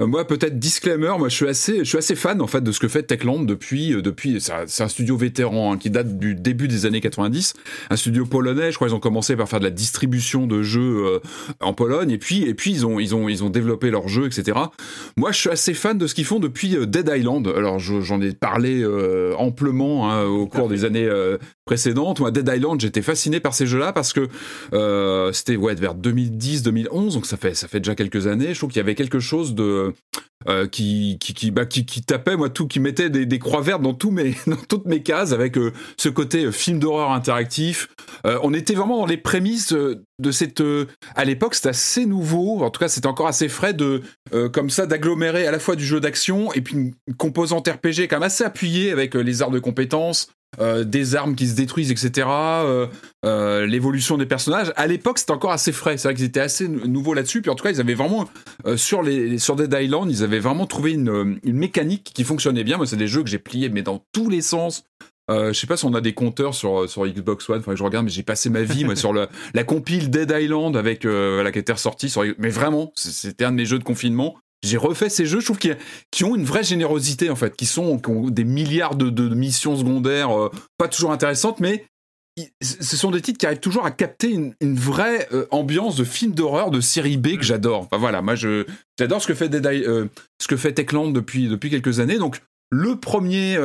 [0.00, 2.80] moi peut-être disclaimer, moi je suis assez, je suis assez fan en fait de ce
[2.80, 4.40] que fait Techland depuis, depuis.
[4.40, 7.54] C'est un, c'est un studio vétéran hein, qui date du début des années 90,
[7.90, 8.70] un studio polonais.
[8.70, 11.18] Je crois qu'ils ont commencé par faire de la distribution de jeux euh,
[11.60, 14.26] en Pologne et puis et puis ils ont ils ont ils ont développé leurs jeux,
[14.26, 14.58] etc.
[15.16, 17.46] Moi, je suis assez fan de ce qu'ils font depuis euh, Dead Island.
[17.56, 21.08] Alors, je- j'en ai parlé euh, amplement hein, au cours des années
[21.64, 22.20] précédentes.
[22.20, 24.28] Moi, Dead Island, j'étais fasciné par ces jeux-là parce que
[24.72, 28.54] euh, c'était ouais, vers 2010-2011, donc ça fait, ça fait déjà quelques années.
[28.54, 29.92] Je trouve qu'il y avait quelque chose de
[30.46, 33.60] euh, qui, qui, qui, bah, qui, qui tapait, moi, tout, qui mettait des, des croix
[33.60, 37.10] vertes dans, tous mes, dans toutes mes cases avec euh, ce côté euh, film d'horreur
[37.10, 37.88] interactif.
[38.24, 40.62] On était vraiment dans les prémices de cette.
[41.14, 42.62] à l'époque, c'était assez nouveau.
[42.62, 44.02] En tout cas, c'était encore assez frais de
[44.52, 48.16] comme ça d'agglomérer à la fois du jeu d'action et puis une composante RPG quand
[48.16, 50.28] même assez appuyée avec les arts de compétences.
[50.60, 52.26] Euh, des armes qui se détruisent, etc.
[52.28, 52.86] euh,
[53.24, 54.72] euh, L'évolution des personnages.
[54.76, 55.98] À l'époque, c'était encore assez frais.
[55.98, 57.42] C'est vrai qu'ils étaient assez nou- nouveaux là-dessus.
[57.42, 58.28] Puis en tout cas, ils avaient vraiment
[58.76, 62.76] sur les sur Dead Island, ils avaient vraiment trouvé une, une mécanique qui fonctionnait bien.
[62.76, 64.84] Moi, c'est des jeux que j'ai pliés, mais dans tous les sens.
[65.30, 67.78] Euh, je sais pas si on a des compteurs sur, sur Xbox One, faudrait que
[67.78, 71.32] je regarde, mais j'ai passé ma vie moi, sur la compile Dead Island avec euh,
[71.34, 74.36] voilà, qui était ressortie mais vraiment, c'était un de mes jeux de confinement.
[74.62, 77.98] J'ai refait ces jeux, je trouve qu'ils ont une vraie générosité en fait, qui sont
[77.98, 81.84] qui ont des milliards de, de missions secondaires, euh, pas toujours intéressantes, mais
[82.62, 86.04] ce sont des titres qui arrivent toujours à capter une, une vraie euh, ambiance de
[86.04, 87.80] film d'horreur de série B que j'adore.
[87.82, 88.64] Enfin voilà, moi je
[88.98, 90.06] j'adore ce que fait Dead Eye- euh,
[90.40, 92.18] ce que fait Techland depuis depuis quelques années.
[92.18, 92.40] Donc
[92.70, 93.56] le premier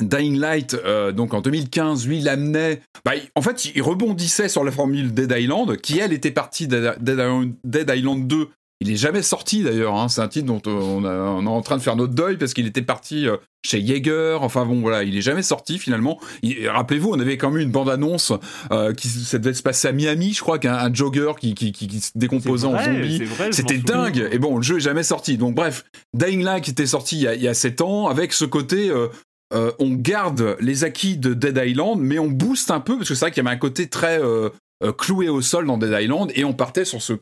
[0.00, 2.80] Dying Light, euh, donc en 2015, lui, il amenait.
[3.04, 6.68] Bah, il- en fait, il rebondissait sur la formule Dead Island, qui elle était partie
[6.68, 8.48] de Dead Island 2.
[8.80, 9.96] Il est jamais sorti d'ailleurs.
[9.96, 10.08] hein.
[10.08, 12.54] C'est un titre dont on, a- on est en train de faire notre deuil parce
[12.54, 13.36] qu'il était parti euh,
[13.66, 14.38] chez Jaeger.
[14.40, 16.20] Enfin bon, voilà, il est jamais sorti finalement.
[16.66, 18.32] Rappelez-vous, on avait quand même une bande-annonce
[18.70, 21.72] euh, qui ça devait se passer à Miami, je crois qu'un un jogger qui, qui,
[21.72, 23.20] qui, qui se décomposait en zombie.
[23.50, 23.94] C'était souviens.
[24.04, 24.28] dingue.
[24.30, 25.38] Et bon, le jeu est jamais sorti.
[25.38, 25.84] Donc bref,
[26.14, 28.44] Dying Light qui était sorti il y a, il y a 7 ans, avec ce
[28.44, 29.08] côté, euh,
[29.54, 33.14] euh, on garde les acquis de Dead Island, mais on booste un peu, parce que
[33.16, 34.50] c'est vrai qu'il y avait un côté très euh,
[34.84, 37.14] euh, cloué au sol dans Dead Island, et on partait sur ce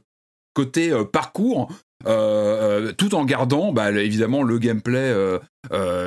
[0.57, 1.69] côté euh, parcours,
[2.07, 5.15] euh, euh, tout en gardant bah, évidemment le gameplay,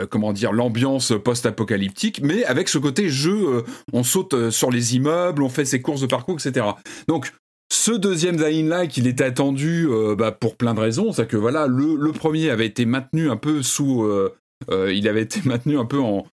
[0.10, 3.64] comment dire, l'ambiance post-apocalyptique, mais avec ce côté jeu,
[3.94, 6.66] on saute sur les immeubles, on fait ses courses de parcours, etc.
[7.08, 7.32] Donc
[7.72, 11.12] ce deuxième Dying Light, il était attendu bah, pour plein de raisons.
[11.12, 14.10] C'est que voilà, le, le premier avait été maintenu un peu sous,
[14.72, 16.26] il avait été maintenu un peu en,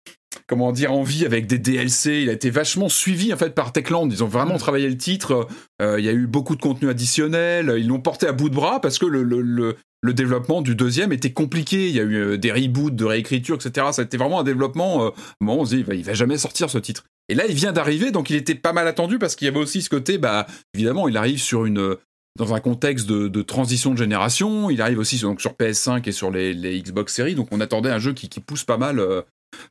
[0.48, 2.22] comment dire, en vie avec des DLC.
[2.24, 4.10] Il a été vachement suivi en fait par Techland.
[4.12, 5.48] Ils ont vraiment travaillé le titre.
[5.82, 7.74] Euh, il y a eu beaucoup de contenu additionnel.
[7.78, 10.76] Ils l'ont porté à bout de bras parce que le, le, le- le développement du
[10.76, 11.90] deuxième était compliqué.
[11.90, 13.88] Il y a eu euh, des reboots, de réécriture, etc.
[13.92, 15.06] Ça a été vraiment un développement.
[15.08, 15.10] Euh,
[15.42, 17.06] bon, on se dit, il va, il va jamais sortir ce titre.
[17.28, 19.58] Et là, il vient d'arriver, donc il était pas mal attendu parce qu'il y avait
[19.58, 20.46] aussi ce côté, bah,
[20.76, 21.96] évidemment, il arrive sur une
[22.38, 24.70] dans un contexte de, de transition de génération.
[24.70, 27.60] Il arrive aussi sur, donc, sur PS5 et sur les, les Xbox Series, donc on
[27.60, 29.24] attendait un jeu qui, qui pousse pas mal, euh,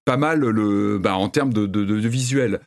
[0.05, 2.61] pas mal le, bah, en termes de, de, visuel.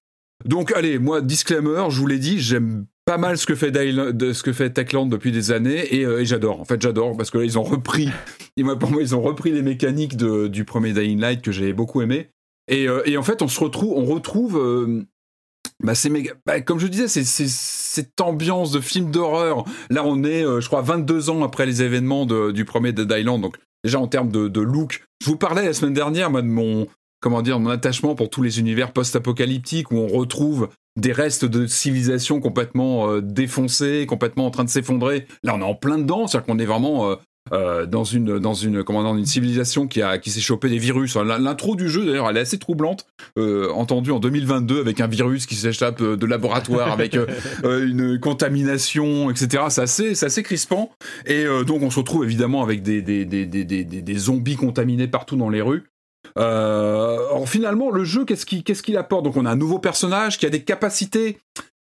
[0.45, 4.33] Donc allez, moi disclaimer, je vous l'ai dit, j'aime pas mal ce que fait Dylan-
[4.33, 6.59] ce que fait Techland depuis des années et, euh, et j'adore.
[6.59, 8.09] En fait, j'adore parce que là ils ont repris,
[8.57, 11.73] moi, pour moi ils ont repris les mécaniques de- du premier Dying Light que j'ai
[11.73, 12.29] beaucoup aimé.
[12.67, 15.05] Et, euh, et en fait, on se retrouve, on retrouve, euh,
[15.83, 16.11] bah, c'est
[16.45, 19.63] bah, comme je disais, c'est cette ambiance de film d'horreur.
[19.89, 23.41] Là, on est, euh, je crois, 22 ans après les événements du premier Dead Island.
[23.41, 26.47] Donc déjà en termes de, de look, je vous parlais la semaine dernière, moi, de
[26.47, 26.87] mon
[27.19, 31.67] comment dire, mon attachement pour tous les univers post-apocalyptiques où on retrouve des restes de
[31.67, 35.27] civilisation complètement euh, défoncés, complètement en train de s'effondrer.
[35.43, 37.15] Là, on est en plein dedans, c'est-à-dire qu'on est vraiment euh,
[37.53, 40.77] euh, dans une dans une comment dans une civilisation qui a qui s'est chopé des
[40.77, 41.15] virus.
[41.15, 43.05] L'in- L'intro du jeu d'ailleurs, elle est assez troublante,
[43.37, 47.25] euh, entendue en 2022 avec un virus qui s'échappe euh, de laboratoire avec euh,
[47.87, 49.63] une contamination, etc.
[49.69, 50.91] C'est assez c'est assez crispant.
[51.25, 55.07] Et donc on se retrouve évidemment avec des des, des, des, des, des- zombies contaminés
[55.07, 55.83] partout dans les rues.
[56.37, 59.23] Euh, alors finalement, le jeu, qu'est-ce qu'il qu'est-ce qu'il apporte?
[59.23, 61.37] Donc on a un nouveau personnage qui a des capacités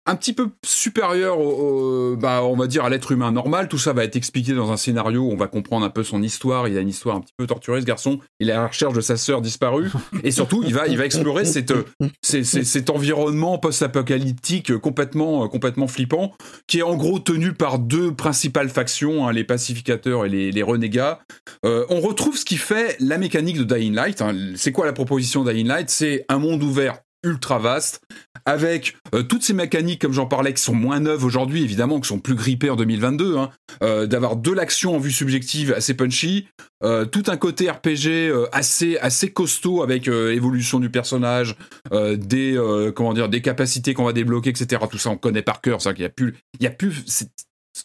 [0.08, 3.68] un petit peu supérieures, au, bah, on va dire, à l'être humain normal.
[3.68, 6.24] Tout ça va être expliqué dans un scénario où on va comprendre un peu son
[6.24, 6.68] histoire.
[6.68, 8.20] Il a une histoire un petit peu torturée, ce garçon.
[8.40, 9.92] Il est à la recherche de sa sœur disparue.
[10.24, 11.74] Et surtout, il va, il va explorer cette,
[12.22, 16.34] cet environnement post-apocalyptique complètement, complètement flippant,
[16.68, 20.64] qui est en gros tenu par deux principales factions, hein, les pacificateurs et les, les
[20.64, 21.20] renégats.
[21.66, 24.22] Euh, on retrouve ce qui fait la mécanique de Dying Light.
[24.22, 24.34] hein.
[24.56, 25.90] C'est quoi la proposition Dying Light?
[25.90, 28.02] C'est un monde ouvert ultra vaste,
[28.46, 32.08] avec euh, toutes ces mécaniques, comme j'en parlais, qui sont moins neuves aujourd'hui, évidemment, qui
[32.08, 33.50] sont plus grippées en 2022, hein,
[33.84, 36.48] euh, d'avoir de l'action en vue subjective assez punchy,
[36.84, 41.56] euh, tout un côté RPG assez assez costaud avec évolution du personnage,
[41.92, 44.82] des comment dire, des capacités qu'on va débloquer, etc.
[44.90, 47.04] Tout ça on connaît par cœur, ça qu'il y a plus, y a plus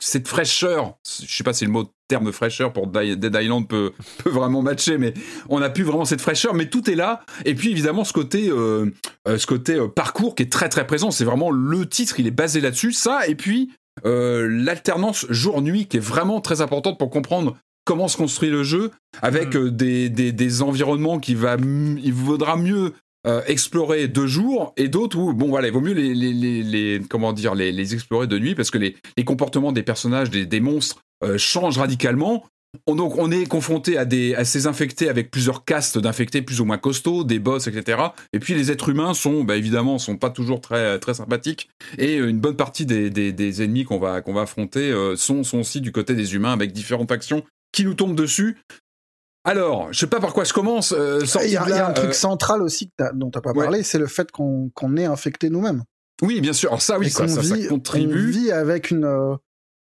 [0.00, 0.94] cette, fraîcheur.
[1.04, 3.92] Je sais pas si le mot terme fraîcheur pour Dead Island peut
[4.24, 5.14] peut vraiment matcher, mais
[5.48, 7.22] on n'a plus vraiment cette fraîcheur, mais tout est là.
[7.44, 8.92] Et puis évidemment ce côté, euh,
[9.28, 11.10] euh, ce côté euh, parcours qui est très très présent.
[11.10, 12.92] C'est vraiment le titre, il est basé là-dessus.
[12.92, 13.70] Ça et puis
[14.06, 18.90] euh, l'alternance jour-nuit qui est vraiment très importante pour comprendre comment se construit le jeu
[19.20, 22.94] avec euh, des, des, des environnements qui va il vaudra mieux
[23.26, 27.00] euh, explorer de jour et d'autres où bon voilà il vaut mieux les, les, les,
[27.08, 31.38] comment dire les, explorer de nuit parce que les, comportements des personnages des, monstres euh,
[31.38, 32.44] changent radicalement
[32.88, 36.60] on, donc on est confronté à des à ces infectés avec plusieurs castes d'infectés plus
[36.60, 37.98] ou moins costauds, des boss, etc.
[38.32, 41.68] Et puis les êtres humains sont bah, évidemment sont pas toujours très très sympathiques
[41.98, 45.44] et une bonne partie des, des, des ennemis qu'on va qu'on va affronter euh, sont
[45.44, 48.58] sont aussi du côté des humains avec différentes factions qui nous tombent dessus.
[49.44, 50.92] Alors, je sais pas par quoi je commence.
[50.96, 53.42] euh, Il y, a y un truc euh, central aussi que t'as- dont tu n'as
[53.42, 53.64] pas Ouais.
[53.64, 55.82] parlé, c'est le fait qu'on est infecté nous-mêmes.
[56.22, 56.68] oui, bien sûr.
[56.70, 57.26] Alors ça, oui, ça,
[57.68, 58.28] contribue.
[58.28, 59.34] on vit avec une, euh,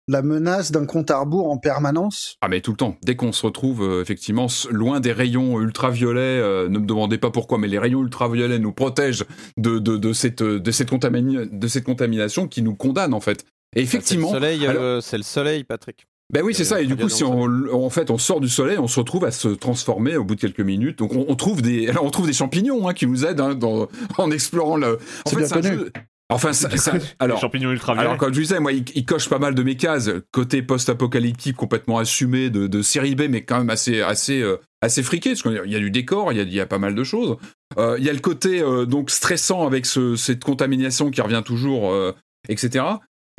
[0.08, 2.36] la menace d'un compte à rebours en permanence.
[2.42, 2.96] Ah mais tout le temps.
[3.02, 7.30] Dès qu'on se retrouve euh, effectivement loin des rayons ultraviolets, euh, ne me demandez pas
[7.30, 9.24] pourquoi, mais les rayons ultraviolets nous protègent
[9.56, 13.46] de, de, de cette, de, cette contamini- de cette contamination qui nous condamne en fait.
[13.74, 16.06] Et effectivement, C'est le soleil, alors- euh, c'est le soleil, Patrick.
[16.32, 16.80] Ben oui, c'est ça.
[16.80, 19.30] Et du coup, si on, en fait, on sort du soleil, on se retrouve à
[19.30, 20.98] se transformer au bout de quelques minutes.
[20.98, 23.54] Donc, on, on trouve des, alors, on trouve des champignons hein, qui nous aident hein,
[23.54, 23.88] dans,
[24.18, 24.98] en explorant le.
[25.24, 25.92] En fait, c'est jeu-
[26.28, 29.28] Enfin, ça, ça- Les alors, champignons ultra alors comme je disais, moi, il, il coche
[29.28, 30.10] pas mal de mes cases.
[30.32, 35.04] Côté post-apocalyptique, complètement assumé de, de série B, mais quand même assez, assez, euh, assez
[35.04, 35.30] friqué.
[35.30, 37.04] Parce qu'il y a du décor, il y a, il y a pas mal de
[37.04, 37.36] choses.
[37.78, 41.42] Euh, il y a le côté euh, donc stressant avec ce- cette contamination qui revient
[41.44, 42.12] toujours, euh,
[42.48, 42.84] etc.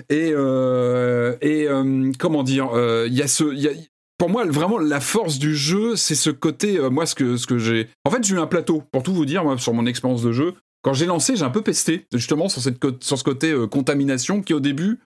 [0.10, 3.44] Et, euh, et euh, comment dire, euh, il y a ce,
[4.18, 7.58] pour moi, vraiment, la force du jeu, c'est ce côté, moi, ce que, ce que
[7.58, 7.90] j'ai.
[8.06, 10.32] En fait, j'ai eu un plateau, pour tout vous dire, moi, sur mon expérience de
[10.32, 10.54] jeu.
[10.84, 14.54] Quand j'ai lancé, j'ai un peu pesté, justement, sur, cette, sur ce côté contamination qui,
[14.54, 15.00] au début,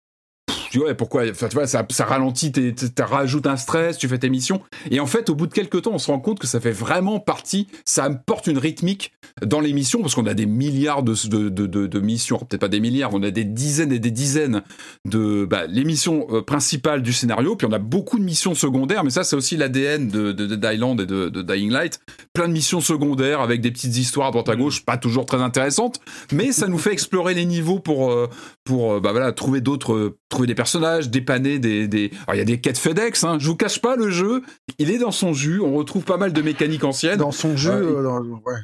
[0.72, 3.98] je dis, ouais, pourquoi tu vois, ça, ça ralentit, tes- tes- ça rajoute un stress,
[3.98, 4.62] tu fais tes missions.
[4.90, 6.72] Et en fait, au bout de quelques temps, on se rend compte que ça fait
[6.72, 9.12] vraiment partie, ça apporte une rythmique
[9.46, 13.22] dans les missions, parce qu'on a des milliards de, missions, peut-être pas des milliards, on
[13.22, 14.62] a des dizaines et des dizaines
[15.06, 19.04] de bah, les missions euh, principales du scénario, puis on a beaucoup de missions secondaires,
[19.04, 22.00] mais ça c'est aussi l'ADN de, de, et de, Dying Light,
[22.34, 26.00] plein de missions secondaires avec des petites histoires droite à gauche, pas toujours très intéressantes,
[26.32, 28.30] mais ça nous fait explorer les niveaux pour, euh,
[28.64, 31.88] pour euh, bah, trouver d'autres, trouver des personnages, dépanner des...
[31.88, 32.12] des...
[32.28, 34.44] Alors il y a des quêtes FedEx, hein, je vous cache pas, le jeu,
[34.78, 37.18] il est dans son jus, on retrouve pas mal de mécaniques anciennes.
[37.18, 38.60] Dans son jeu, Euh, dans- ouais.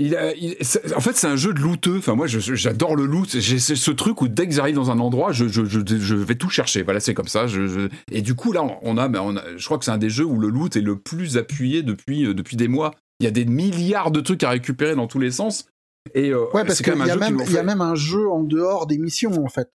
[0.00, 1.96] Il a- il- c'est- en fait, c'est un jeu de looteux.
[1.98, 3.28] Enfin, moi, j'adore le loot.
[3.40, 6.14] J'ai c'est ce truc où dès que j'arrive dans un endroit, je, je, je, je
[6.14, 6.82] vais tout chercher.
[6.84, 7.48] Voilà, c'est comme ça.
[7.48, 10.10] Je, Et du coup, là, on a, on a- je crois que c'est un des
[10.10, 12.94] jeux où le loot est le plus appuyé depuis, euh, depuis des mois.
[13.20, 15.66] Il y a des milliards de trucs à récupérer dans tous les sens.
[16.14, 19.44] Et euh, Ouais, parce qu'il y, y a même un jeu en dehors des missions,
[19.44, 19.68] en fait.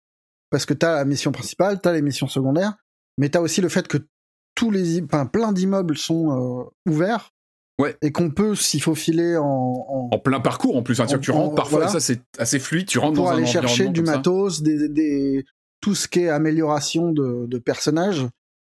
[0.51, 2.75] Parce que t'as la mission principale, t'as les missions secondaires,
[3.19, 3.99] mais t'as aussi le fait que
[4.55, 6.31] tous les, enfin, plein d'immeubles sont
[6.67, 7.31] euh, ouverts.
[7.81, 7.97] Ouais.
[8.03, 11.01] Et qu'on peut s'y faufiler en, en- en plein parcours en plus.
[11.01, 11.91] Hein, En- tu en- rentres parfois, voilà.
[11.91, 12.87] et ça c'est assez fluide.
[12.87, 15.45] Tu rentres pour dans un aller chercher du matos, des, des-
[15.81, 18.27] tout ce qui est amélioration de, de personnages.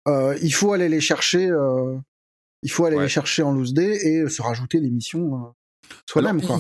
[0.07, 1.49] Euh, il faut aller les chercher.
[1.51, 1.97] euh,
[2.63, 3.03] il faut aller Ouais.
[3.05, 5.53] les chercher en loose day et se rajouter des missions
[6.09, 6.41] soi-même.
[6.41, 6.59] Quoi.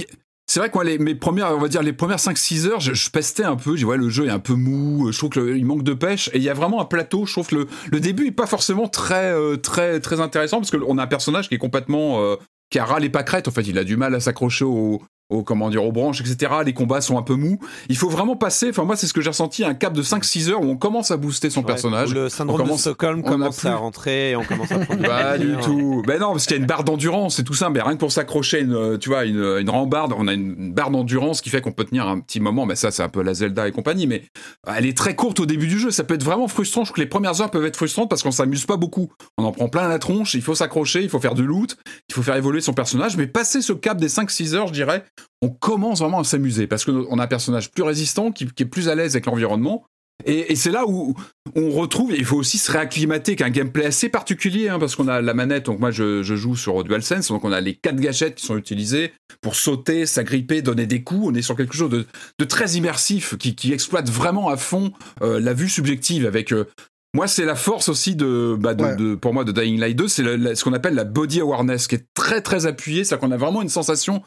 [0.53, 3.57] C'est vrai que moi, les, premières, on va les premières 5-6 heures, je, pestais un
[3.57, 3.75] peu.
[3.75, 5.11] Dis, ouais, le jeu est un peu mou.
[5.11, 6.29] Je trouve qu'il manque de pêche.
[6.35, 7.25] Et il y a vraiment un plateau.
[7.25, 10.71] Je trouve que le, le début est pas forcément très, euh, très, très intéressant parce
[10.71, 12.37] qu'on a un personnage qui est complètement, euh,
[12.69, 13.49] qui a ras les pâquerettes.
[13.49, 15.01] En fait, il a du mal à s'accrocher au,
[15.31, 16.53] au, comment dire, aux branches, etc.
[16.65, 17.59] Les combats sont un peu mous.
[17.89, 18.69] Il faut vraiment passer.
[18.71, 21.11] Enfin, moi, c'est ce que j'ai ressenti, un cap de 5-6 heures où on commence
[21.11, 22.13] à booster son Ouais, personnage.
[22.13, 25.03] Le syndrome On commence- de Stockholm commence plus- à rentrer et on commence à prendre
[25.07, 26.03] Pas du tout.
[26.07, 27.73] Ben non, parce qu'il y a une barre d'endurance, c'est tout simple.
[27.73, 30.73] Mais rien que pour s'accrocher, une, euh, tu vois, une, une rambarde, on a une
[30.75, 32.67] barre d'endurance qui fait qu'on peut tenir un petit moment.
[32.67, 34.07] Mais ça, c'est un peu la Zelda et compagnie.
[34.07, 34.25] Mais
[34.67, 35.91] elle est très courte au début du jeu.
[35.91, 36.83] Ça peut être vraiment frustrant.
[36.83, 39.11] Je trouve que les premières heures peuvent être frustrantes parce qu'on s'amuse pas beaucoup.
[39.39, 40.35] On en prend plein la tronche.
[40.35, 41.77] Il faut s'accrocher, il faut faire du loot,
[42.11, 43.17] il faut faire évoluer son personnage.
[43.17, 45.05] Mais passer ce cap des 5-6 heures, je dirais,
[45.43, 48.67] on commence vraiment à s'amuser parce qu'on a un personnage plus résistant, qui, qui est
[48.67, 49.85] plus à l'aise avec l'environnement.
[50.25, 51.15] Et, et c'est là où
[51.57, 55.21] on retrouve, il faut aussi se réacclimater qu'un gameplay assez particulier, hein, parce qu'on a
[55.21, 58.37] la manette, donc moi je, je joue sur DualSense, donc on a les quatre gâchettes
[58.37, 62.07] qui sont utilisées pour sauter, s'agripper, donner des coups, on est sur quelque chose de,
[62.39, 66.53] de très immersif, qui, qui exploite vraiment à fond euh, la vue subjective avec...
[66.53, 66.69] euh,
[67.15, 68.97] moi, c'est la force aussi de, bah, de, Ouais.
[68.97, 70.23] de- pour moi, de Dying Light 2, c'est
[70.55, 73.61] ce qu'on appelle la body awareness, qui est très très appuyée, c'est-à-dire qu'on a vraiment
[73.61, 74.23] une sensation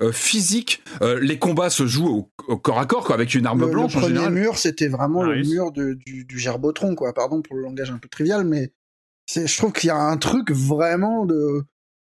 [0.00, 0.82] euh, physique.
[1.02, 3.66] Euh, les combats se jouent au, au corps à corps, quoi, avec une arme le,
[3.66, 4.32] le blanche en premier général.
[4.34, 5.46] mur, c'était vraiment Nice.
[5.48, 7.12] le mur de- du, du gerbotron, quoi.
[7.14, 8.72] Pardon pour le langage un peu trivial, mais
[9.26, 11.62] c'est- je trouve qu'il y a un truc vraiment de.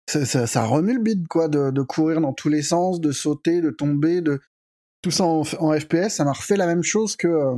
[0.09, 3.11] Ça, ça, ça remue le bide, quoi, de, de courir dans tous les sens, de
[3.11, 4.39] sauter, de tomber, de.
[5.03, 7.27] Tout ça en, en FPS, ça m'a refait la même chose que.
[7.27, 7.55] euh,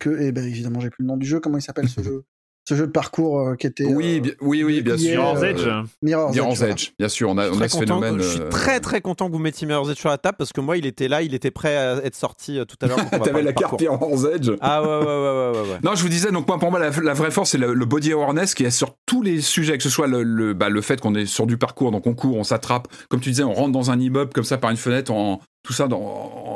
[0.00, 2.24] que et ben évidemment, j'ai plus le nom du jeu, comment il s'appelle ce jeu?
[2.68, 3.84] Ce jeu de parcours euh, qui était.
[3.84, 5.10] Oui, euh, bien, oui, oui, bien sûr.
[5.10, 5.68] Mirror's euh, Edge.
[6.02, 8.22] Mirror's Mirror's Edge, bien sûr, on a, Je on suis a très ce content- phénomène.
[8.22, 10.52] Je suis euh, très très content que vous mettiez Mirror's Edge sur la table parce
[10.52, 12.98] que moi il était là, il était prêt à être sorti euh, tout à l'heure.
[13.22, 13.80] T'avais la carte.
[13.80, 14.50] Mirror's Edge.
[14.60, 15.70] Ah ouais ouais ouais ouais ouais.
[15.74, 15.78] ouais.
[15.84, 17.84] Non, je vous disais, donc moi, pour moi, la, la vraie force, c'est le, le
[17.84, 20.80] body awareness qui est sur tous les sujets, que ce soit le, le, bah, le
[20.80, 23.52] fait qu'on est sur du parcours, donc on court, on s'attrape, comme tu disais, on
[23.54, 25.98] rentre dans un immeuble comme ça par une fenêtre, en, tout ça dans,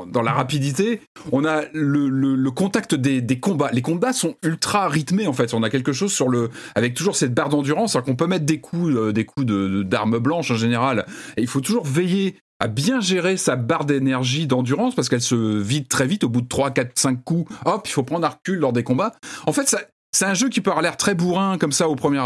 [0.06, 1.00] dans la rapidité.
[1.32, 3.70] On a le, contact des, combats.
[3.72, 5.54] Les combats sont ultra rythmés en fait.
[5.54, 8.44] On a quelque chose sur le, avec toujours cette barre d'endurance, alors qu'on peut mettre
[8.46, 11.06] des coups, euh, des coups de- de- d'armes blanches en général.
[11.36, 15.34] Et il faut toujours veiller à bien gérer sa barre d'énergie d'endurance parce qu'elle se
[15.34, 17.50] vide très vite au bout de 3, 4, 5 coups.
[17.64, 19.14] Hop, il faut prendre un recul lors des combats.
[19.46, 19.80] En fait, ça,
[20.12, 22.20] c'est un jeu qui peut avoir l'air très bourrin comme ça au premier,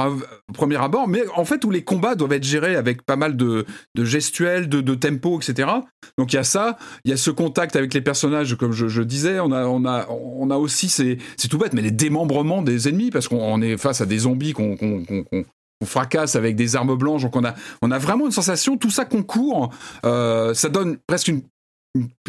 [0.54, 3.66] premier abord, mais en fait où les combats doivent être gérés avec pas mal de,
[3.94, 5.68] de gestuels, de, de tempo, etc.
[6.16, 9.02] Donc il y a ça, il y a ce contact avec les personnages, comme je,
[9.02, 12.62] disais, on a, on a, on a aussi, c'est c'est tout bête, mais les démembrements
[12.62, 15.44] des ennemis, parce qu'on on est face à des zombies qu'on qu'on- qu'on-
[15.84, 19.04] fracasse avec des armes blanches, donc on a, on a vraiment une sensation, tout ça
[19.04, 19.68] concourt,
[20.06, 21.42] euh, ça donne presque une,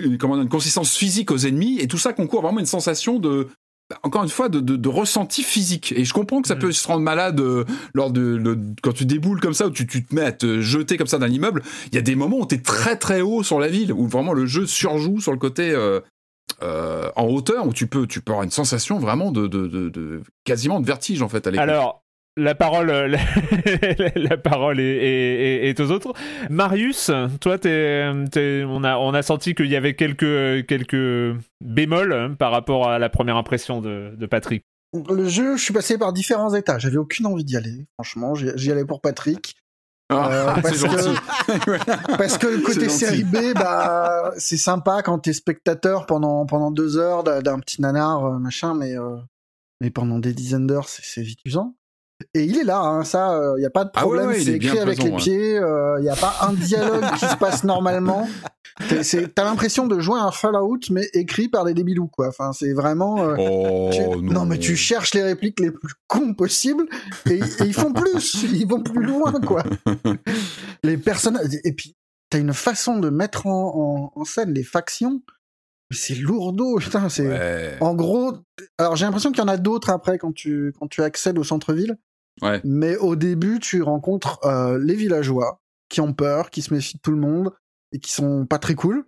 [0.01, 3.47] une consistance physique aux ennemis, et tout ça concourt vraiment une sensation de
[4.03, 5.93] encore une fois, de, de, de ressenti physique.
[5.95, 6.59] Et je comprends que ça Mm.
[6.59, 9.85] peut se rendre malade euh, lors de le- quand tu déboules comme ça, où tu,
[9.85, 11.61] tu te mets à te jeter comme ça d'un immeuble.
[11.91, 14.07] Il y a des moments où tu es très très haut sur la ville, où
[14.07, 15.99] vraiment le jeu surjoue sur le côté euh,
[16.63, 19.89] euh, en hauteur, où tu peux, tu peux avoir une sensation vraiment de, de, de,
[19.89, 21.63] de- quasiment de vertige en fait à l'époque.
[21.69, 22.03] Alors,
[22.37, 23.07] la parole, euh,
[23.99, 26.13] la, la parole est, est- est- est aux autres.
[26.49, 32.13] Marius, toi, t'es- t'es- on, a, on a senti qu'il y avait quelques, quelques bémols
[32.13, 34.63] hein, par rapport à la première impression de, de Patrick.
[35.09, 36.77] Le jeu, je suis passé par différents états.
[36.79, 37.85] J'avais aucune envie d'y aller.
[37.97, 39.55] Franchement, j'y j'y allais pour Patrick.
[40.09, 41.19] Ah, Euh, c'est parce gentil.
[42.17, 46.97] Parce que le côté série B, bah, c'est sympa quand t'es spectateur pendant, pendant deux
[46.97, 49.17] heures d'un petit nanar, euh, machin, mais, euh,
[49.81, 51.75] mais pendant des dizaines d'heures, c'est c'est vite usant.
[52.33, 54.39] Et il est là, hein, ça, il y a pas de Ah ouais, problème, ouais,
[54.39, 55.17] il c'est écrit avec les ouais.
[55.17, 58.27] pieds, il y a pas un dialogue qui se passe normalement.
[59.35, 62.27] T'as l'impression de jouer à un Fallout, mais écrit par des débilous, quoi.
[62.27, 63.21] Enfin, c'est vraiment...
[63.23, 64.45] euh, Oh, tu- non.
[64.45, 66.85] mais tu cherches les répliques les plus cons possibles
[67.29, 69.63] et, et ils font plus, ils vont plus loin, quoi.
[70.83, 71.47] Les personnages.
[71.63, 71.95] Et puis,
[72.29, 75.21] t'as une façon de mettre en, en- en scène les factions.
[75.89, 77.09] mais C'est lourdeau, putain.
[77.09, 77.77] C'est Ouais.
[77.81, 78.33] en gros.
[78.77, 81.43] Alors, j'ai l'impression qu'il y en a d'autres après quand tu quand tu accèdes au
[81.43, 81.97] centre-ville.
[82.41, 82.61] Ouais.
[82.63, 87.01] Mais au début, tu rencontres euh, les villageois qui ont peur, qui se méfient de
[87.01, 87.53] tout le monde
[87.91, 89.05] et qui sont pas très cool.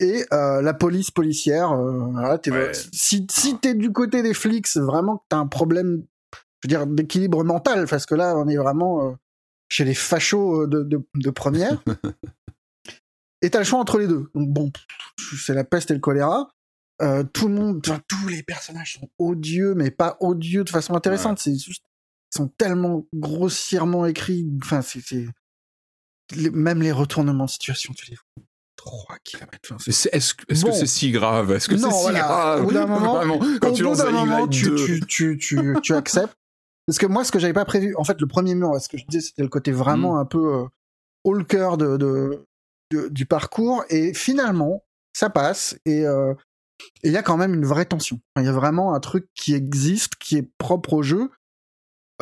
[0.00, 2.72] Et euh, la police policière, euh, voilà, Ouais.
[2.92, 6.68] si, si t'es du côté des flics, c'est vraiment que t'as un problème, je veux
[6.68, 9.12] dire, d'équilibre mental, parce que là, on est vraiment euh,
[9.68, 11.80] chez les fachos de, de, de première.
[13.42, 14.28] et t'as le choix entre les deux.
[14.34, 14.72] Donc bon,
[15.38, 16.48] c'est la peste et le choléra.
[17.02, 21.38] Euh, tout le monde, tous les personnages sont odieux, mais pas odieux de façon intéressante.
[21.38, 21.84] C'est juste,
[22.34, 24.46] sont tellement grossièrement écrits.
[24.62, 25.26] Enfin, c'est,
[26.52, 28.44] même les retournements de situation, tu les vois
[28.76, 29.58] 3 km.
[29.72, 30.76] Enfin, Est-ce que est-ce que Bon.
[30.76, 31.52] c'est si grave?
[31.52, 32.18] Est-ce que Non, c'est si voilà.
[32.20, 32.60] grave?
[32.62, 34.76] Au bout d'un moment- Vraiment, quand Au tu lances moment, tu, 2.
[35.06, 36.34] tu, tu, tu, acceptes.
[36.86, 38.98] Parce que moi, ce que j'avais pas prévu, en fait, le premier mur, ce que
[38.98, 39.76] je disais, c'était le côté Mm.
[39.76, 42.44] vraiment un peu euh, le cœur de, de,
[42.92, 43.84] de- du parcours.
[43.88, 44.84] Et finalement,
[45.16, 45.78] ça passe.
[45.86, 46.34] Et euh,
[47.02, 48.20] il y a quand même une vraie tension.
[48.36, 51.30] Il y a vraiment un truc qui existe, qui est propre au jeu.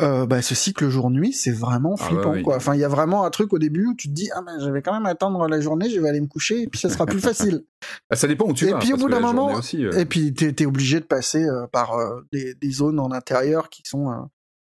[0.01, 2.31] Euh, bah, ce cycle jour-nuit, c'est vraiment Ah flippant.
[2.31, 2.41] oui.
[2.41, 2.55] quoi.
[2.55, 4.59] Enfin, il y a vraiment un truc au début où tu te dis, ah ben,
[4.59, 6.89] je vais quand même attendre la journée, je vais aller me coucher, et puis ça
[6.89, 7.63] sera plus facile.
[8.09, 8.79] Ah, ça dépend où tu Et vas.
[8.79, 11.67] puis, au bout d'un moment- aussi, euh, Et puis, t'es es obligé de passer euh,
[11.67, 14.09] par euh, des, des zones en intérieur qui sont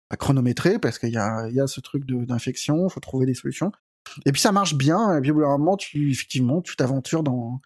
[0.10, 3.72] à chronométrer parce qu'il y a, y a ce truc d'infection, faut trouver des solutions.
[4.26, 5.18] Et puis, ça marche bien.
[5.18, 7.60] Et puis, au bout d'un moment, tu, effectivement, tu t'aventures dans,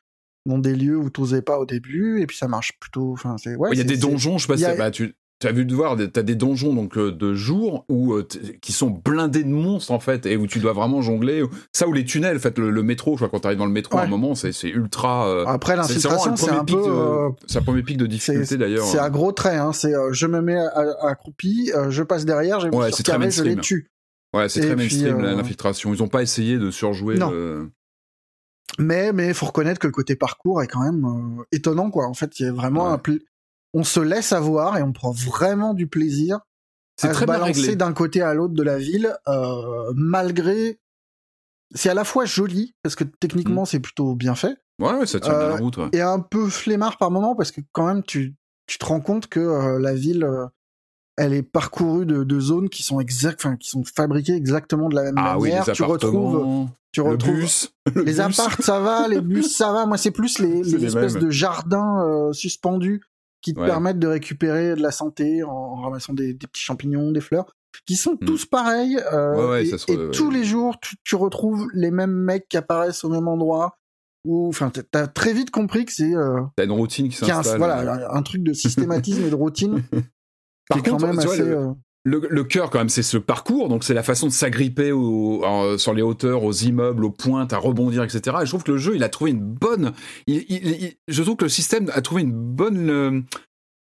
[0.45, 2.21] dans des lieux où t'osais pas au début.
[2.21, 3.11] Et puis, ça marche plutôt.
[3.11, 5.13] Enfin, c'est, ouais, il y a des donjons, je sais pas a- bah, tu
[5.47, 8.27] as vu de voir, tu as des donjons donc euh, de jour où euh,
[8.61, 11.43] qui sont blindés de monstres en fait et où tu dois vraiment jongler.
[11.73, 13.65] Ça ou les tunnels, en fait, le, le métro, je crois quand tu arrives dans
[13.65, 15.27] le métro à un moment, c'est ultra.
[15.27, 16.75] euh, Après, l'infiltration, c'est un peu.
[16.77, 18.85] euh, C'est un premier pic de difficulté d'ailleurs.
[18.85, 19.59] c'est à gros traits.
[19.59, 19.73] Hein.
[19.73, 23.43] C'est, euh, je me mets à- accroupi, je passe derrière, j'ai Ouais, sur carré, je
[23.43, 23.89] les tue.
[24.33, 25.93] Ouais, c'est très mainstream l'infiltration.
[25.93, 27.17] Ils ont pas essayé de surjouer.
[27.17, 27.31] Non.
[27.31, 27.69] le-
[28.79, 31.05] Mais mais faut reconnaître que le côté parcours est quand même
[31.51, 32.07] étonnant quoi.
[32.07, 32.93] En fait, il y a vraiment Ouais.
[32.93, 32.97] un
[33.73, 36.39] on se laisse avoir et on prend vraiment du plaisir
[36.97, 40.79] C'est à se très bien balancer d'un côté à l'autre de la ville euh, malgré
[41.73, 43.11] c'est à la fois joli parce que Mm.
[43.19, 45.77] techniquement c'est plutôt bien fait Ouais, ouais, ça tient bien Euh, la route.
[45.77, 45.89] ouais.
[45.93, 48.35] et un peu flemmard par moment parce que quand même tu
[48.67, 50.27] tu te rends compte que euh, la ville
[51.17, 55.03] elle est parcourue de, de zones qui sont exact, qui sont fabriquées exactement de la
[55.03, 55.75] même Ah oui, les manière.
[55.75, 58.19] tu retrouves, tu le retrouves bus, le les bus.
[58.39, 59.85] apparts, ça va, les bus, ça va.
[59.85, 61.23] Moi, c'est plus les, C'est les les espèces mêmes.
[61.23, 63.01] de jardins suspendus
[63.41, 63.65] qui te Ouais.
[63.67, 67.55] permettent de récupérer de la santé en ramassant des, des petits champignons, des fleurs,
[67.85, 68.25] qui sont Hmm.
[68.25, 68.99] tous pareils.
[69.13, 72.11] euh, Ouais, ouais, et ça se et tous les jours, tu, tu retrouves les mêmes
[72.13, 73.77] mecs qui apparaissent au même endroit.
[74.23, 77.57] Ou, enfin, t'as- très vite compris que c'est euh, T'as une routine qui s'installe.
[77.57, 79.81] voilà, un truc de systématisme et de routine.
[80.69, 81.43] Par qui est quand contre, même vois, assez.
[81.43, 81.71] le- euh,
[82.03, 84.91] Le, cœur, quand même, c'est ce parcours, donc c'est la façon de s'agripper
[85.77, 88.37] sur les hauteurs, aux immeubles, aux pointes, à rebondir, etc.
[88.41, 89.93] Et je trouve que le jeu, il a trouvé une bonne.
[90.27, 92.89] je trouve que le système a trouvé une bonne.
[92.89, 93.21] euh,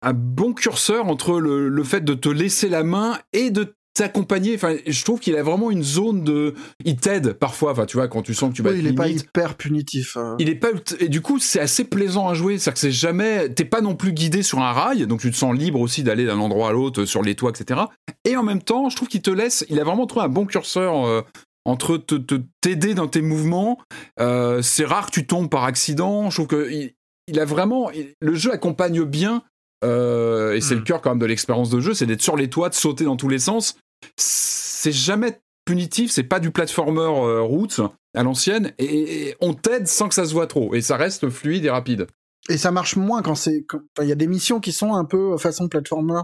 [0.01, 4.55] un bon curseur entre le, le fait de te laisser la main et de t'accompagner.
[4.55, 6.53] Enfin, je trouve qu'il a vraiment une zone de.
[6.85, 8.87] Il t'aide parfois, enfin, tu vois, quand tu sens que tu vas oui, être il
[8.89, 9.23] est pas limite.
[9.23, 10.17] hyper punitif.
[10.17, 10.35] euh.
[10.39, 10.69] Il est pas
[10.99, 13.95] et du coup c'est assez plaisant à jouer, c'est-à-dire que c'est jamais t'es pas non
[13.95, 16.71] plus guidé sur un rail, donc tu te sens libre aussi d'aller d'un endroit à
[16.71, 17.81] l'autre sur les toits, etc.
[18.25, 20.45] Et en même temps, je trouve qu'il te laisse, il a vraiment trouvé un bon
[20.45, 21.21] curseur euh,
[21.65, 23.79] entre te te- t'aider dans tes mouvements.
[24.19, 26.29] Euh, c'est rare que tu tombes par accident.
[26.29, 26.93] Je trouve que il,
[27.27, 29.43] il a vraiment il- le jeu accompagne bien.
[29.83, 32.49] euh, et c'est le cœur quand même de l'expérience de jeu, c'est d'être sur les
[32.49, 33.75] toits, de sauter dans tous les sens.
[34.15, 37.81] C'est jamais punitif, c'est pas du platformer euh, roots
[38.15, 41.29] à l'ancienne, et, et on t'aide sans que ça se voit trop, et ça reste
[41.29, 42.07] fluide et rapide.
[42.49, 43.65] Et ça marche moins quand c'est.
[44.01, 46.21] Il y a des missions qui sont un peu façon platformer.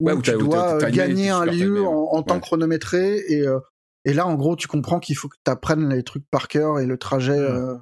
[0.00, 1.86] Où, Ouais, où tu dois euh, timé, gagner un lieu timé, ouais.
[1.86, 2.40] en, en temps Ouais.
[2.40, 3.16] chronométré.
[3.28, 3.58] Et, euh,
[4.04, 6.78] et là, en gros, tu comprends qu'il faut que tu apprennes les trucs par cœur
[6.78, 7.74] et le trajet, euh,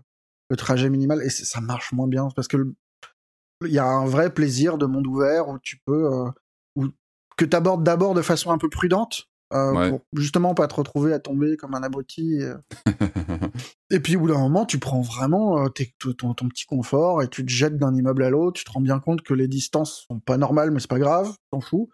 [0.49, 1.23] le trajet minimal.
[1.23, 2.29] Et ça marche moins bien.
[2.35, 2.57] Parce que
[3.67, 6.09] il y a un vrai plaisir de monde ouvert où tu peux.
[7.37, 9.29] Que tu abordes d'abord de façon un peu prudente.
[9.53, 9.91] euh, Ouais.
[9.91, 12.39] Pour justement pas te retrouver à tomber comme un abruti.
[12.41, 12.43] et,
[12.89, 13.49] euh,
[13.91, 15.69] et puis au bout d'un moment, tu prends vraiment euh,
[16.19, 18.59] ton, petit confort et tu te jettes d'un immeuble à l'autre.
[18.59, 21.33] Tu te rends bien compte que les distances sont pas normales, mais c'est pas grave,
[21.53, 21.89] t'en fous.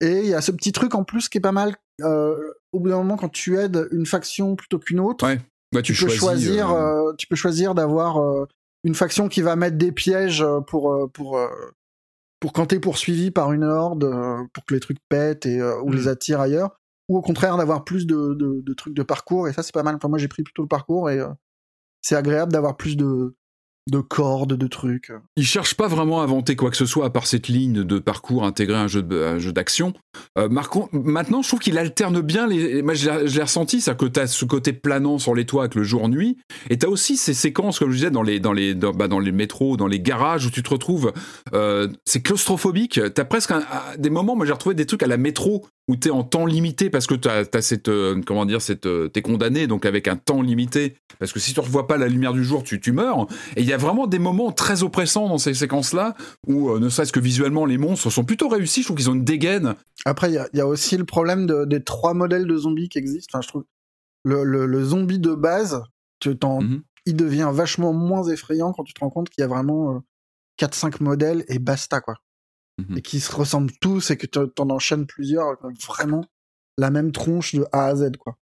[0.00, 1.74] Et il y a ce petit truc en plus qui est pas mal.
[2.02, 5.40] au bout d'un moment, quand tu aides une faction plutôt qu'une autre, Ouais.
[5.74, 6.74] Ouais, tu, tu, peux choisis, choisir,
[7.18, 8.46] tu peux choisir d'avoir
[8.84, 11.38] une faction qui va mettre des pièges pour pour
[12.40, 15.80] pour quand t'es poursuivi par une horde, euh, pour que les trucs pètent et euh,
[15.82, 15.94] ou Mm.
[15.94, 16.78] les attire ailleurs,
[17.08, 19.48] ou au contraire d'avoir plus de, de, de trucs de parcours.
[19.48, 19.96] Et ça, c'est pas mal.
[19.96, 21.28] Enfin, moi, j'ai pris plutôt le parcours et euh,
[22.02, 23.36] c'est agréable d'avoir plus de
[23.90, 25.12] de cordes, de trucs.
[25.36, 27.98] Ils cherchent pas vraiment à inventer quoi que ce soit à part cette ligne de
[27.98, 29.92] parcours intégrée à un jeu à d'action.
[30.38, 32.82] Euh, maintenant, je trouve qu'il alterne bien les.
[32.82, 35.82] Moi, je l'ai ressenti, ça que t'as ce côté planant sur les toits avec le
[35.84, 36.38] jour-nuit,
[36.70, 39.32] et t'as aussi ces séquences, comme je disais, dans les dans les dans, bah, les
[39.32, 41.12] métros, dans les garages où tu te retrouves.
[41.54, 43.00] Euh, c'est claustrophobique.
[43.14, 43.64] T'as presque un-
[43.98, 44.36] des moments.
[44.36, 47.14] Moi, j'ai retrouvé des trucs à la métro où t'es en temps limité parce que
[47.14, 50.94] t'as as cette euh, comment dire cette euh, t'es condamné donc avec un temps limité
[51.18, 53.26] parce que si tu ne revois pas la lumière du jour, tu tu meurs.
[53.56, 56.14] Et il y a vraiment des moments très oppressants dans ces séquences-là,
[56.46, 58.82] où euh, ne serait-ce que visuellement, les monstres sont plutôt réussis.
[58.82, 59.74] Je trouve qu'ils ont une dégaine.
[60.04, 62.56] Après, il y a, il y a aussi le problème de- des trois modèles de
[62.56, 63.36] zombies qui existent.
[63.36, 63.64] Enfin, je trouve
[64.24, 65.82] le, le, le zombie de base,
[66.20, 66.82] tu t'en- Mhm.
[67.06, 69.98] il devient vachement moins effrayant quand tu te rends compte qu'il y a vraiment euh,
[70.60, 72.14] 4-5 modèles et basta, quoi.
[72.78, 72.98] Mhm.
[72.98, 76.24] Et qui se ressemblent tous et que tu t'en enchaînes plusieurs, qui ont vraiment
[76.78, 78.36] la même tronche de A à Z, quoi.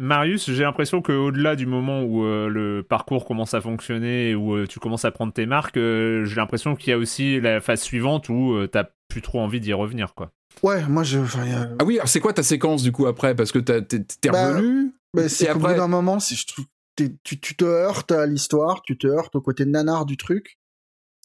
[0.00, 4.54] Marius, j'ai l'impression qu'au-delà du moment où euh, le parcours commence à fonctionner et où
[4.56, 7.60] euh, tu commences à prendre tes marques, euh, j'ai l'impression qu'il y a aussi la
[7.60, 10.32] phase suivante où euh, t'as plus trop envie d'y revenir, quoi.
[10.64, 11.18] Ouais, moi, je.
[11.20, 13.36] enfin, a- Ah oui, alors c'est quoi ta séquence du coup après?
[13.36, 14.92] Parce que t'as- t'es Bah, revenu?
[15.14, 16.64] Mais c'est Et qu'au bout après- d'un moment, si je trouve,
[16.96, 20.58] tu, tu te heurtes à l'histoire, tu te heurtes au côté nanar du truc,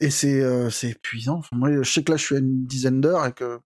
[0.02, 1.42] et c'est épuisant.
[1.52, 3.60] Moi, je sais que là, je suis à une dizaine d'heures et que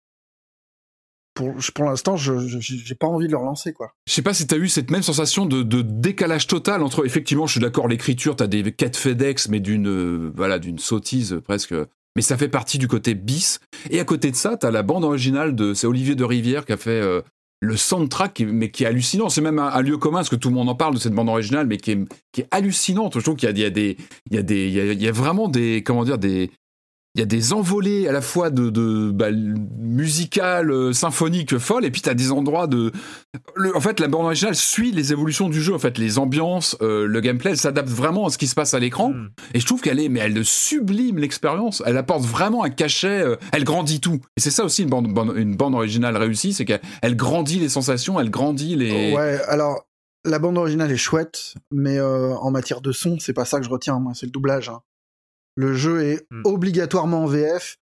[1.34, 3.94] pour, pour l'instant, je j'ai pas envie de le relancer, quoi.
[4.08, 7.06] Je sais pas si t'as eu cette même sensation de, de décalage total entre.
[7.06, 11.74] Effectivement, je suis d'accord, l'écriture, t'as des quêtes FedEx, mais d'une voilà d'une sottise presque.
[12.16, 13.60] Mais ça fait partie du côté bis.
[13.90, 15.74] Et à côté de ça, t'as la bande originale de.
[15.74, 17.02] C'est Olivier de Rivière qui a fait
[17.64, 19.30] le soundtrack, mais qui est hallucinant.
[19.30, 21.30] C'est même un, lieu commun, parce que tout le monde en parle de cette bande
[21.30, 23.18] originale, mais qui est, hallucinante.
[23.18, 23.98] Je trouve qu'il y a, des.
[24.30, 24.68] Il y a des.
[24.68, 25.82] Il y a vraiment des.
[25.84, 26.52] Comment dire Des.
[27.16, 29.28] Il y a des envolées à la fois de, de bah,
[29.78, 32.92] musicales, euh, symphoniques, folles, et puis t'as des endroits de,
[33.56, 35.76] le- en fait, la bande originale suit les évolutions du jeu.
[35.76, 38.74] En fait, les ambiances, euh, le gameplay, elle s'adapte vraiment à ce qui se passe
[38.74, 39.10] à l'écran.
[39.10, 39.30] Mm.
[39.54, 41.84] Et je trouve qu'elle est, mais elle sublime l'expérience.
[41.86, 43.22] Elle apporte vraiment un cachet.
[43.22, 44.20] euh, elle grandit tout.
[44.36, 47.60] Et c'est ça aussi une bande, bande- une bande originale réussie, c'est qu'elle elle grandit
[47.60, 49.14] les sensations, elle grandit les.
[49.14, 49.86] Ouais, alors
[50.26, 53.66] la bande originale est chouette, mais euh, en matière de son, c'est pas ça que
[53.66, 54.70] je retiens, moi, c'est le doublage.
[54.70, 54.80] hein.
[55.56, 56.42] Le jeu est Mm.
[56.46, 57.78] obligatoirement en VF.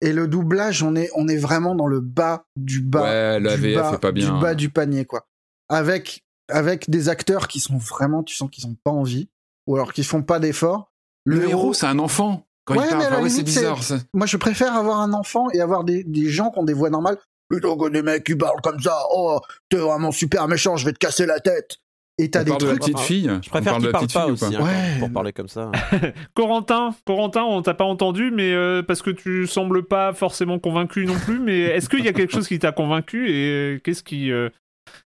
[0.00, 3.02] Et le doublage, on est, on est vraiment dans le bas du bas.
[3.04, 4.34] Ouais, la du VF bas, est pas bien.
[4.34, 5.26] Du bas du panier, quoi.
[5.70, 9.28] Avec, avec des acteurs qui sont vraiment, tu sens qu'ils ont pas envie,
[9.66, 10.90] ou alors qu'ils font pas d'efforts.
[11.26, 12.46] le héros, c'est un enfant.
[12.66, 13.82] Quand Ouais, il parle, ouais, c'est- bizarre.
[13.82, 13.96] ça.
[14.12, 16.90] moi, je préfère avoir un enfant et avoir des, des gens qui ont des voix
[16.90, 17.16] normales
[17.48, 18.98] plutôt que des mecs qui parlent comme ça.
[19.10, 19.40] Oh,
[19.70, 21.76] t'es vraiment super méchant, je vais te casser la tête.
[22.18, 22.94] Et t'as des parle de la trucs.
[22.94, 23.30] petite fille.
[23.42, 24.72] Je préfère qu'il parle pas aussi, hein, Ouais.
[24.94, 25.72] quand- pour parler comme ça.
[26.34, 31.06] Corentin, Corentin, on t'a pas entendu, mais euh, parce que tu sembles pas forcément convaincu
[31.06, 31.40] non plus.
[31.40, 34.48] Mais est-ce qu'il y a quelque chose qui t'a convaincu et euh, qu'est-ce qui, euh,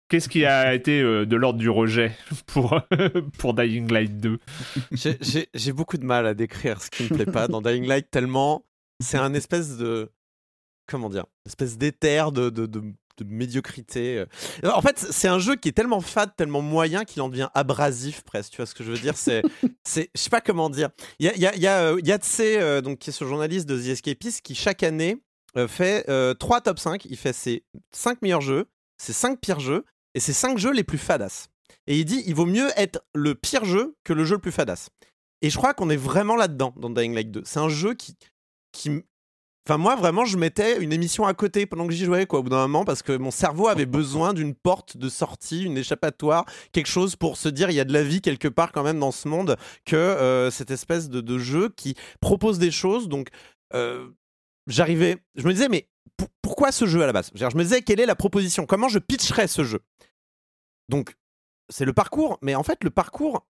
[0.09, 2.11] qu'est-ce qui a été euh, de l'ordre du rejet
[2.45, 2.79] pour
[3.39, 4.37] pour Dying Light 2
[4.91, 8.63] J'ai- beaucoup de mal à décrire ce qui me plaît pas dans Dying Light tellement
[9.01, 10.11] c'est un espèce de
[10.87, 12.83] comment dire, une espèce d'éther de, de, de-
[13.17, 14.17] de médiocrité.
[14.63, 14.71] euh.
[14.71, 18.21] En fait, c'est un jeu qui est tellement fade, tellement moyen qu'il en devient abrasif
[18.23, 18.51] presque.
[18.51, 19.17] Tu vois ce que je veux dire?
[19.17, 19.41] C'est,
[19.83, 20.89] c'est, je sais pas comment dire.
[21.19, 23.13] Il y a, il y a, il y a, euh, Yatsé, euh, donc qui est
[23.13, 25.21] ce journaliste de The Escapist, qui chaque année
[25.67, 27.05] fait euh, trois top 5.
[27.05, 28.67] Il fait ses 5 meilleurs jeux,
[28.97, 29.83] ses 5 pires jeux
[30.15, 31.47] et ses 5 jeux les plus fadas.
[31.87, 34.51] Et il dit il vaut mieux être le pire jeu que le jeu le plus
[34.51, 34.89] fadas.
[35.41, 37.41] Et je crois qu'on est vraiment là-dedans dans Dying Light 2.
[37.45, 38.15] C'est un jeu qui.
[38.71, 39.03] qui
[39.67, 42.43] Enfin, moi, vraiment, je mettais une émission à côté pendant que j'y jouais, quoi, au
[42.43, 46.45] bout d'un moment, parce que mon cerveau avait besoin d'une porte de sortie, une échappatoire,
[46.71, 48.99] quelque chose pour se dire il y a de la vie quelque part quand même
[48.99, 53.07] dans ce monde, que euh, cette espèce de, de jeu qui propose des choses.
[53.07, 53.29] Donc,
[53.75, 54.09] euh,
[54.65, 55.17] j'arrivais.
[55.35, 57.29] Je me disais, mais pour- pourquoi ce jeu à la base?
[57.35, 58.65] Je me disais, quelle est la proposition?
[58.65, 59.81] Comment je pitcherais ce jeu?
[60.89, 61.15] Donc,
[61.69, 63.45] c'est le parcours, mais en fait, le parcours,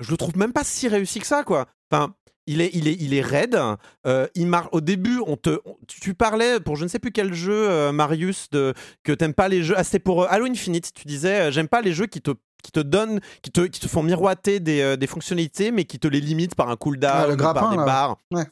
[0.00, 1.66] je le trouve même pas si réussi que ça, quoi.
[1.90, 2.14] Enfin,
[2.48, 3.58] Il est, il est, il est raide.
[4.06, 4.68] Euh, il mar...
[4.72, 7.90] Au début, on te, on- tu parlais pour je ne sais plus quel jeu, euh,
[7.92, 9.74] Marius, de que t'aimes pas les jeux.
[9.76, 10.92] Ah, c'était pour euh, Halo Infinite.
[10.94, 12.30] Tu disais, j'aime pas les jeux qui te
[12.62, 15.98] qui te donnent, qui te, qui te font miroiter des, euh, des fonctionnalités, mais qui
[16.00, 17.84] te les limitent par un cooldown, Ah, le par des là.
[17.84, 18.16] barres.
[18.32, 18.44] Ouais.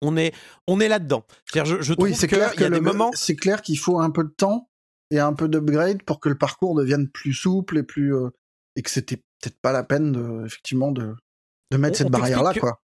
[0.00, 0.32] On est,
[0.66, 1.24] on est là-dedans.
[1.54, 3.10] Je, je trouve Oui, c'est qu'il clair y que a des moments.
[3.14, 4.70] c'est clair qu'il faut un peu de temps
[5.10, 8.14] et un peu d'upgrade pour que le parcours devienne plus souple et plus
[8.76, 11.14] et que c'était peut-être pas la peine de, effectivement de
[11.70, 12.80] de mettre On- cette barrière là quoi.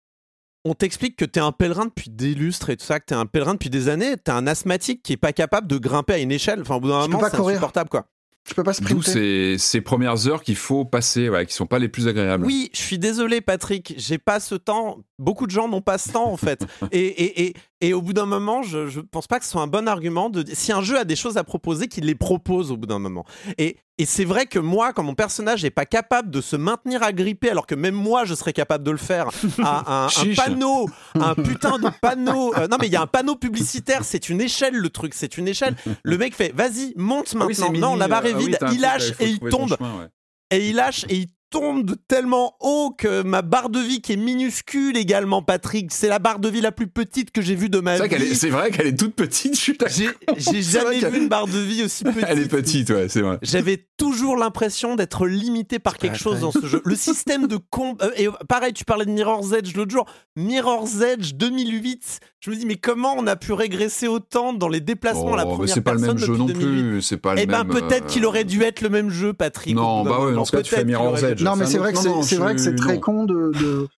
[0.64, 3.26] On t'explique que t'es un pèlerin depuis des lustres et tout ça, que t'es un
[3.26, 6.32] pèlerin depuis des années, t'es un asthmatique qui est pas capable de grimper à une
[6.32, 6.60] échelle.
[6.60, 8.06] Enfin, au bout d'un moment, c'est insupportable, quoi.
[8.44, 9.12] Tu peux pas D'où sprinter.
[9.12, 12.44] ces, ces premières heures qu'il faut passer, ouais, qui sont pas les plus agréables.
[12.44, 14.98] Oui, je suis désolé, Patrick, j'ai pas ce temps.
[15.20, 16.66] Beaucoup de gens n'ont pas ce temps, en fait.
[16.90, 19.62] et, et, et, et au bout d'un moment, je, je pense pas que ce soit
[19.62, 22.72] un bon argument de si un jeu a des choses à proposer, qu'il les propose
[22.72, 23.24] au bout d'un moment.
[23.58, 27.02] Et, et c'est vrai que moi, quand mon personnage n'est pas capable de se maintenir
[27.02, 29.28] agrippé, alors que même moi, je serais capable de le faire,
[29.62, 32.54] à un, panneau, un putain de panneau.
[32.56, 35.36] euh, non, mais il y a un panneau publicitaire, c'est une échelle, le truc, c'est
[35.36, 35.76] une échelle.
[36.02, 37.72] Le mec fait, vas-y, monte Ah oui, maintenant.
[37.80, 38.58] non, mini, la barre euh, est ah oui, vide.
[38.72, 40.08] il lâche et il tombe chemin, ouais.
[40.50, 44.14] et il lâche et il tombe de tellement haut que ma barre de vie qui
[44.14, 47.68] est minuscule également Patrick c'est la barre de vie la plus petite que j'ai vue
[47.68, 49.76] de ma C'est vrai qu'elle est, vie c'est vrai qu'elle est toute petite, je suis
[49.76, 49.94] d'accord.
[50.36, 53.38] j'ai jamais vu une barre de vie aussi petite Elle est petite, ouais, c'est vrai.
[53.42, 56.80] j'avais toujours l'impression d'être limité par quelque chose dans ce jeu.
[56.84, 58.08] Le système de combat.
[58.16, 60.06] et pareil, tu parlais de Mirror's Edge l'autre jour.
[60.36, 62.20] Mirror's Edge 2008.
[62.40, 65.44] Je me dis, mais comment on a pu régresser autant dans les déplacements à la
[65.46, 66.64] Oh, mais première c'est pas le même jeu non 2008?
[66.64, 67.02] plus.
[67.02, 67.68] C'est pas le Eh ben, même.
[67.68, 69.76] peut-être euh, qu'il aurait dû être le même jeu, Patrick.
[69.76, 71.41] Non, bah ouais, dans ce cas, tu fais Mirror's Edge.
[71.42, 73.00] Non mais c'est vrai que c'est vrai que c'est très non.
[73.00, 73.88] con de, de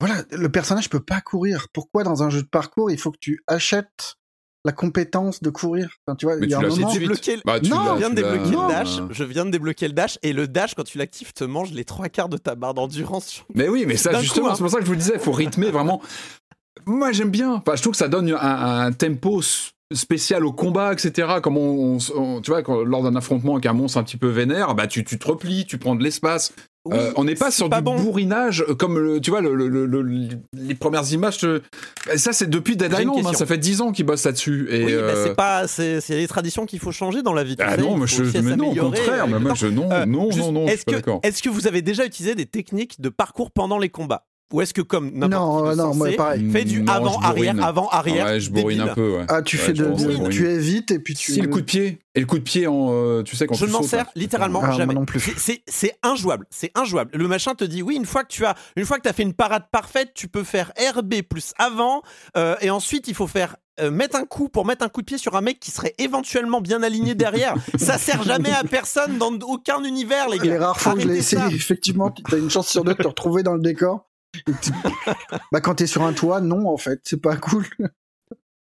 [0.00, 1.66] voilà le personnage peut pas courir.
[1.72, 4.14] Pourquoi dans un jeu de parcours il faut que tu achètes
[4.64, 5.88] la compétence de courir?
[6.06, 6.92] Enfin, Tu vois, il y a un moment.
[6.92, 8.98] le- Bah, tu Non, Je viens de débloquer non, le dash.
[8.98, 11.70] euh, Je viens de débloquer le dash et le dash quand tu l'actives te mange
[11.72, 13.44] les trois quarts de ta barre d'endurance.
[13.54, 14.54] Mais oui, mais ça, justement, hein.
[14.54, 16.02] c'est pour ça que je vous disais, il faut rythmer vraiment.
[16.86, 17.54] Moi, j'aime bien.
[17.54, 18.36] Enfin, je trouve que ça donne un,
[18.86, 19.40] un tempo
[19.92, 21.38] spécial au combat, etc.
[21.42, 24.16] Comme on, on- on- tu vois, quand, lors d'un affrontement avec un monstre un petit
[24.16, 26.52] peu vénère, bah, tu, tu te replies, tu prends de l'espace.
[26.84, 28.00] Oui, Euh, on n'est pas sur pas du bon.
[28.00, 31.38] bourrinage euh, comme le, tu vois le, le- le- le- les premières images.
[31.38, 31.60] te-
[32.16, 34.68] Ça c'est depuis Dead Island, hein, ça fait 10 ans qu'ils bossent là-dessus.
[34.70, 37.56] Et oui, bah, euh, c'est pas, c'est les traditions qu'il faut changer dans la vie.
[37.58, 40.06] ah sais, non, mais, je, mais non, au contraire, mais moi euh, je non, Euh,
[40.06, 43.50] non, juste, non, non, que, est-ce que vous avez déjà utilisé des techniques de parcours
[43.50, 44.24] pendant les combats?
[44.50, 46.50] Ou est-ce que comme n'importe Non, non, moi sensé, pareil.
[46.50, 48.90] fait du avant arrière avant arrière Ouais, je bourrine débile.
[48.90, 49.16] un peu.
[49.18, 49.26] Ouais.
[49.28, 50.28] Ah, tu Ouais, fais de, que de- bourrine.
[50.30, 51.32] tu évites et puis tu.
[51.32, 53.54] Si le coup de pied et le coup de pied en, euh, tu sais quand
[53.54, 54.10] Je tu ne m'en sers là.
[54.16, 54.94] littéralement Ah, moi jamais.
[54.94, 55.20] non plus.
[55.20, 57.10] C'est- C'est c'est injouable, c'est injouable.
[57.12, 59.12] Le machin te dit oui, une fois que tu as, une fois que tu as
[59.12, 62.00] fait une parade parfaite, tu peux faire RB plus avant
[62.38, 65.06] euh, et ensuite il faut faire euh, mettre un coup pour mettre un coup de
[65.06, 67.54] pied sur un mec qui serait éventuellement bien aligné derrière.
[67.78, 70.44] ça sert jamais à personne dans aucun univers, les gars.
[70.44, 73.02] Les rares fois où je l'ai essayé, effectivement, tu as une chance sur deux de
[73.02, 74.06] te retrouver dans le décor.
[75.52, 77.66] Bah, quand t'es sur un toit, non, en fait, c'est pas cool.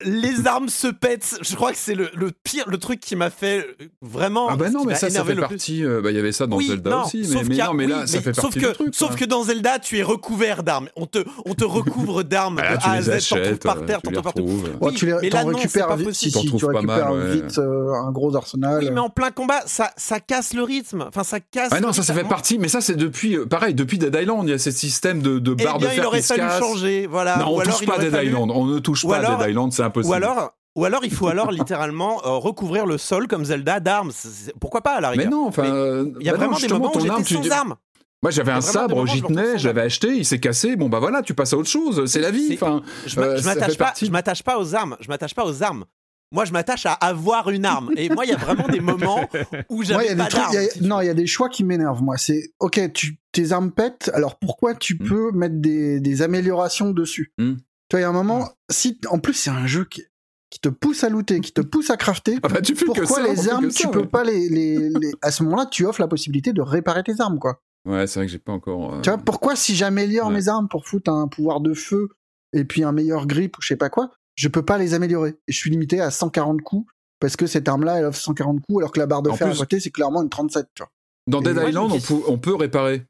[0.05, 1.39] Les armes se pètent.
[1.41, 4.49] Je crois que c'est le, le pire, le truc qui m'a fait euh, vraiment.
[4.51, 5.83] Ah bah non, mais m'a ça, ça fait le partie.
[5.85, 7.73] euh, bah, il y avait ça dans oui, Zelda non, aussi, mais, sauf mais non,
[7.75, 8.95] mais là, oui, ça mais fait sauf partie que, du truc.
[8.95, 9.17] Sauf quoi.
[9.19, 10.89] que dans Zelda, tu es recouvert d'armes.
[10.97, 13.39] On te, on te recouvre d'armes de Ah, tu A à les Z, t'en trouves
[13.47, 14.63] achètes, par euh, terre, tu t'en les trouves partout.
[14.83, 16.07] Oui, tu les, mais là, non, c'est récupères pas vite.
[16.09, 16.33] possible.
[16.33, 17.33] Si, tu trouves pas récupères mal, ouais.
[17.33, 18.83] vite euh, un gros arsenal.
[18.83, 21.07] Oui, mais en plein combat, ça, ça casse le rythme.
[21.09, 21.71] Enfin, ça casse.
[21.73, 24.43] Ah non, ça, ça fait partie, mais ça, c'est depuis, euh, pareil, depuis Dead Island,
[24.47, 26.43] il y a ce système de, de Eh barres de bien, il fer aurait fallu
[26.59, 27.07] changer.
[27.07, 27.39] Voilà.
[27.39, 30.11] Non, on touche pas Dead Island, on ne touche Ou pas Dead Island, c'est impossible.
[30.13, 34.13] Ou alors, ou alors, il faut alors littéralement euh, recouvrir le sol comme Zelda d'armes.
[34.61, 35.65] Pourquoi pas à la mais non, enfin.
[35.65, 37.77] Euh, Il y a bah non, vraiment des moments où j'étais tu sans dis- armes.
[38.23, 40.75] Moi, j'avais un sabre, où j'y je l'avais acheté, il s'est cassé.
[40.77, 42.07] Bon, bah voilà, tu passes à autre chose.
[42.07, 42.55] C'est la vie.
[42.55, 44.07] Enfin, Je Euh, m'attache fait pas, partie.
[44.07, 44.97] je m'attache pas aux armes.
[45.01, 45.85] Je m'attache pas aux armes.
[46.33, 47.93] Moi, je m'attache à avoir une arme.
[47.97, 49.29] Et moi, il y a vraiment des moments
[49.69, 50.55] où j'avais pas trucs, d'arme.
[50.55, 52.17] il y a- si tu non, il y a des choix qui m'énervent, moi.
[52.17, 55.07] C'est, ok, tu, tes armes pètent, alors pourquoi tu Hmm.
[55.09, 57.33] peux mettre des, des améliorations dessus?
[57.39, 57.57] Hmm.
[57.89, 60.03] Tu vois, il y a un moment, si, en plus, c'est un jeu qui,
[60.51, 62.39] qui te pousse à looter, qui te pousse à crafter.
[62.43, 64.07] ah bah, tu fais que Pourquoi ça, les armes, que tu peux ouais.
[64.07, 67.39] pas les, les, les- À ce moment-là, tu offres la possibilité de réparer tes armes,
[67.39, 67.61] quoi.
[67.87, 68.95] Ouais, c'est vrai que j'ai pas encore.
[68.95, 70.35] euh, Tu vois, pourquoi si j'améliore Ouais.
[70.35, 72.09] mes armes pour foutre un pouvoir de feu
[72.53, 75.37] et puis un meilleur grip ou je sais pas quoi, je peux pas les améliorer.
[75.47, 76.91] Et je suis limité à 140 coups
[77.21, 79.47] parce que cette arme-là, elle offre 140 coups alors que la barre de En fer
[79.47, 80.91] à plus- côté, c'est clairement une 37, tu vois.
[81.29, 83.07] Dans Dead Island, on peut, on peut réparer.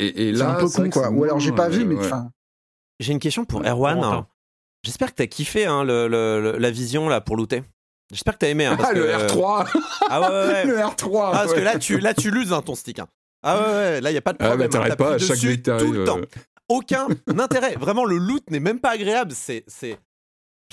[0.00, 1.10] Et, et C'est un peu con, quoi.
[1.10, 2.30] Ou alors j'ai pas vu, euh, mais enfin.
[3.00, 4.24] J'ai une question pour Erwan.
[4.84, 7.62] J'espère que t'as kiffé hein, le- le- le- la vision là pour looter.
[8.10, 8.64] J'espère que t'as aimé.
[8.66, 9.66] hein, parce Ah, le que- R3
[10.08, 10.64] Ah ouais, ouais, ouais.
[10.66, 12.98] Le R3 Ah, parce que là, tu, là, tu l'uses hein, ton stick.
[13.00, 13.06] hein.
[13.42, 14.68] Ah ouais, ouais, là, il n'y a pas de Ah, bah, problème.
[14.68, 16.18] hein, t'arrêtes pas, à chaque dessus t'arrives, Tout le temps.
[16.18, 16.24] euh,
[16.68, 17.06] Aucun
[17.38, 17.74] intérêt.
[17.76, 19.32] Vraiment, le loot n'est même pas agréable.
[19.34, 19.64] C'est.
[19.66, 19.98] c'est...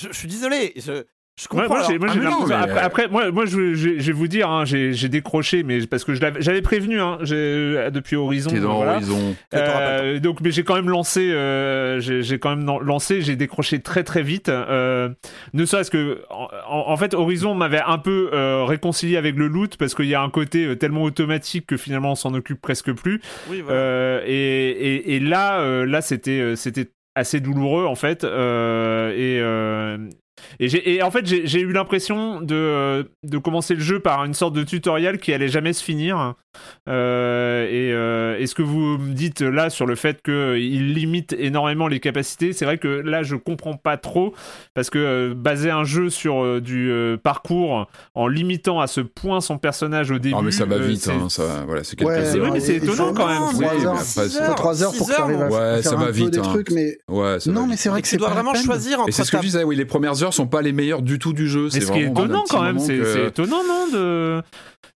[0.02, 0.74] Je, je suis désolé.
[0.78, 1.04] Je...
[1.38, 1.80] Je Ouais, comprends.
[1.80, 4.50] moi, moi, Ah, non, mais- après, après, moi, moi, je, je- je vais vous dire,
[4.50, 8.52] hein, j'ai, j'ai décroché, mais parce que je l'avais, j'avais prévenu, hein, j'ai- depuis Horizon.
[8.52, 8.94] T'es dans voilà.
[8.96, 9.36] Horizon.
[9.54, 13.82] Euh, donc, mais j'ai quand même lancé, euh, j'ai, j'ai quand même lancé, j'ai décroché
[13.82, 14.48] très très vite.
[14.48, 15.10] Euh,
[15.54, 19.76] ne serait-ce que, en, en- fait, Horizon m'avait un peu euh, réconcilié avec le loot
[19.76, 22.94] parce qu'il y a un côté euh, tellement automatique que finalement on s'en occupe presque
[22.94, 23.20] plus.
[23.50, 23.78] Oui, voilà.
[23.78, 28.24] Euh, et, et, et là, euh, là, c'était, euh, c'était assez douloureux en fait.
[28.24, 29.98] Euh, et, euh,
[30.60, 34.26] et, et en fait, j'ai, j'ai eu l'impression de, euh, de commencer le jeu par
[34.26, 36.36] une sorte de tutoriel qui allait jamais se finir.
[36.88, 41.34] Euh, et, euh, et ce que vous me dites là sur le fait qu'il limite
[41.38, 44.34] énormément les capacités, c'est vrai que là, je comprends pas trop
[44.76, 49.02] parce que euh, baser un jeu sur euh, du euh, parcours en limitant à ce
[49.02, 50.36] point son personnage au début.
[50.38, 52.52] Ah mais ça va euh, vite, c'est- hein, ça, voilà, c'est quelques Ouais, C'est vrai,
[52.52, 53.40] mais c'est étonnant quand même.
[53.40, 55.48] Non, Oui, mais mais Trois heures, heures, 3 heures pour six que tu arrives à
[55.50, 56.44] Ouais, faire ça va un peu vite, des hein.
[56.44, 59.00] trucs, mais Ouais, ça non, va mais c'est vrai que tu c'est dois vraiment choisir
[59.00, 61.02] entre Et c'est ce que je disais, oui, les premières heures sont pas les meilleures
[61.02, 61.70] du tout du jeu.
[61.70, 64.42] C'est ce qui est vraiment étonnant quand même, c'est étonnant, non de...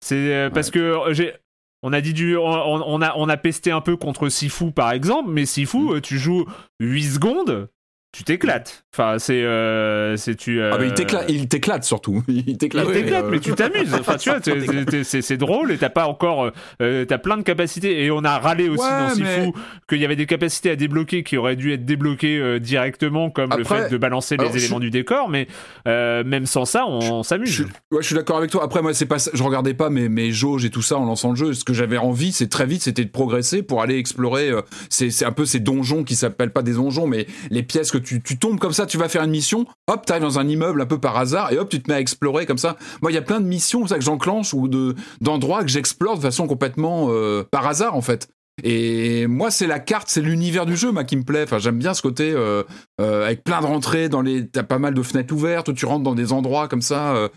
[0.01, 1.33] C'est euh, parce que euh, j'ai.
[1.81, 4.91] On a dit du, on, on a, on a pesté un peu contre Sifu par
[4.91, 5.91] exemple, mais Sifu, Mm.
[5.93, 6.45] euh, tu joues
[6.79, 7.69] 8 secondes,
[8.11, 8.83] tu t'éclates.
[8.93, 10.59] Enfin, c'est, euh, c'est tu.
[10.59, 12.23] euh, Ah, mais il t'éclate, il t'éclate surtout.
[12.27, 12.87] Il t'éclate.
[12.89, 13.93] il t'éclate, euh, mais tu t'amuses.
[13.93, 14.39] Enfin, tu vois,
[15.03, 18.67] c'est drôle et t'as pas encore, euh, t'as plein de capacités et on a râlé
[18.67, 19.51] aussi Ouais, dans Sifu mais-
[19.87, 23.51] qu'il y avait des capacités à débloquer qui auraient dû être débloquées euh, directement, comme
[23.55, 25.29] le fait de balancer les alors, je éléments du décor.
[25.29, 25.47] Mais
[25.87, 27.53] euh, même sans ça, on, on Je s'amuse.
[27.53, 28.63] suis, ouais, je suis d'accord avec toi.
[28.63, 31.29] Après, moi, c'est pas, je regardais pas mes, mes jauges et tout ça en lançant
[31.29, 31.53] le jeu.
[31.53, 34.49] Ce que j'avais envie, c'est très vite, c'était de progresser pour aller explorer.
[34.49, 37.98] euh, c'est un peu ces donjons qui s'appellent pas des donjons, mais les pièces que
[37.99, 40.85] tu, tombes comme ça, tu vas faire une mission, hop, t'arrives dans un immeuble un
[40.85, 42.77] peu par hasard et hop, tu te mets à explorer comme ça.
[43.01, 46.17] Moi, il y a plein de missions ça que j'enclenche ou de, d'endroits que j'explore
[46.17, 48.29] de façon complètement euh, par hasard en fait.
[48.63, 51.45] Et moi, c'est la carte, c'est l'univers du jeu, moi, qui me plaît.
[51.59, 52.63] J'aime bien ce côté euh,
[52.99, 54.47] euh, avec plein de rentrées dans les.
[54.47, 57.29] T'as pas mal de fenêtres ouvertes tu rentres dans des endroits comme ça.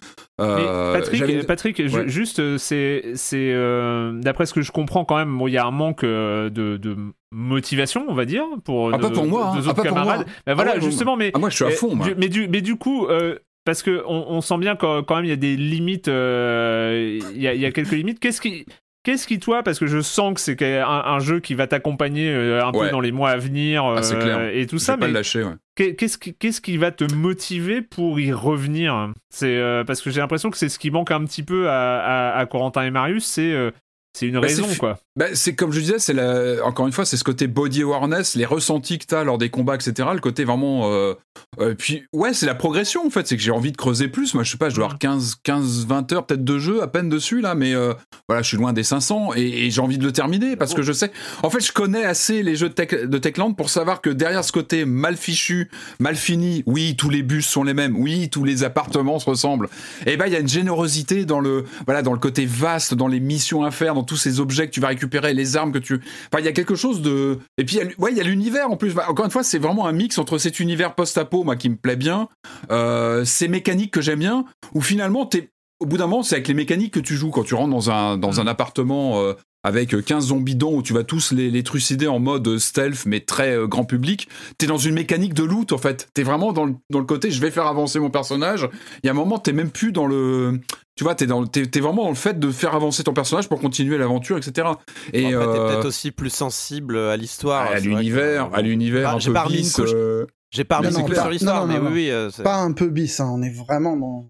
[0.43, 2.09] Euh, Patrick, Patrick, Ouais.
[2.09, 5.59] juste, euh, c'est, c'est, euh, d'après ce que je comprends quand même, bon, il y
[5.59, 6.97] a un manque de, de
[7.33, 9.57] motivation, on va dire, pour Ah, nos- pas pour moi, hein.
[9.57, 10.17] nos Ah, autres pas pour camarades.
[10.19, 10.27] moi.
[10.47, 12.07] Ben voilà, Ah ouais, justement, mais Ah, moi, je suis à fond, moi.
[12.07, 13.07] du- mais du, mais du coup.
[13.07, 16.09] euh, parce que on, on sent bien quand, quand même il y a des limites,
[16.09, 18.19] il y, a, y a quelques limites.
[18.19, 18.67] Qu'est-ce qui,
[19.03, 22.31] qu'est-ce qui toi, parce que je sens que c'est un, un jeu qui va t'accompagner
[22.33, 24.41] euh, un peu dans les mois à venir Ah, euh, clair.
[24.55, 25.55] et tout Je ça, vais pas mais le lâcher, ouais.
[25.75, 29.13] Qu'est- Qu'est-ce qui, qu'est-ce qui va te motiver pour y revenir?
[29.31, 32.33] C'est euh, parce que j'ai l'impression que c'est ce qui manque un petit peu à,
[32.33, 33.73] à, à Corentin et Marius, c'est
[34.15, 34.99] c'est une Bah, raison quoi.
[35.15, 36.65] Bah, c'est comme je disais, c'est la...
[36.65, 39.75] encore une fois, c'est ce côté body awareness, les ressentis que t'as lors des combats,
[39.75, 40.09] etc.
[40.15, 40.91] Le côté vraiment.
[40.91, 41.13] Euh...
[41.61, 43.27] euh, puis, ouais, c'est la progression en fait.
[43.27, 44.33] C'est que j'ai envie de creuser plus.
[44.33, 46.87] Moi, je sais pas, je dois avoir 15, 15 20 heures peut-être de jeu à
[46.87, 47.93] peine dessus là, mais euh,
[48.27, 50.81] voilà, je suis loin des 500 et, et j'ai envie de le terminer parce que
[50.81, 51.13] je sais.
[51.43, 52.89] En fait, je connais assez les jeux de, tech...
[53.05, 55.71] de Techland pour savoir que derrière ce côté mal fichu,
[56.01, 59.69] mal fini, oui, tous les bus sont les mêmes, oui, tous les appartements se ressemblent.
[60.07, 63.09] Et ben, il y a une générosité dans le, voilà, dans le côté vaste, dans
[63.09, 65.02] les missions à faire, dans tous ces objets que tu vas récupérer,
[65.33, 65.95] les armes que tu.
[66.33, 67.39] Enfin, il y a quelque chose de.
[67.59, 68.93] Et puis, il y a l- ouais, il y a l'univers en plus.
[69.09, 71.97] Encore une fois, c'est vraiment un mix entre cet univers post-apo, moi, qui me plaît
[71.97, 72.29] bien,
[72.71, 75.51] euh, ces mécaniques que j'aime bien, où finalement, t'es.
[75.83, 77.91] Au bout d'un moment, c'est avec les mécaniques que tu joues quand tu rentres dans
[77.91, 79.35] un, dans un appartement euh,
[79.65, 83.21] avec 15 zombies dents où tu vas tous les, les trucider en mode stealth mais
[83.21, 84.29] très euh, grand public.
[84.59, 86.09] T'es dans une mécanique de loot en fait.
[86.15, 88.69] T'es vraiment dans le, dans le côté je vais faire avancer mon personnage.
[89.03, 90.61] Il y a un moment, t'es même plus dans le.
[90.97, 93.49] Tu vois, t'es, dans, t'es, t'es vraiment dans le fait de faire avancer ton personnage
[93.49, 94.69] pour continuer l'aventure, etc.
[95.13, 97.63] Et en fait, t'es euh, peut-être aussi plus sensible à l'histoire.
[97.71, 99.91] à l'univers, à l'univers Bah, un j'ai peu pas remis une couche.
[99.95, 101.95] euh, J'ai pas remis une couche sur l'histoire, non, mais non, oui, non.
[101.95, 102.11] oui.
[102.11, 104.29] euh, c'est- Pas un peu bis, hein, on est vraiment dans.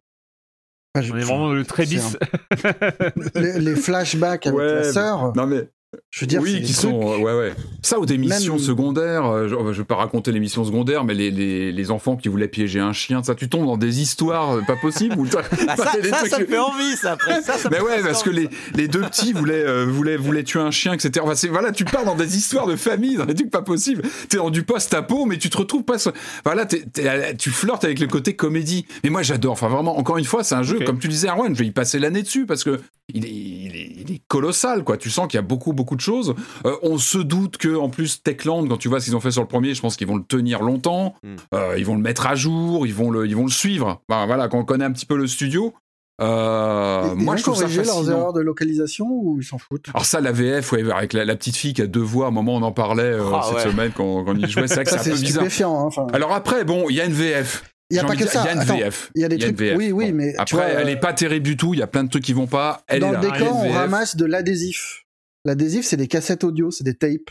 [0.95, 2.17] Enfin, je- On est vraiment dans le très bis.
[3.35, 5.69] les, les flashbacks avec Ouais, la sœur, Non mais
[6.11, 7.53] je veux dire, c'est oui, des qui sont, ouais, ouais.
[7.83, 9.27] Ça ou des missions Même- secondaires.
[9.27, 12.29] euh, je, je vais pas raconter les missions secondaires, mais les, les, les enfants qui
[12.29, 15.17] voulaient piéger un chien, ça, tu tombes dans des histoires euh, pas possibles.
[15.17, 15.43] Bah,
[15.77, 17.43] ça, t'as des ça, trucs- ça fait envie, ça, après.
[17.43, 20.61] Ça, ça Mais ouais, parce que les, les deux petits voulaient, euh, voulaient, voulaient tuer
[20.61, 21.13] un chien, etc.
[21.23, 24.03] Enfin, c'est, voilà, tu pars dans des histoires de famille, dans des trucs pas possibles.
[24.29, 25.97] T'es dans du post-apo, mais tu te retrouves pas.
[26.45, 28.87] Voilà, tu flirtes avec le côté comédie.
[29.05, 29.53] Mais moi, j'adore.
[29.53, 31.71] Enfin, vraiment, encore une fois, c'est un jeu, comme tu disais, Arwen, je vais y
[31.71, 32.81] passer l'année dessus parce que
[33.13, 34.97] il est, il est, il est colossal, quoi.
[34.97, 36.35] Tu sens qu'il y a beaucoup, beaucoup de choses.
[36.67, 39.31] Euh, on se doute que, en plus, Techland, quand tu vois ce qu'ils ont fait
[39.31, 41.15] sur le premier, je pense qu'ils vont le tenir longtemps.
[41.23, 41.35] Mm.
[41.55, 44.01] Euh, ils vont le mettre à jour, ils vont le, ils vont le suivre.
[44.09, 45.75] Enfin, voilà, quand on connaît un petit peu le studio.
[46.21, 49.87] Euh, moi, je trouve ça corriger leurs erreurs de localisation ou ils s'en foutent?
[49.93, 52.29] Alors ça, la VF, ouais, avec la, la petite fille qui a deux voix, à
[52.29, 53.63] un moment on en parlait euh, Ah, cette ouais.
[53.73, 55.71] semaine quand, quand on y jouait, c'est vrai que c'est Ça, un peu bizarre.
[55.73, 56.07] hein.
[56.13, 57.65] Alors après, bon, il y a une VF.
[57.91, 58.43] Il n'y a pas que ça.
[58.43, 59.11] Il y a une Attends, VF.
[59.17, 59.77] il y a des trucs- VF.
[59.77, 61.75] oui, oui, mais tu Après, vois, elle euh, est pas terrible du tout.
[61.75, 62.83] Il y a plein de trucs qui vont pas.
[62.87, 63.39] Elle Dans est le là.
[63.39, 65.02] Décor, on ramasse de l'adhésif.
[65.45, 67.31] L'adhésif, c'est des cassettes audio, c'est des tapes.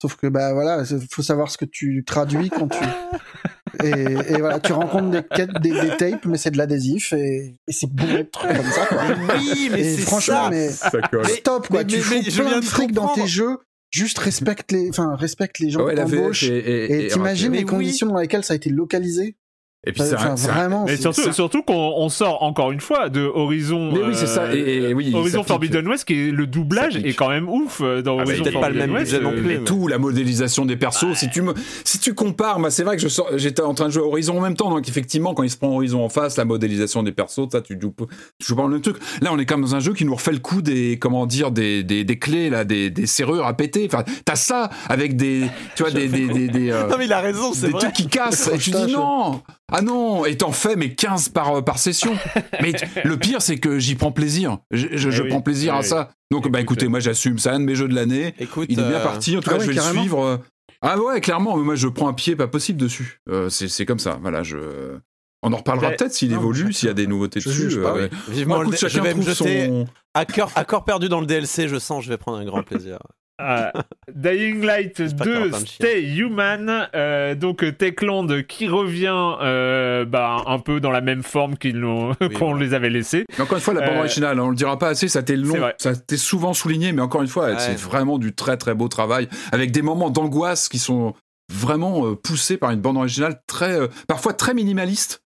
[0.00, 2.78] Sauf que, bah voilà, il faut savoir ce que tu traduis quand tu.
[3.84, 7.72] et, et voilà, tu rencontres des, des, des tapes, mais c'est de l'adhésif et, et
[7.72, 8.86] c'est bourré de trucs comme ça.
[8.86, 9.02] Quoi.
[9.38, 10.50] Oui, mais c'est franchement, ça.
[10.50, 11.26] mais Ça colle.
[11.28, 11.80] stop quoi.
[11.80, 13.58] mais- tu mais- fous mais je plein de trucs dans tes jeux.
[13.90, 17.70] Juste respecte les, enfin respecte les gens Ah ouais, et, t'imagines Mais les oui.
[17.70, 19.36] conditions dans lesquelles ça a été localisé
[19.86, 20.84] et puis c'est Enfin, un- vraiment.
[20.86, 21.32] Mais surtout, ça.
[21.32, 23.90] surtout qu'on on sort encore une fois de Horizon.
[23.92, 25.42] Mais oui, c'est ça, et- et- et oui, ça Horizon.
[25.44, 28.30] Forbidden West, qui est le doublage Ça est quand même ouf euh, dans Ah bah,
[28.30, 29.22] Horizon peut-être pas le Forbidden même West.
[29.22, 29.64] non euh, plus.
[29.64, 31.14] tout, la modélisation des persos.
[31.14, 31.54] Si tu me,
[31.84, 34.06] si tu compares, moi c'est vrai que je sors- j'étais en train de jouer à
[34.06, 37.02] Horizon en même temps, donc effectivement quand il se prend Horizon en face, la modélisation
[37.02, 38.04] des persos, ça tu joues, pas-
[38.38, 38.96] tu joues pas le même truc.
[39.22, 41.26] Là, on est quand même dans un jeu qui nous refait le coup des, comment
[41.26, 43.88] dire, des, des, des clés là, des, des serrures à péter.
[43.92, 45.42] Enfin, t'as ça avec des,
[45.76, 47.80] tu vois, des, des, des, des, euh, Non, mais il a raison, c'est des vrai.
[47.80, 48.50] trucs qui cassent.
[48.52, 49.42] Et tu dis non,
[49.76, 52.12] ah non, et t'en fais mais 15 par, par session.
[52.62, 52.72] mais
[53.04, 54.58] le pire, c'est que j'y prends plaisir.
[54.70, 55.86] Je, je, je Eh oui, prends plaisir eh à oui.
[55.86, 56.10] ça.
[56.30, 58.34] Donc, bah Écoute, écoutez, moi j'assume, c'est un de mes jeux de l'année.
[58.38, 59.94] Écoute, Il est bien euh, parti, en tout ah cas, ouais, je vais carrément.
[59.94, 60.24] le suivre.
[60.24, 60.36] euh.
[60.80, 63.20] Ah ouais, clairement, mais moi je prends un pied pas possible dessus.
[63.30, 64.98] Euh, c'est comme ça, voilà, je...
[65.42, 67.62] On en reparlera Bah, peut-être s'il évolue, s'il y a des nouveautés je dessus.
[67.70, 68.34] juge pas, euh, oui.
[68.34, 69.86] Vivement, écoute, je chacun vais me trouve jeter son...
[70.14, 72.62] à cœur, à corps perdu dans le DLC, je sens, je vais prendre un grand
[72.62, 72.98] plaisir.
[73.38, 73.72] Ah,
[74.14, 75.86] Dying Light J'espère qu'il y aura 2 plein de chiens.
[75.88, 81.22] Stay Human, euh, donc euh, Techland qui revient euh, bah, un peu dans la même
[81.24, 82.64] forme qu'ils l'ont- Oui, qu'on voilà.
[82.64, 83.24] les avait laissés.
[83.36, 85.22] Mais encore une fois, la bande Euh, originale, on le dira pas assez, ça a
[85.22, 87.58] été long, ça a été souvent souligné, mais encore une fois, Ouais.
[87.58, 91.12] c'est vraiment du très très beau travail, avec des moments d'angoisse qui sont
[91.52, 95.22] vraiment euh, poussés par une bande originale très, euh, parfois très minimaliste.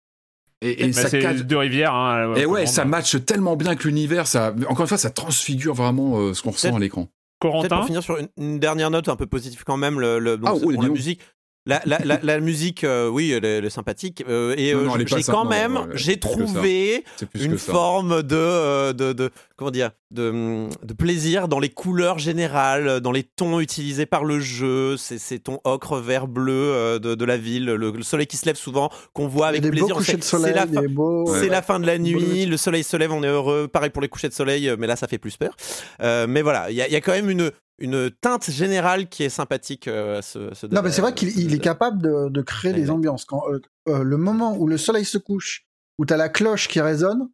[0.61, 1.95] Et, et Bah, ça cadre- deux rivières.
[1.95, 5.75] Hein, Et ouais, ça matche tellement bien que l'univers, ça, encore une fois, ça transfigure
[5.75, 7.09] vraiment euh, ce qu'on ressent à l'écran.
[7.43, 7.77] Peut-être Corentin.
[7.79, 10.51] pour finir sur une, une dernière note un peu positive quand même, le, le- donc,
[10.53, 11.21] Ah, c'est oui, pour la musique.
[11.65, 14.25] La, la, la, la musique, euh, oui, elle est, elle est sympathique.
[14.29, 17.05] euh, et euh, j'ai quand non, même, j'ai trouvé
[17.35, 23.01] une forme de, euh, de, de comment dire, de, de plaisir dans les couleurs générales,
[23.01, 27.15] dans les tons utilisés par le jeu, ces, ces tons ocre, vert, bleu euh, de,
[27.15, 29.87] de la ville, le, le soleil qui se lève souvent, qu'on voit avec des beaux
[29.87, 30.21] plaisir.
[30.23, 31.31] C'est la fin, beaux.
[31.31, 31.49] Ouais.
[31.49, 33.69] la fin de la nuit, le soleil se lève, on est heureux.
[33.69, 35.57] Pareil pour les couchers de soleil, euh, mais là ça fait plus peur.
[36.03, 39.09] Euh, mais voilà, il y, a- il y a quand même une, une teinte générale
[39.09, 39.89] qui est sympathique.
[39.89, 42.73] euh, à ce, ce- Non, mais c'est vrai qu'il ce- est capable de, de créer
[42.73, 43.25] des ambiances.
[43.25, 45.65] Quand euh, euh, le moment où le soleil se couche,
[45.99, 47.29] où t'as la cloche qui résonne,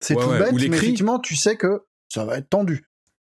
[0.00, 0.66] c'est Ouais, tout ouais, bête, mais cris.
[0.76, 1.82] effectivement, tu sais que
[2.14, 2.84] ça va être tendu.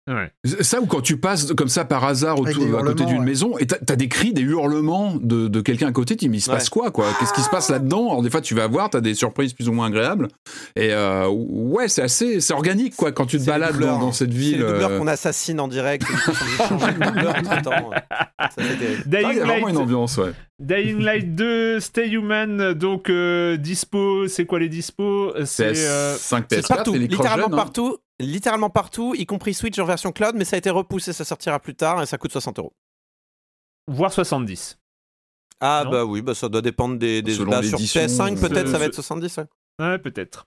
[0.06, 0.30] Ouais.
[0.60, 3.24] Ça ou quand tu passes comme ça par hasard autour, à côté d'une ouais.
[3.24, 6.28] maison et t'as as des cris, des hurlements de, de quelqu'un à côté, tu dis
[6.28, 6.56] mais il se Ouais.
[6.56, 7.06] passe quoi quoi?
[7.18, 8.10] Qu'est-ce qui se passe là-dedans?
[8.10, 10.28] Alors des fois tu vas voir, t'as des surprises plus ou moins agréables
[10.76, 14.12] et euh, ouais c'est assez c'est organique quoi quand tu te C'est balades dans, dans
[14.12, 14.58] cette C'est ville.
[14.58, 16.04] doubleurs euh, qu'on assassine en direct.
[16.18, 16.66] c'est
[18.38, 20.32] ah, il y a vraiment Light, une ambiance ouais.
[20.60, 25.32] Dying Light 2 Stay Human, donc euh, dispo, c'est quoi les dispos?
[25.46, 27.56] C'est euh, PS5, C'est PS4 partout, les littéralement hein.
[27.56, 31.24] partout, littéralement partout, y compris Switch en version cloud, mais ça a été repoussé, ça
[31.24, 32.72] sortira plus tard et ça coûte 60 euros.
[33.86, 34.78] voire 70.
[35.60, 38.40] Ah Non bah oui, bah ça doit dépendre des, des Selon bah, sur l'édition, PS5
[38.40, 39.36] peut-être euh, ça va être 70.
[39.38, 39.44] ouais.
[39.80, 40.46] Ouais, peut-être.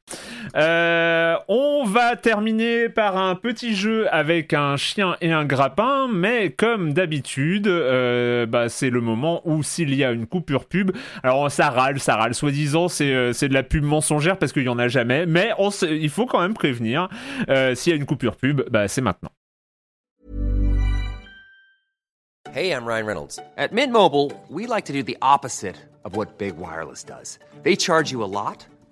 [0.56, 6.52] Euh, on va terminer par un petit jeu avec un chien et un grappin, mais
[6.52, 10.92] comme d'habitude, euh, bah, c'est le moment où s'il y a une coupure pub,
[11.24, 14.70] alors ça râle, ça râle, soi-disant c'est euh, de la pub mensongère parce qu'il y
[14.70, 15.52] en a jamais, mais
[15.82, 17.10] il faut quand même prévenir.
[17.76, 19.32] S'il y a une coupure pub, bah, c'est maintenant.
[22.54, 23.40] Hey, I'm Ryan Reynolds.
[23.58, 25.76] At Mint Mobile, we like to do the opposite
[26.06, 27.40] of what Big Wireless does.
[27.64, 28.66] They charge you a lot,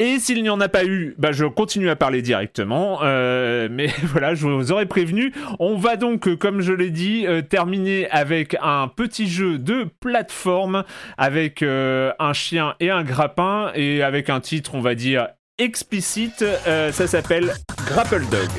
[0.00, 2.98] Et s'il n'y en a pas eu, bah je continue à parler directement.
[3.02, 5.32] euh, mais voilà, je vous aurais prévenu.
[5.60, 10.82] On va donc, comme je l'ai dit, euh, terminer avec un petit jeu de plateforme
[11.16, 16.44] avec euh, un chien et un grappin et avec un titre, on va dire explicite.
[16.64, 17.54] Ça s'appelle
[17.86, 18.50] Grapple Dog.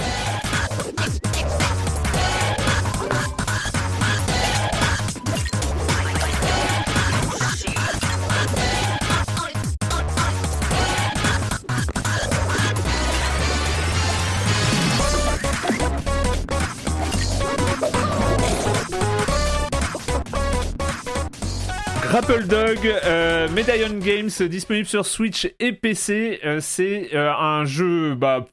[22.16, 26.40] Grapple Dog, euh, Medallion Games, disponible sur Switch et PC.
[26.46, 28.46] Euh, c'est euh, un jeu bah,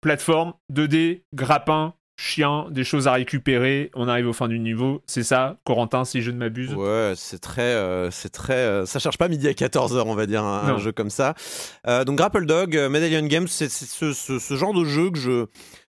[0.00, 5.24] plateforme, 2D, grappin, chien, des choses à récupérer, on arrive au fin du niveau, c'est
[5.24, 6.72] ça, Corentin, si je ne m'abuse?
[6.74, 10.26] Ouais, c'est très, euh, c'est très, euh, ça cherche pas midi à 14h, on va
[10.26, 11.34] dire, un, jeu comme ça.
[11.88, 15.18] Euh, donc Grapple Dog, Medallion Games, c'est c'est ce, ce- ce genre de jeu que
[15.18, 15.46] je,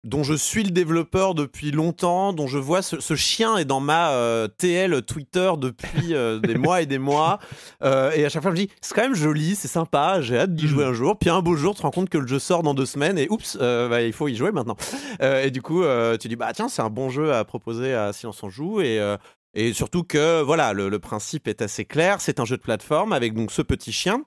[0.06, 3.80] dont je suis le développeur depuis longtemps, dont je vois ce, ce chien est dans
[3.80, 7.38] ma euh, TL Twitter depuis euh, des mois et des mois,
[7.82, 10.38] Euh, et à chaque fois je me dis, c'est quand même joli, c'est sympa, j'ai
[10.38, 12.26] hâte d'y jouer un jour, puis un beau jour tu te rends compte que le
[12.26, 14.76] jeu sort dans deux semaines, et oups, bah, il faut y jouer maintenant.
[15.20, 15.82] Et du coup,
[16.20, 19.00] tu dis, bah tiens, c'est un bon jeu à proposer à Silence on joue, et...
[19.54, 22.20] et surtout que voilà, le, le principe est assez clair.
[22.20, 24.24] C'est un jeu de plateforme avec donc ce petit chien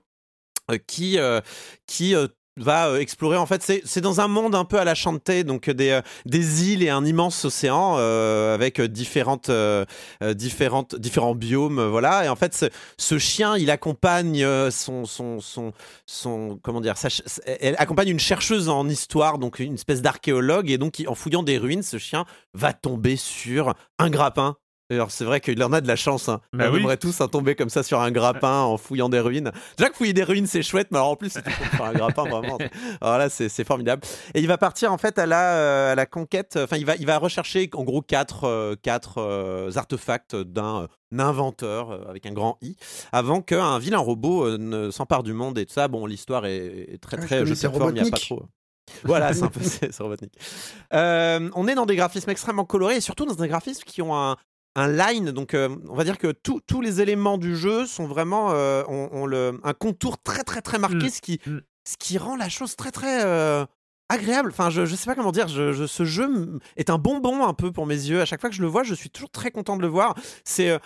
[0.78, 1.40] qui euh,
[1.86, 4.94] qui euh, va euh, explorer en fait c'est dans un monde un peu à la
[4.94, 9.50] Shantae donc euh, des euh, des îles et un immense océan avec différentes
[10.20, 12.24] différents biomes voilà.
[12.24, 15.38] Et en fait ce, chien il accompagne son son
[16.06, 16.94] son comment dire
[17.46, 21.58] elle accompagne une chercheuse en histoire donc une espèce d'archéologue et donc en fouillant des
[21.58, 22.24] ruines ce chien
[22.54, 24.56] va tomber sur un grappin
[24.94, 26.28] alors c'est vrai qu'il en a de la chance.
[26.28, 26.40] Hein.
[26.52, 26.80] Bah on oui.
[26.80, 29.52] aimerait tous hein, tomber comme ça sur un grappin en fouillant des ruines.
[29.76, 31.84] Déjà que fouiller des ruines c'est chouette, mais alors en plus si tu tombes sur
[31.84, 32.58] un grappin vraiment.
[33.00, 34.02] Alors là c'est c'est formidable.
[34.34, 36.58] Et il va partir en fait à la, euh, à la conquête.
[36.62, 40.86] Enfin il va il va rechercher en gros quatre euh, quatre euh, artefacts d'un euh,
[41.18, 42.76] inventeur euh, avec un grand i
[43.12, 45.88] avant qu'un vilain robot euh, ne s'empare du monde et tout ça.
[45.88, 48.18] Bon l'histoire est, est très Ah, je très de c'est plateforme, il y a pas
[48.18, 48.42] trop.
[49.04, 49.90] Voilà, c'est un peu c'est.
[50.94, 54.16] Euh, on est dans des graphismes extrêmement colorés et surtout dans des graphismes qui ont
[54.16, 54.36] un,
[54.76, 55.30] un line.
[55.32, 58.82] Donc, euh, on va dire que tous- tous les éléments du jeu sont vraiment euh,
[58.88, 61.10] ont, ont le, un contour très très très marqué, Mm.
[61.10, 61.58] ce qui Mm.
[61.84, 63.64] ce qui rend la chose très très euh,
[64.08, 64.50] agréable.
[64.52, 65.48] Enfin, je, je sais pas comment dire.
[65.48, 68.20] Je, je- ce jeu est un bonbon un peu pour mes yeux.
[68.20, 70.14] À chaque fois que je le vois, je suis toujours très content de le voir.
[70.44, 70.78] C'est,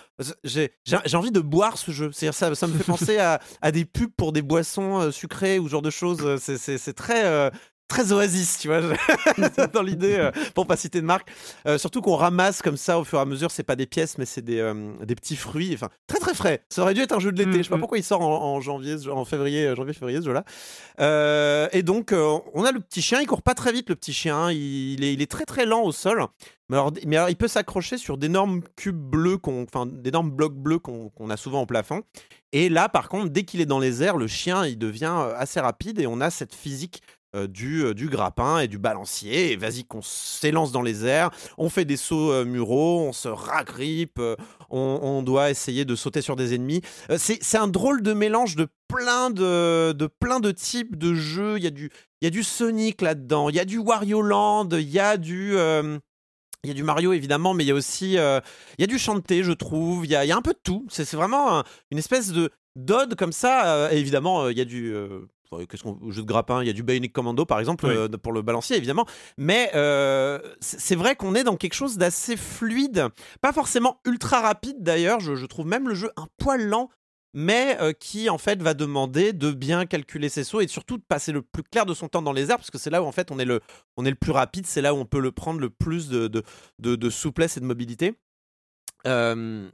[0.43, 0.71] j'ai,
[1.13, 2.09] envie de boire ce jeu.
[2.13, 2.83] C'est, ça, ça me fait
[3.13, 6.37] penser à, à des pubs pour des boissons sucrées ou ce genre de choses.
[6.39, 7.51] C'est, très
[7.87, 8.81] Très oasis, tu vois,
[9.73, 11.29] dans l'idée, euh, pour pas citer de marque.
[11.67, 14.17] Euh, surtout qu'on ramasse comme ça au fur et à mesure, c'est pas des pièces,
[14.17, 15.71] mais c'est des, euh, des petits fruits.
[15.75, 16.63] Enfin, très très frais.
[16.69, 17.51] Ça aurait dû être un jeu de l'été.
[17.51, 17.79] Mm, Je sais pas mm.
[17.81, 21.69] pourquoi il sort en, en janvier, en février, euh, janvier, février, ce jeu-là.
[21.73, 24.51] Et donc, on a le petit chien, il court pas très vite, le petit chien.
[24.51, 26.25] Il, il est, il est très très lent au sol.
[26.69, 30.55] Mais alors, mais alors, il peut s'accrocher sur d'énormes cubes bleus, qu'on- enfin d'énormes blocs
[30.55, 32.01] bleus qu'on a souvent au plafond.
[32.51, 35.59] Et là, par contre, dès qu'il est dans les airs, le chien, il devient assez
[35.59, 37.03] rapide et on a cette physique
[37.35, 39.51] euh, du, euh, du grappin et du balancier.
[39.51, 43.27] Et vas-y, qu'on s'élance dans les airs, on fait des sauts euh, muraux, on se
[43.27, 44.35] ragrippe, euh,
[44.69, 46.81] on, doit essayer de sauter sur des ennemis.
[47.17, 51.57] C'est un drôle de mélange de plein de, de, plein de types de jeux.
[51.57, 51.89] Il y a du,
[52.21, 55.55] y a du Sonic là-dedans, il y a du Wario Land, il y a du.
[55.55, 58.99] il y a du Mario évidemment, mais il y a aussi il y a du
[58.99, 60.05] chanté, je trouve.
[60.05, 60.85] Il y a, un peu de tout.
[60.89, 63.91] C'est vraiment un- une espèce de d'ode comme ça.
[63.93, 64.93] évidemment, il y a du
[65.69, 66.61] qu'est-ce qu'on jeu de grappin.
[66.63, 67.93] Il y a du Bionic Commando par exemple Oui.
[67.95, 69.05] euh, pour le balancier évidemment.
[69.37, 73.07] Mais euh, c'est vrai qu'on est dans quelque chose d'assez fluide,
[73.41, 75.19] pas forcément ultra rapide d'ailleurs.
[75.19, 76.89] Je, je trouve même le jeu un poil lent.
[77.37, 81.03] Mais euh, qui en fait va demander de bien calculer ses sauts et surtout de
[81.05, 83.05] passer le plus clair de son temps dans les airs parce que c'est là où
[83.05, 83.59] en fait on est le,
[83.97, 86.29] on est le plus rapide, c'est là où on peut le prendre le plus de,
[86.29, 86.43] de,
[86.79, 88.13] de, de souplesse et de mobilité.
[89.05, 89.69] Euh,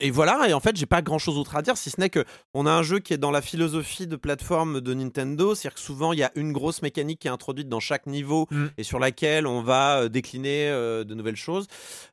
[0.00, 2.10] et voilà, et en fait, j'ai pas grand chose d'autre à dire, si ce n'est
[2.10, 2.24] que
[2.54, 5.80] on a un jeu qui est dans la philosophie de plateforme de Nintendo, c'est-à-dire que
[5.80, 8.66] souvent il y a une grosse mécanique qui est introduite dans chaque niveau Mm.
[8.78, 11.66] et sur laquelle on va euh, décliner euh, de nouvelles choses.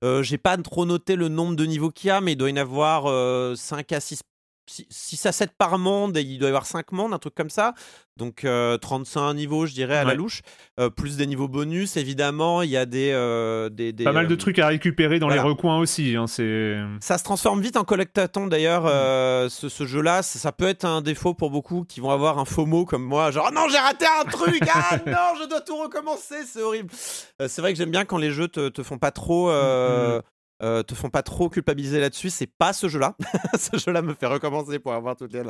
[0.03, 2.49] Euh, j'ai pas trop noté le nombre de niveaux qu'il y a, mais il doit
[2.49, 4.21] y en avoir euh, 5 à 6
[4.67, 7.49] 6 à 7 par monde et il doit y avoir 5 mondes, un truc comme
[7.49, 7.73] ça.
[8.17, 10.41] Donc euh, 35 niveaux, je dirais, à la louche.
[10.79, 12.63] Euh, plus des niveaux bonus, évidemment.
[12.63, 13.11] Il y a des.
[13.13, 15.43] euh, des, des, Pas mal de euh, trucs à récupérer dans voilà.
[15.43, 16.15] les recoins aussi.
[16.15, 20.23] Hein, ça se transforme vite en collectathon d'ailleurs, euh, ce, ce jeu-là.
[20.23, 23.29] Ça, ça peut être un défaut pour beaucoup qui vont avoir un FOMO comme moi,
[23.31, 26.89] genre Oh non, j'ai raté un truc, ah non, je dois tout recommencer, c'est horrible.
[26.93, 29.49] C'est vrai que j'aime bien quand les jeux te, te font pas trop.
[29.51, 30.21] euh,
[30.63, 33.15] euh, te font pas trop culpabiliser là-dessus, c'est pas ce jeu-là.
[33.59, 35.43] ce jeu-là me fait recommencer pour avoir toutes les,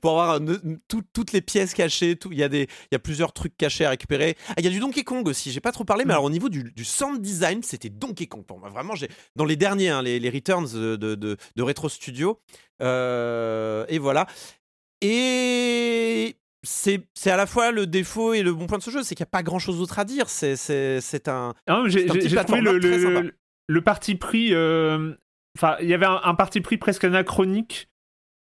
[0.00, 0.40] pour avoir
[0.88, 2.16] tout- toutes les pièces cachées.
[2.30, 4.36] Il y a des, il y a plusieurs trucs cachés à récupérer.
[4.50, 5.50] Ah, il y a du Donkey Kong aussi.
[5.50, 8.44] J'ai pas trop parlé, mais alors au niveau du, du sound design, c'était Donkey Kong
[8.44, 8.68] pour moi.
[8.68, 12.40] Vraiment, j'ai dans les derniers, hein, les, les returns de, de, de- de Retro Studio.
[12.82, 14.26] Euh, et voilà.
[15.02, 19.14] Et c'est à la fois le défaut et le bon point de ce jeu, c'est
[19.14, 20.28] qu'il n'y a pas grand chose d'autre à dire.
[20.28, 20.54] C'est
[21.28, 21.54] un.
[21.66, 23.34] Ah, j'ai un j'ai- trouvé le, le.
[23.68, 24.54] Le parti pris.
[24.54, 25.14] euh,
[25.56, 27.88] Enfin, il y avait un, un parti pris presque anachronique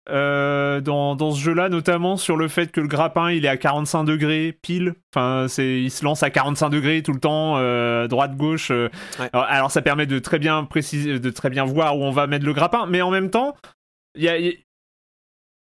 [0.10, 3.58] euh, dans, dans ce jeu-là, notamment sur le fait que le grappin il est à
[3.58, 4.94] 45 degrés pile.
[5.14, 8.72] Enfin, c'est il se lance à 45 degrés tout le temps, euh, droite gauche.
[8.72, 8.90] euh.
[9.20, 9.30] Ouais.
[9.34, 12.28] Alors, alors, ça permet de très bien préciser, de très bien voir où on va
[12.28, 13.56] mettre le grappin, mais en même temps,
[14.16, 14.54] il y a, il y a-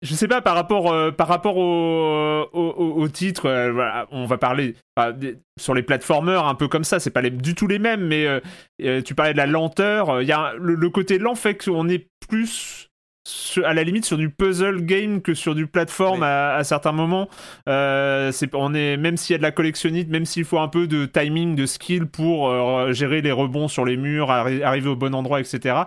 [0.02, 4.24] je sais pas par rapport euh, par rapport au, au, au titre euh, voilà, on
[4.27, 4.74] va parler
[5.16, 8.06] des- sur les platformers un peu comme ça c'est pas les- du tout les mêmes
[8.06, 8.40] mais euh,
[8.82, 11.89] euh, tu parlais de la lenteur il y a le, le côté lent fait qu'on
[11.89, 12.89] est plus
[13.28, 16.27] sur- à la limite sur du puzzle game que sur du plateforme Oui.
[16.27, 17.28] à, à certains moments
[17.68, 20.68] Euh, c'est on est même s'il y a de la collectionnite même s'il faut un
[20.68, 24.89] peu de timing de skill pour euh, gérer les rebonds sur les murs arri- arriver
[24.89, 25.82] au bon endroit etc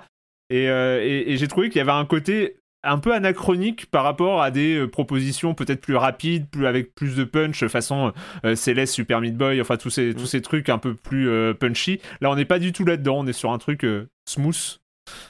[0.52, 4.03] et, euh, et- et j'ai trouvé qu'il y avait un côté un peu anachronique par
[4.03, 8.14] rapport à des euh, propositions peut-être plus rapides, plus avec plus de punch, façon
[8.45, 11.53] euh, Céleste, Super Meat Boy, enfin tous ces, tous ces trucs un peu plus euh,
[11.53, 11.99] punchy.
[12.22, 14.80] Là, on n'est pas du tout là-dedans, on est sur un truc euh, smooth.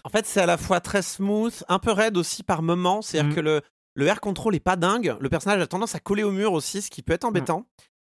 [0.03, 3.01] En fait, c'est à la fois très smooth, un peu raide aussi par moment.
[3.01, 3.35] C'est-à-dire Mhm.
[3.35, 3.61] que le,
[3.95, 5.15] le air control est pas dingue.
[5.19, 7.65] Le personnage a tendance à coller au mur aussi, ce qui peut être embêtant.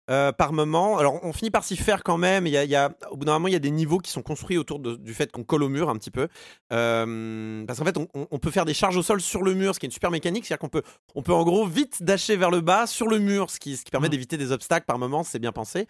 [0.09, 2.47] Euh, par moment, alors on finit par s'y faire quand même.
[2.47, 3.97] Il y a, il y a- au bout d'un moment, il y a des niveaux
[3.99, 6.27] qui sont construits autour de- du fait qu'on colle au mur un petit peu,
[6.71, 9.79] Euh, parce qu'en fait, on, peut faire des charges au sol sur le mur, ce
[9.79, 10.83] qui est une super mécanique, c'est-à-dire qu'on peut,
[11.15, 13.83] on peut en gros vite dasher vers le bas sur le mur, ce qui, ce
[13.83, 14.11] qui permet Mhm.
[14.11, 15.23] d'éviter des obstacles par moment.
[15.23, 15.87] C'est bien pensé,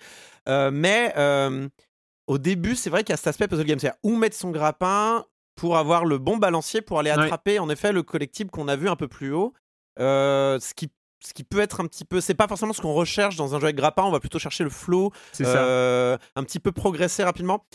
[0.49, 1.14] Euh, mais
[2.27, 4.52] au début, c'est vrai qu'il y a cet aspect puzzle game, c'est-à-dire où mettre son
[4.52, 5.26] grappin
[5.56, 7.23] pour avoir le bon balancier pour aller Ouais.
[7.23, 9.53] attraper en effet le collectible qu'on a vu un peu plus haut.
[9.99, 10.91] Euh, ce qui
[11.26, 13.60] ce qui peut être un petit peu, c'est pas forcément ce qu'on recherche dans un
[13.60, 15.11] jeu avec grappin, on va plutôt chercher le flow,
[15.41, 17.65] euh, un petit peu progresser rapidement.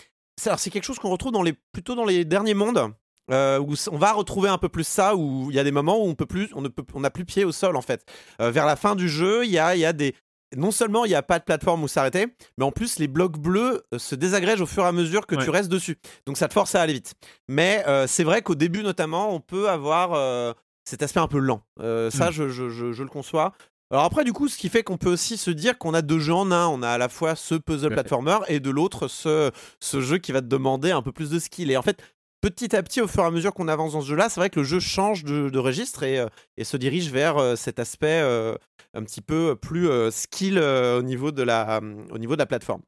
[0.40, 2.93] C'est, alors, c'est quelque chose qu'on retrouve dans les, plutôt dans les derniers mondes.
[3.31, 5.98] euh, où on va retrouver un peu plus ça, où il y a des moments
[6.05, 8.05] où on peut plus, on ne peut, on n'a plus pied au sol en fait.
[8.40, 10.14] Euh, vers la fin du jeu, il y a, il y a des,
[10.56, 12.27] non seulement il n'y a pas de plateforme où s'arrêter,
[12.59, 15.36] mais en plus les blocs bleus euh, se désagrègent au fur et à mesure que
[15.36, 15.44] Ouais.
[15.44, 15.98] tu restes dessus.
[16.27, 17.14] Donc ça te force à aller vite.
[17.48, 20.52] Mais euh, c'est vrai qu'au début notamment, on peut avoir euh,
[20.84, 21.62] cet aspect un peu lent.
[21.80, 22.32] Euh, ça, Mm.
[22.32, 23.52] je, je- je- je le conçois.
[23.90, 26.18] Alors après, du coup, ce qui fait qu'on peut aussi se dire qu'on a deux
[26.18, 26.66] jeux en un.
[26.66, 27.94] On a à la fois ce puzzle Ouais.
[27.94, 29.50] platformer et de l'autre ce,
[29.80, 31.70] ce jeu qui va te demander un peu plus de skill.
[31.70, 32.02] Et en fait,
[32.40, 34.48] petit à petit, au fur et à mesure qu'on avance dans ce jeu-là, c'est vrai
[34.50, 36.26] que le jeu change de, de registre et, euh,
[36.56, 38.54] et se dirige vers euh, cet aspect euh,
[38.94, 41.80] un petit peu plus euh, skill au, niveau de la,
[42.10, 42.80] au niveau de la plateforme.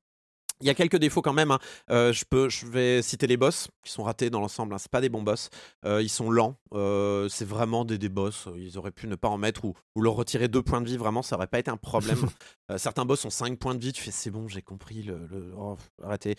[0.60, 1.50] Il y a quelques défauts quand même.
[1.50, 1.58] hein.
[1.90, 4.72] Euh, je, peux, je vais citer les boss qui sont ratés dans l'ensemble.
[4.74, 4.78] Hein.
[4.78, 5.50] C'est pas des bons boss.
[5.84, 6.56] Euh, ils sont lents.
[6.72, 8.48] Euh, c'est vraiment des, des boss.
[8.56, 10.96] Ils auraient pu ne pas en mettre ou, ou leur retirer deux points de vie.
[10.96, 12.18] Vraiment, ça aurait pas été un problème.
[12.76, 13.92] Certains boss ont 5 points de vie.
[13.92, 15.02] Tu fais c'est bon, j'ai compris.
[15.02, 16.36] Le, le- oh, arrêtez.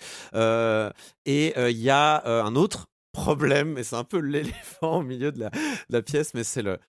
[1.26, 5.40] Et il y a un autre problème, et c'est un peu l'éléphant au milieu de
[5.40, 5.58] la, de
[5.90, 6.80] la pièce, mais c'est le,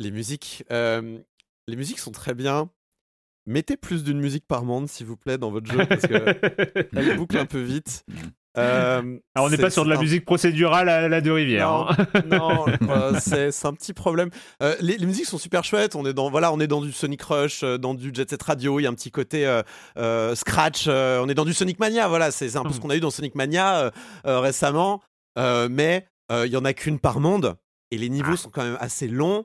[0.00, 0.64] les musiques.
[0.70, 2.68] Les musiques sont très bien.
[3.46, 6.14] Mettez plus d'une musique par monde, s'il vous plaît, dans votre jeu, parce que
[6.96, 8.04] elle boucle un peu vite.
[8.56, 11.30] Euh, Alors, on n'est pas sur de la c'est un- musique procédurale à la de
[11.30, 11.68] rivière.
[11.68, 12.06] non, hein.
[12.80, 14.30] non, euh, c'est un petit problème.
[14.62, 15.96] Euh, les, les musiques sont super chouettes.
[15.96, 18.42] On est dans voilà, on est dans du Sonic Rush, euh, dans du Jet Set
[18.42, 18.78] Radio.
[18.78, 19.62] Il y a un petit côté euh,
[19.98, 20.84] euh, scratch.
[20.86, 22.06] euh, on est dans du Sonic Mania.
[22.06, 23.90] Voilà, c'est un peu ce qu'on a eu dans Sonic Mania euh,
[24.26, 25.02] euh, récemment.
[25.36, 27.56] Euh, mais euh, il y en a qu'une par monde
[27.90, 29.44] et les niveaux sont quand même assez longs.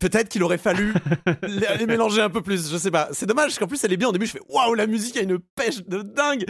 [0.00, 0.92] Peut-être qu'il aurait fallu
[1.42, 3.08] les, les mélanger un peu plus, je sais pas.
[3.12, 4.08] C'est dommage parce qu'en plus elle est bien.
[4.08, 6.44] Au début, je fais waouh, la musique a une pêche de dingue.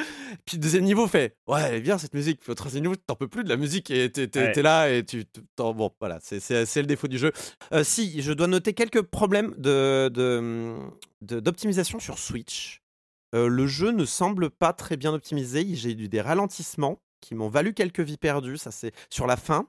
[0.46, 2.40] Puis le deuxième niveau fait ouais, elle est bien cette musique.
[2.40, 4.62] Puis au troisième niveau, t'en peux plus de la musique et t'es Ouais.
[4.62, 5.24] là et tu.
[5.58, 6.40] Bon, voilà, c'est-
[6.76, 7.32] le défaut du jeu.
[7.72, 10.76] Euh, si, je dois noter quelques problèmes de de-
[11.22, 12.80] de- d'optimisation sur Switch.
[13.34, 15.66] Euh, le jeu ne semble pas très bien optimisé.
[15.74, 18.58] J'ai eu des ralentissements qui m'ont valu quelques vies perdues.
[18.58, 19.66] Ça, c'est sur la fin.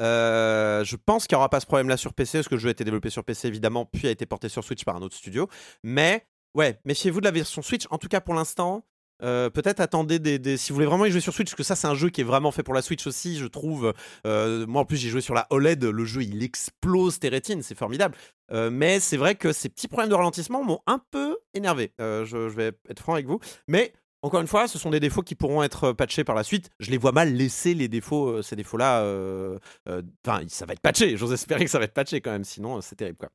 [0.00, 2.68] Euh, je pense qu'il n'y aura pas ce problème-là sur PC, parce que le jeu
[2.68, 5.16] a été développé sur PC évidemment, puis a été porté sur Switch par un autre
[5.16, 5.48] studio.
[5.82, 7.86] Mais ouais, méfiez-vous de la version Switch.
[7.90, 8.84] En tout cas pour l'instant,
[9.24, 11.64] euh, peut-être attendez des, des- si vous voulez vraiment y jouer sur Switch, parce que
[11.64, 13.92] ça c'est un jeu qui est vraiment fait pour la Switch aussi, je trouve.
[14.26, 17.62] Euh, moi en plus j'ai joué sur la OLED, le jeu il explose tes rétines,
[17.62, 18.14] c'est formidable.
[18.52, 21.92] Mais c'est vrai que ces petits problèmes de ralentissement m'ont un peu énervé.
[21.98, 23.92] Je vais être franc avec vous, mais
[24.22, 26.70] encore une fois, ce sont des défauts qui pourront être patchés par la suite.
[26.80, 29.02] Je les vois mal laisser les défauts, euh, ces défauts-là.
[29.02, 29.58] euh,
[29.88, 31.16] euh, Enfin, ça va être patché.
[31.18, 33.28] J'ose espérer que ça va être patché quand même, sinon euh, c'est terrible.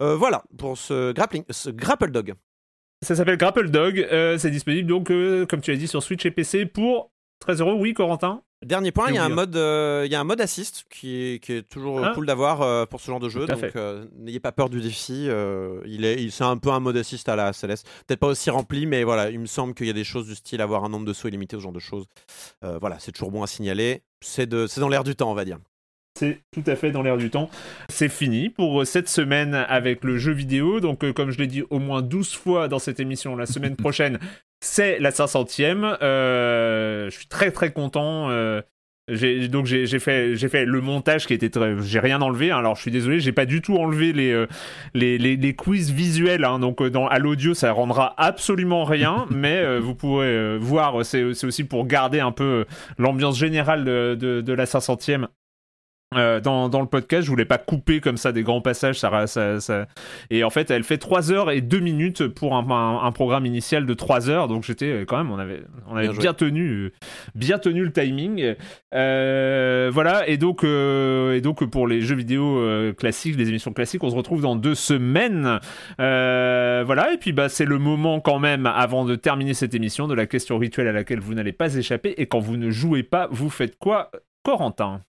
[0.00, 2.34] Euh, voilà pour ce grappling, ce grapple dog.
[3.02, 3.98] Ça s'appelle Grapple Dog.
[3.98, 7.10] euh, c'est disponible donc, euh, comme tu as dit, sur Switch et PC pour
[7.40, 7.74] 13 euros.
[7.74, 8.42] Oui, Corentin?
[8.64, 9.36] Dernier point, il y a un oublié.
[9.36, 12.12] mode, euh, il y a un mode assist qui est, qui est toujours Ah.
[12.14, 13.46] cool d'avoir euh, pour ce genre de jeu.
[13.46, 15.28] Donc euh, n'ayez pas peur du défi.
[15.86, 17.86] il est, il- c'est un peu un mode assist à la Céleste.
[18.06, 20.34] Peut-être pas aussi rempli, mais voilà, il me semble qu'il y a des choses du
[20.34, 22.06] style avoir un nombre de sauts illimité, ce genre de choses.
[22.62, 24.02] Voilà, c'est toujours bon à signaler.
[24.20, 25.58] C'est de, c'est dans l'air du temps, on va dire.
[26.16, 27.50] C'est tout à fait dans l'air du temps.
[27.88, 30.78] C'est fini pour cette semaine avec le jeu vidéo.
[30.78, 33.74] Donc, euh, comme je l'ai dit au moins 12 fois dans cette émission, la semaine
[33.76, 34.20] prochaine,
[34.64, 35.96] c'est la 500e.
[36.02, 38.30] Euh, je suis très très content.
[38.30, 38.60] euh,
[39.08, 42.56] j'ai- donc j'ai fait j'ai fait le montage qui était très j'ai rien enlevé hein.
[42.56, 44.46] alors je suis désolé j'ai pas du tout enlevé les euh,
[44.94, 46.58] les, les, les quiz visuels hein.
[46.58, 51.86] donc dans à l'audio ça rendra absolument rien mais vous pourrez voir c'est aussi pour
[51.86, 52.64] garder un peu
[52.96, 55.26] l'ambiance générale de, de, de la 500e
[56.16, 57.24] euh, dans, dans, le podcast.
[57.24, 58.98] Je voulais pas couper comme ça des grands passages.
[58.98, 59.86] Ça, ça, ça...
[60.30, 63.46] Et en fait, elle fait 3 heures et 2 minutes pour un, un, un programme
[63.46, 64.48] initial de 3 heures.
[64.48, 66.92] Donc j'étais euh, quand même, on avait, on avait bien, bien tenu, euh,
[67.34, 68.54] bien tenu le timing.
[68.94, 70.28] Euh, voilà.
[70.28, 72.62] Et donc, euh, et donc pour les jeux vidéo
[72.98, 75.60] classiques, les émissions classiques, on se retrouve dans deux semaines.
[75.98, 77.12] voilà.
[77.12, 80.26] Et puis bah c'est le moment quand même avant de terminer cette émission de la
[80.26, 82.14] question rituelle à laquelle vous n'allez pas échapper.
[82.18, 84.10] Et quand vous ne jouez pas, vous faites quoi,
[84.42, 85.00] Corentin?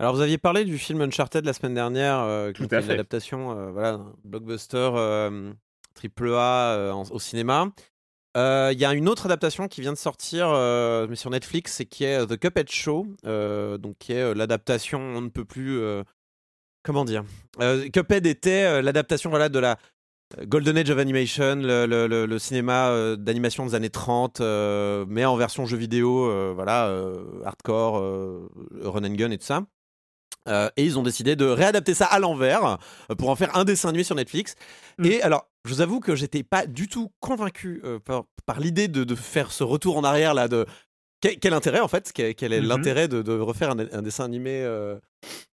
[0.00, 3.50] Alors vous aviez parlé du film Uncharted la semaine dernière, euh, qui était une adaptation,
[3.50, 5.52] euh, voilà, blockbuster euh,
[5.92, 7.70] triple A au cinéma.
[8.34, 10.48] Il y a une autre adaptation qui vient de sortir,
[11.06, 15.28] mais sur Netflix, et qui est The Cuphead Show, donc qui est l'adaptation, on ne
[15.28, 15.78] peut plus,
[16.82, 17.22] comment dire,
[17.92, 19.76] Cuphead était l'adaptation, voilà, de la
[20.46, 25.66] Golden Age of Animation, le, le, le, cinéma d'animation des années 30, mais en version
[25.66, 26.90] jeu vidéo, voilà,
[27.44, 27.96] hardcore,
[28.80, 29.66] run and gun et tout ça.
[30.48, 32.78] Euh, et ils ont décidé de réadapter ça à l'envers
[33.10, 34.54] euh, pour en faire un dessin animé sur Netflix.
[34.98, 35.04] Mm.
[35.06, 38.88] Et alors, je vous avoue que j'étais pas du tout convaincu euh, par, par l'idée
[38.88, 40.66] de, de, faire ce retour en arrière là de
[41.20, 42.66] quel, intérêt en fait Quel, quel est mm-hmm.
[42.66, 44.62] l'intérêt de, de, refaire un, dessin animé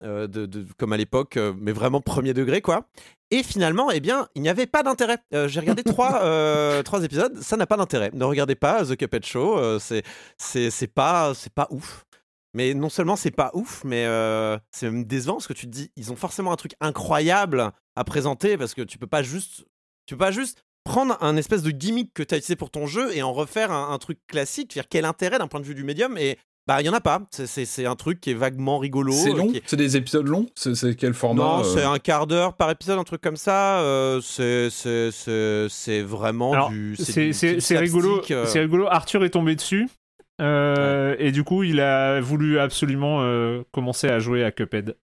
[0.02, 2.86] de, comme à l'époque, mais vraiment premier degré quoi
[3.31, 5.16] Et finalement, eh bien, il n'y avait pas d'intérêt.
[5.32, 8.11] J'ai regardé trois, trois épisodes, ça n'a pas d'intérêt.
[8.12, 10.02] Ne regardez pas The Cuphead Show, c'est
[10.36, 12.05] c'est pas c'est pas ouf.
[12.55, 15.72] Mais non seulement c'est pas ouf, mais euh, c'est même décevant parce que tu te
[15.72, 19.66] dis, ils ont forcément un truc incroyable à présenter parce que tu peux pas juste,
[20.06, 22.86] tu peux pas juste prendre un espèce de gimmick que tu as utilisé pour ton
[22.86, 24.70] jeu et en refaire un, truc classique.
[24.70, 27.01] Dire quel intérêt d'un point de vue du médium et bah, il y en a
[27.01, 27.20] pas.
[27.31, 29.12] C'est un truc qui est vaguement rigolo.
[29.12, 29.52] C'est long?
[29.66, 30.47] C'est des épisodes longs?
[30.55, 31.62] C'est quel format Non, euh?
[31.64, 33.81] c'est un quart d'heure par épisode, un truc comme ça.
[33.81, 36.97] Euh, c'est vraiment du.
[36.97, 38.22] C'est rigolo.
[38.26, 38.86] C'est rigolo.
[38.89, 39.89] Arthur est tombé dessus.
[40.40, 44.97] Euh, et du coup, il a voulu absolument euh, commencer à jouer à Cuphead.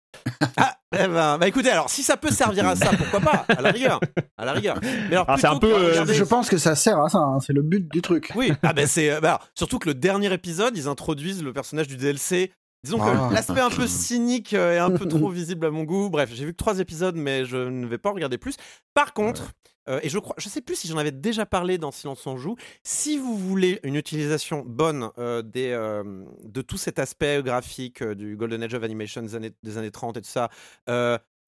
[0.56, 3.44] ah, eh ben, bah écoutez, alors si ça peut servir à ça, pourquoi pas?
[3.48, 4.00] À la rigueur,
[4.36, 4.76] à la rigueur.
[4.82, 5.72] Mais alors, c'est un peu.
[5.72, 7.18] Euh, Je pense que ça sert à ça.
[7.18, 8.32] Hein, c'est le but du truc.
[8.34, 8.52] Oui.
[8.62, 9.20] Ah ben c'est.
[9.20, 12.52] Bah, surtout que le dernier épisode, ils introduisent le personnage du DLC.
[12.82, 13.28] Disons que ah.
[13.32, 16.10] l'aspect un peu cynique est un peu trop visible à mon goût.
[16.10, 18.56] Bref, j'ai vu que trois épisodes, mais je ne vais pas en regarder plus.
[18.94, 19.52] Par contre,
[19.88, 22.36] euh, et je crois, je sais plus si j'en avais déjà parlé dans Silence on
[22.36, 22.56] joue.
[22.82, 28.62] Si vous voulez une utilisation bonne euh, euh, de tout cet aspect graphique du Golden
[28.62, 30.50] Age of Animation des années, des années 30 et tout ça,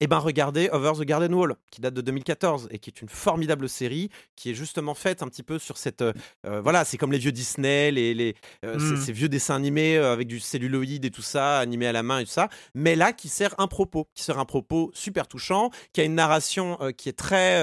[0.03, 3.07] eh ben regardez Over the Garden Wall, qui date de 2014 et qui est une
[3.07, 6.11] formidable série, qui est justement faite un petit peu sur cette, euh,
[6.45, 8.35] euh, voilà, c'est comme les vieux Disney, les, les
[8.65, 8.97] euh, mmh.
[8.97, 12.25] ces, vieux dessins animés avec du celluloïd et tout ça, animé à la main et
[12.25, 16.01] tout ça, mais là qui sert un propos, qui sert un propos super touchant, qui
[16.01, 17.61] a une narration qui est très,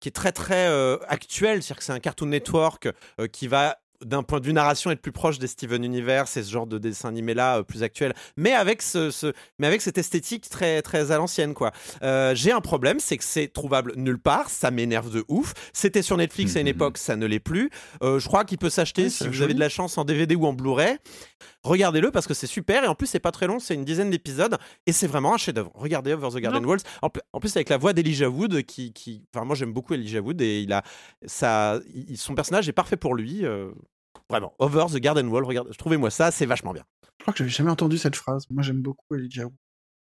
[0.00, 0.66] qui est très très
[1.08, 2.88] actuelle, c'est-à-dire que c'est un Cartoon Network
[3.32, 6.50] qui va d'un point de vue narration être plus proche des Steven Universe et ce
[6.50, 10.48] genre de dessin animé là euh, plus actuel mais avec ce, mais avec cette esthétique
[10.48, 11.72] très très à l'ancienne quoi.
[12.02, 15.54] Euh, j'ai un problème c'est que c'est trouvable nulle part ça m'énerve de ouf.
[15.72, 16.70] C'était sur Netflix à une mhm.
[16.70, 17.70] époque ça ne l'est plus.
[18.02, 20.46] Euh, je crois qu'il peut s'acheter si vous avez de la chance en DVD ou
[20.46, 20.96] en Blu-ray.
[21.62, 24.10] Regardez-le parce que c'est super et en plus c'est pas très long c'est une dizaine
[24.10, 24.56] d'épisodes
[24.86, 25.72] et c'est vraiment un chef-d'œuvre.
[25.74, 26.80] Regardez Over the Garden Walls.
[27.02, 30.40] En, plus avec la voix d'Elijah Wood qui, qui enfin moi j'aime beaucoup Elijah Wood
[30.40, 30.82] et il a
[31.26, 31.80] ça
[32.16, 33.44] son personnage est parfait pour lui
[34.28, 36.84] Vraiment, Over the Garden Wall, regardez, trouvez-moi ça, c'est vachement bien.
[37.18, 38.46] Je crois que j'avais jamais entendu cette phrase.
[38.50, 39.54] Moi, j'aime beaucoup Elijah Wood.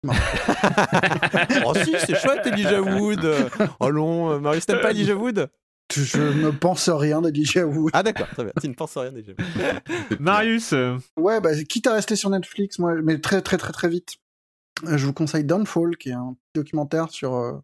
[1.65, 3.25] oh si, c'est chouette Elijah Wood.
[3.79, 5.49] Oh non, euh, Marius, t'aimes pas Elijah Wood?
[5.93, 7.91] je ne pense rien d'Elijah Wood.
[7.93, 8.53] Ah d'accord, très bien.
[8.59, 10.19] Tu ne penses rien d'Elijah Wood.
[10.19, 10.73] Marius.
[10.73, 10.97] Euh.
[11.17, 14.15] Ouais, bah, quitte à rester sur Netflix, moi, mais très très très très vite.
[14.85, 17.61] Euh, je vous conseille Downfall, qui est un documentaire sur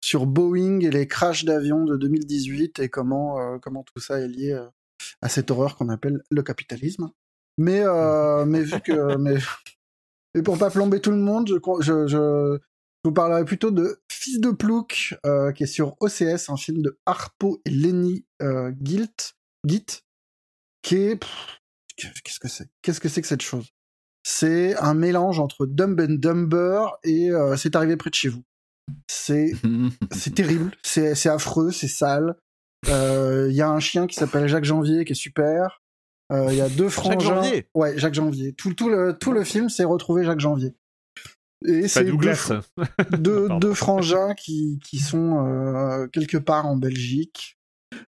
[0.00, 4.58] sur Boeing et les crashs d'avions de 2018 et comment comment tout ça est lié
[5.22, 7.10] à cette horreur qu'on appelle le capitalisme.
[7.58, 9.16] Mais, euh, mais vu que.
[9.16, 9.36] mais,
[10.34, 12.58] et pour pas plomber tout le monde, je, je,
[13.04, 16.98] vous parlerai plutôt de Fils de Plouc, euh, qui est sur OCS, un film de
[17.06, 19.34] Harpo et Lenny euh, Gilt,
[19.66, 19.86] Git,
[20.82, 21.24] qui est.
[21.96, 23.70] Qu'est-ce que c'est Qu'est-ce que c'est que cette chose?
[24.22, 28.44] C'est un mélange entre Dumb and Dumber et C'est arrivé près de chez vous.
[29.08, 29.52] C'est
[30.12, 32.36] c'est terrible, c'est affreux, c'est sale.
[32.86, 35.82] Il euh, y a un chien qui s'appelle Jacques Janvier qui est super.
[36.30, 37.18] Il euh, y a deux frangins.
[37.18, 37.68] Jacques Janvier.
[37.74, 38.52] Ouais, Jacques Janvier.
[38.52, 40.74] Tout, tout le tout le film, c'est retrouver Jacques Janvier.
[41.66, 47.58] Et c'est deux, deux, frangins qui, qui sont euh, quelque part en Belgique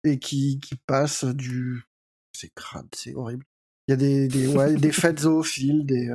[0.06, 1.84] et qui, qui passent du.
[2.31, 3.45] C'est crade, c'est horrible.
[3.88, 6.10] Il y a des, des, ouais, des fêtes zoophiles, des.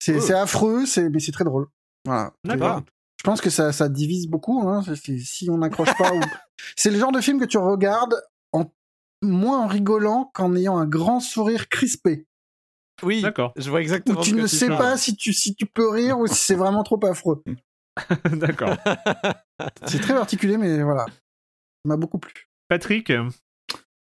[0.00, 0.36] C'est oh.
[0.36, 1.66] affreux, mais c'est très drôle.
[2.04, 2.32] Voilà.
[2.44, 2.82] D'accord.
[3.18, 4.68] Je pense que ça, ça divise beaucoup.
[4.68, 4.82] Hein.
[4.94, 6.14] Si on n'accroche pas.
[6.14, 6.20] ou...
[6.76, 8.14] C'est le genre de film que tu regardes
[8.52, 8.66] en...
[9.22, 12.26] moins en rigolant qu'en ayant un grand sourire crispé.
[13.02, 13.52] Oui, D'accord.
[13.56, 14.20] je vois Où exactement.
[14.20, 16.54] tu ce que ne sais pas si tu, si tu peux rire ou si c'est
[16.54, 17.42] vraiment trop affreux.
[18.32, 18.76] D'accord.
[19.86, 21.06] C'est très particulier, mais voilà.
[21.84, 22.32] M'a beaucoup plu.
[22.68, 23.12] Patrick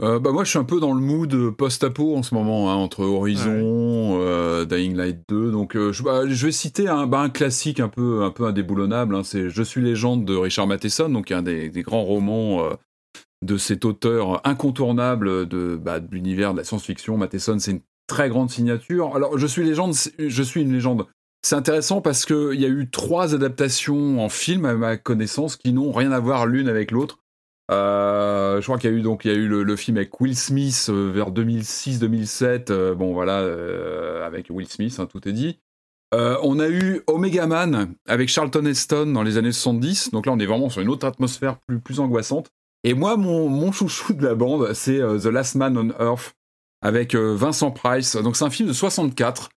[0.02, 2.76] Euh, bah moi je suis un peu dans le mood post-apo en ce moment hein,
[2.76, 7.20] entre Horizon, euh, Dying Light 2 donc euh, je, bah, je vais citer un, bah,
[7.20, 11.10] un classique un peu un peu indéboulonnable hein, c'est Je suis légende de Richard Matheson
[11.10, 12.72] donc un des, des grands romans euh,
[13.46, 17.18] de cet auteur incontournable de, de l'univers de la science-fiction.
[17.18, 19.16] Matheson c'est une très grande signature.
[19.16, 21.06] Alors Je suis légende je suis une légende.
[21.44, 25.74] C'est intéressant parce qu'il y a eu trois adaptations en film à ma connaissance qui
[25.74, 27.21] n'ont rien à voir l'une avec l'autre
[27.72, 30.20] euh, je crois qu'il y a eu donc il y a eu le, film avec
[30.20, 32.72] Will Smith euh, vers 2006-2007.
[32.72, 33.38] euh, bon voilà,
[34.26, 35.60] avec Will Smith, hein, tout est dit.
[36.14, 40.12] On a eu Omega Man avec Charlton Heston dans les années 70.
[40.12, 42.52] Donc là, on est vraiment sur une autre atmosphère plus, plus angoissante.
[42.84, 46.34] Et moi, mon, mon chouchou de la bande, c'est The Last Man on Earth
[46.82, 48.18] avec Vincent Price.
[48.18, 49.50] Donc c'est un film de 64.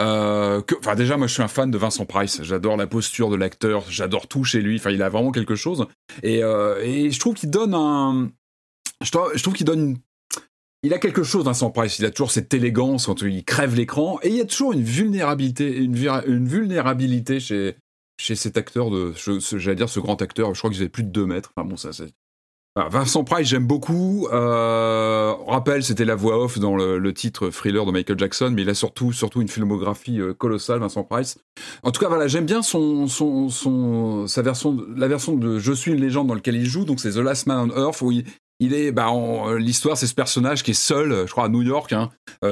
[0.00, 0.62] Euh,
[0.96, 4.26] déjà moi je suis un fan de Vincent Price, j'adore la posture de l'acteur, j'adore
[4.26, 5.86] tout chez lui, enfin il a vraiment quelque chose.
[6.22, 8.30] Et, euh, je trouve qu'il donne un,
[9.02, 9.98] je trouve, qu'il donne
[10.82, 14.18] il a quelque chose Vincent Price, il a toujours cette élégance quand il crève l'écran.
[14.22, 17.76] Et il y a toujours une vulnérabilité, une, vulnérabilité chez
[18.18, 19.14] chez cet acteur de,
[19.56, 21.76] j'allais dire ce grand acteur, je crois qu'il faisait plus de 2 mètres, enfin bon
[21.76, 22.12] ça c'est
[22.74, 24.28] Vincent Price, j'aime beaucoup.
[24.32, 28.70] Euh, rappel, c'était la voix off dans le, titre Thriller de Michael Jackson, mais il
[28.70, 31.36] a surtout, surtout une filmographie euh, colossale, Vincent Price.
[31.82, 35.92] En tout cas, voilà, j'aime bien son, son, sa version, la version de Je suis
[35.92, 36.86] une légende dans lequel il joue.
[36.86, 40.14] Donc, c'est The Last Man on Earth où il, est, bah, euh, l'histoire, c'est ce
[40.14, 42.08] personnage qui est seul, euh, je crois, à New York, hein,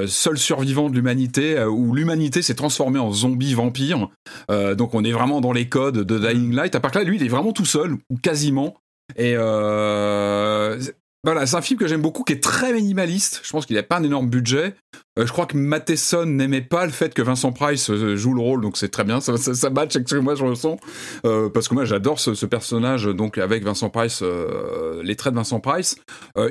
[0.07, 4.09] seul survivant de l'humanité, où l'humanité s'est transformée en zombie vampire.
[4.51, 6.75] Donc, on est vraiment dans les codes de Dying Light.
[6.75, 8.77] À part que là, lui, il est vraiment tout seul, ou quasiment.
[9.17, 10.81] Et euh,
[11.23, 13.41] voilà, c'est un film que j'aime beaucoup, qui est très minimaliste.
[13.43, 14.75] Je pense qu'il n'a pas un énorme budget.
[15.19, 18.41] Euh, je crois que Matheson n'aimait pas le fait que Vincent Price euh, joue le
[18.41, 19.21] rôle, donc c'est très bien.
[19.21, 20.79] Ça, ça, match avec ce que moi je ressens.
[21.27, 24.23] Euh, parce que moi j'adore ce, personnage, donc avec Vincent Price,
[25.03, 25.97] les traits de Vincent Price.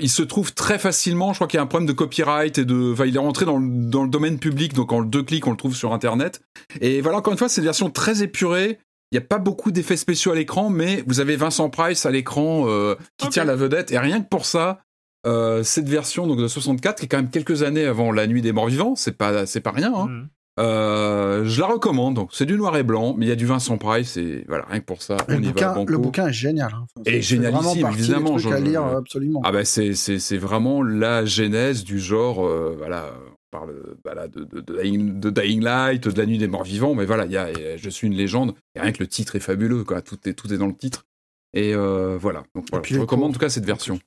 [0.01, 2.65] Il se trouve très facilement, je crois qu'il y a un problème de copyright et
[2.65, 2.93] de.
[2.93, 5.75] Enfin, il est rentré dans le domaine public, donc en deux clics on le trouve
[5.75, 6.41] sur internet.
[6.79, 8.77] Et voilà, encore une fois, c'est une version très épurée.
[9.11, 12.11] Il n'y a pas beaucoup d'effets spéciaux à l'écran, mais vous avez Vincent Price à
[12.11, 13.91] l'écran euh, qui tient la vedette.
[13.91, 14.81] Et rien que pour ça,
[15.25, 18.41] euh, cette version donc de 64, qui est quand même quelques années avant La Nuit
[18.43, 19.93] des Morts Vivants, c'est pas c'est pas rien.
[19.95, 20.07] hein.
[20.07, 20.27] Mhm.
[20.59, 22.15] Euh, je la recommande.
[22.15, 24.65] Donc c'est du noir et blanc, mais il y a du Vincent Price et voilà
[24.69, 25.73] rien que pour ça, Le on y bouquin, va.
[25.75, 25.91] banco.
[25.91, 26.71] le bouquin est génial.
[26.75, 26.85] hein.
[26.97, 29.41] Enfin, Et génialissime, évidemment, trucs à je- lire absolument.
[29.45, 33.13] Ah bah c'est c'est c'est vraiment la genèse du genre euh, voilà
[33.49, 36.95] parle voilà, de, de, de, Dying, de Dying Light de la nuit des morts vivants
[36.95, 39.39] mais voilà il y a je suis une légende et rien que le titre est
[39.39, 41.05] fabuleux quoi tout est tout est dans le titre
[41.53, 43.99] et euh, voilà donc voilà, puis je recommande en tout cas cette version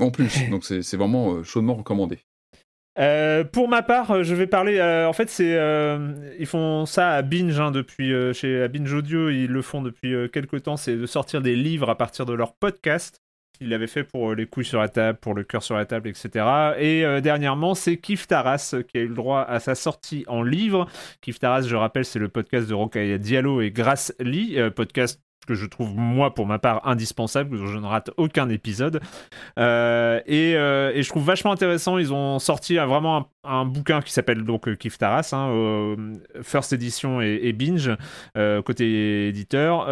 [0.00, 2.18] en plus donc c'est vraiment euh, chaudement recommandé
[2.98, 4.82] Euh, pour ma part, je vais parler.
[4.82, 5.54] en fait, c'est
[6.36, 9.30] ils font ça à Binge hein, depuis chez à Binge Audio.
[9.30, 10.76] Ils le font depuis quelques temps.
[10.76, 13.20] C'est de sortir des livres à partir de leur podcast.
[13.60, 16.08] Ils l'avaient fait pour les couilles sur la table, pour le cœur sur la table,
[16.08, 16.28] etc.
[16.78, 20.24] Et euh, dernièrement, c'est Kif Taras euh, qui a eu le droit à sa sortie
[20.28, 20.86] en livre.
[21.22, 25.20] Kif Taras, je rappelle, c'est le podcast de Rokhaya Diallo et Grace Lee, euh, podcast
[25.46, 29.00] que je trouve moi pour ma part indispensable, que je ne rate aucun épisode.
[29.56, 31.96] Et, je trouve vachement intéressant.
[31.96, 35.96] Ils ont sorti vraiment un, bouquin qui s'appelle donc Kif Taras, hein,
[36.42, 37.90] First Edition et, et Binge,
[38.62, 39.88] côté éditeur.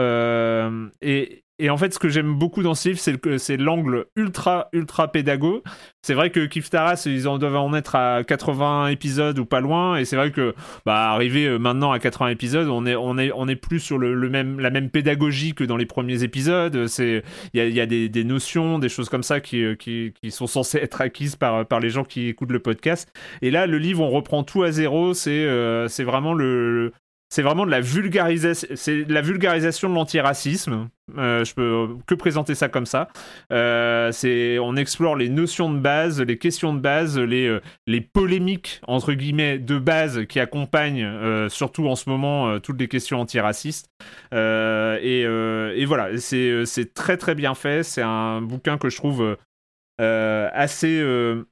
[1.01, 4.07] Et, et en fait, ce que j'aime beaucoup dans ce livre, c'est le- c'est l'angle
[4.16, 5.62] ultra, ultra pédago.
[6.03, 9.61] C'est vrai que Kif Taras, ils en doivent en être à 80 épisodes ou pas
[9.61, 9.97] loin.
[9.97, 10.55] Et c'est vrai que,
[10.85, 13.99] bah, arrivé euh, maintenant à 80 épisodes, on est, on est, on est plus sur
[13.99, 16.87] le, même, la même pédagogie que dans les premiers épisodes.
[16.87, 17.23] C'est,
[17.55, 20.78] il y a, des, notions, des choses comme ça qui, euh, qui, qui sont censées
[20.78, 23.11] être acquises par, par les gens qui écoutent le podcast.
[23.41, 25.15] Et là, le livre, on reprend tout à zéro.
[25.15, 26.93] C'est, euh, c'est vraiment le,
[27.37, 30.89] c'est vraiment de la vulgarisation, de l'antiracisme.
[31.19, 33.09] Euh, je peux que présenter ça comme ça.
[33.53, 34.11] Euh,
[34.63, 39.59] on explore les notions de base, les questions de base, les, euh, polémiques entre guillemets
[39.59, 43.91] de base qui accompagnent, euh, surtout en ce moment, euh, toutes les questions antiracistes.
[44.33, 47.83] Euh, et, euh, voilà, c'est, très très bien fait.
[47.83, 49.37] C'est un bouquin que je trouve
[50.01, 51.45] euh, assez euh,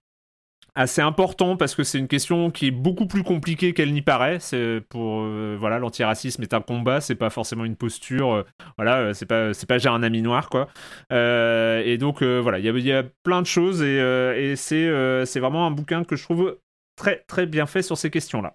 [0.74, 4.38] assez important parce que c'est une question qui est beaucoup plus compliquée qu'elle n'y paraît.
[4.40, 8.32] C'est pour euh, voilà, l'antiracisme est un combat, c'est pas forcément une posture.
[8.32, 8.42] euh,
[8.76, 10.68] voilà, euh, c'est pas c'est pas j'ai un ami noir quoi.
[11.12, 14.34] Euh, et donc euh, voilà, il y a, y a plein de choses et, euh,
[14.36, 16.58] et c'est euh, c'est vraiment un bouquin que je trouve
[16.96, 18.52] très très bien fait sur ces questions-là.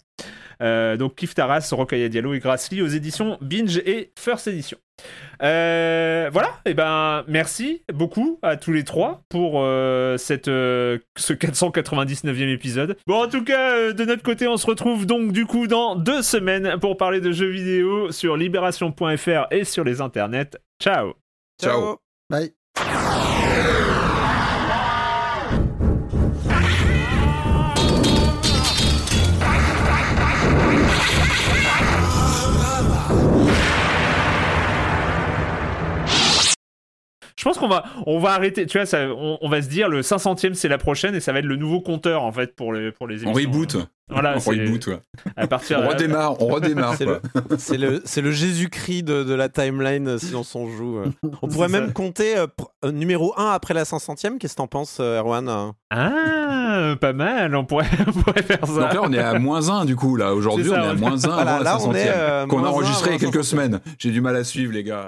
[0.61, 4.77] Euh, donc Kif Taras, Rokhaya Diallo et Grassly aux éditions Binge et First Edition.
[5.41, 11.33] Euh, voilà, et ben merci beaucoup à tous les trois pour euh, cette, euh, ce
[11.33, 12.97] 499e épisode.
[13.07, 15.95] Bon, en tout cas, euh, de notre côté, on se retrouve donc du coup dans
[15.95, 20.57] deux semaines pour parler de jeux vidéo sur libération.fr et sur les internets.
[20.81, 21.13] Ciao
[21.61, 21.97] Ciao.
[22.29, 22.53] Bye.
[37.39, 38.65] Je pense qu'on va, on va arrêter.
[38.65, 41.31] Tu vois, ça, on, on va se dire le 500e c'est la prochaine et ça
[41.31, 43.49] va être le nouveau compteur en fait pour les pour les On émissions.
[43.51, 43.77] reboot.
[44.11, 44.99] Voilà, on reboot, ouais.
[45.37, 46.95] À partir On redémarre, on redémarre.
[46.95, 47.21] C'est le,
[47.59, 50.97] c'est le, c'est le Jésus-Christ de, de la timeline, Silence on joue.
[50.97, 51.11] euh.
[51.43, 51.93] On pourrait même ça.
[51.93, 54.39] compter euh, pr- euh, numéro 1 après la 500ème.
[54.39, 57.55] Qu'est-ce que t'en penses, Erwan Ah, pas mal.
[57.55, 58.73] On pourrait, on pourrait faire ça.
[58.73, 60.15] Donc là, on est à moins 1 du coup.
[60.15, 62.07] Là, aujourd'hui, C'est on est à moins 1 Voilà, avant là, la on 500 est,
[62.09, 63.49] euh, qu'on a enregistré il y a quelques 500e.
[63.49, 63.79] semaines.
[63.99, 65.07] J'ai du mal à suivre, les gars.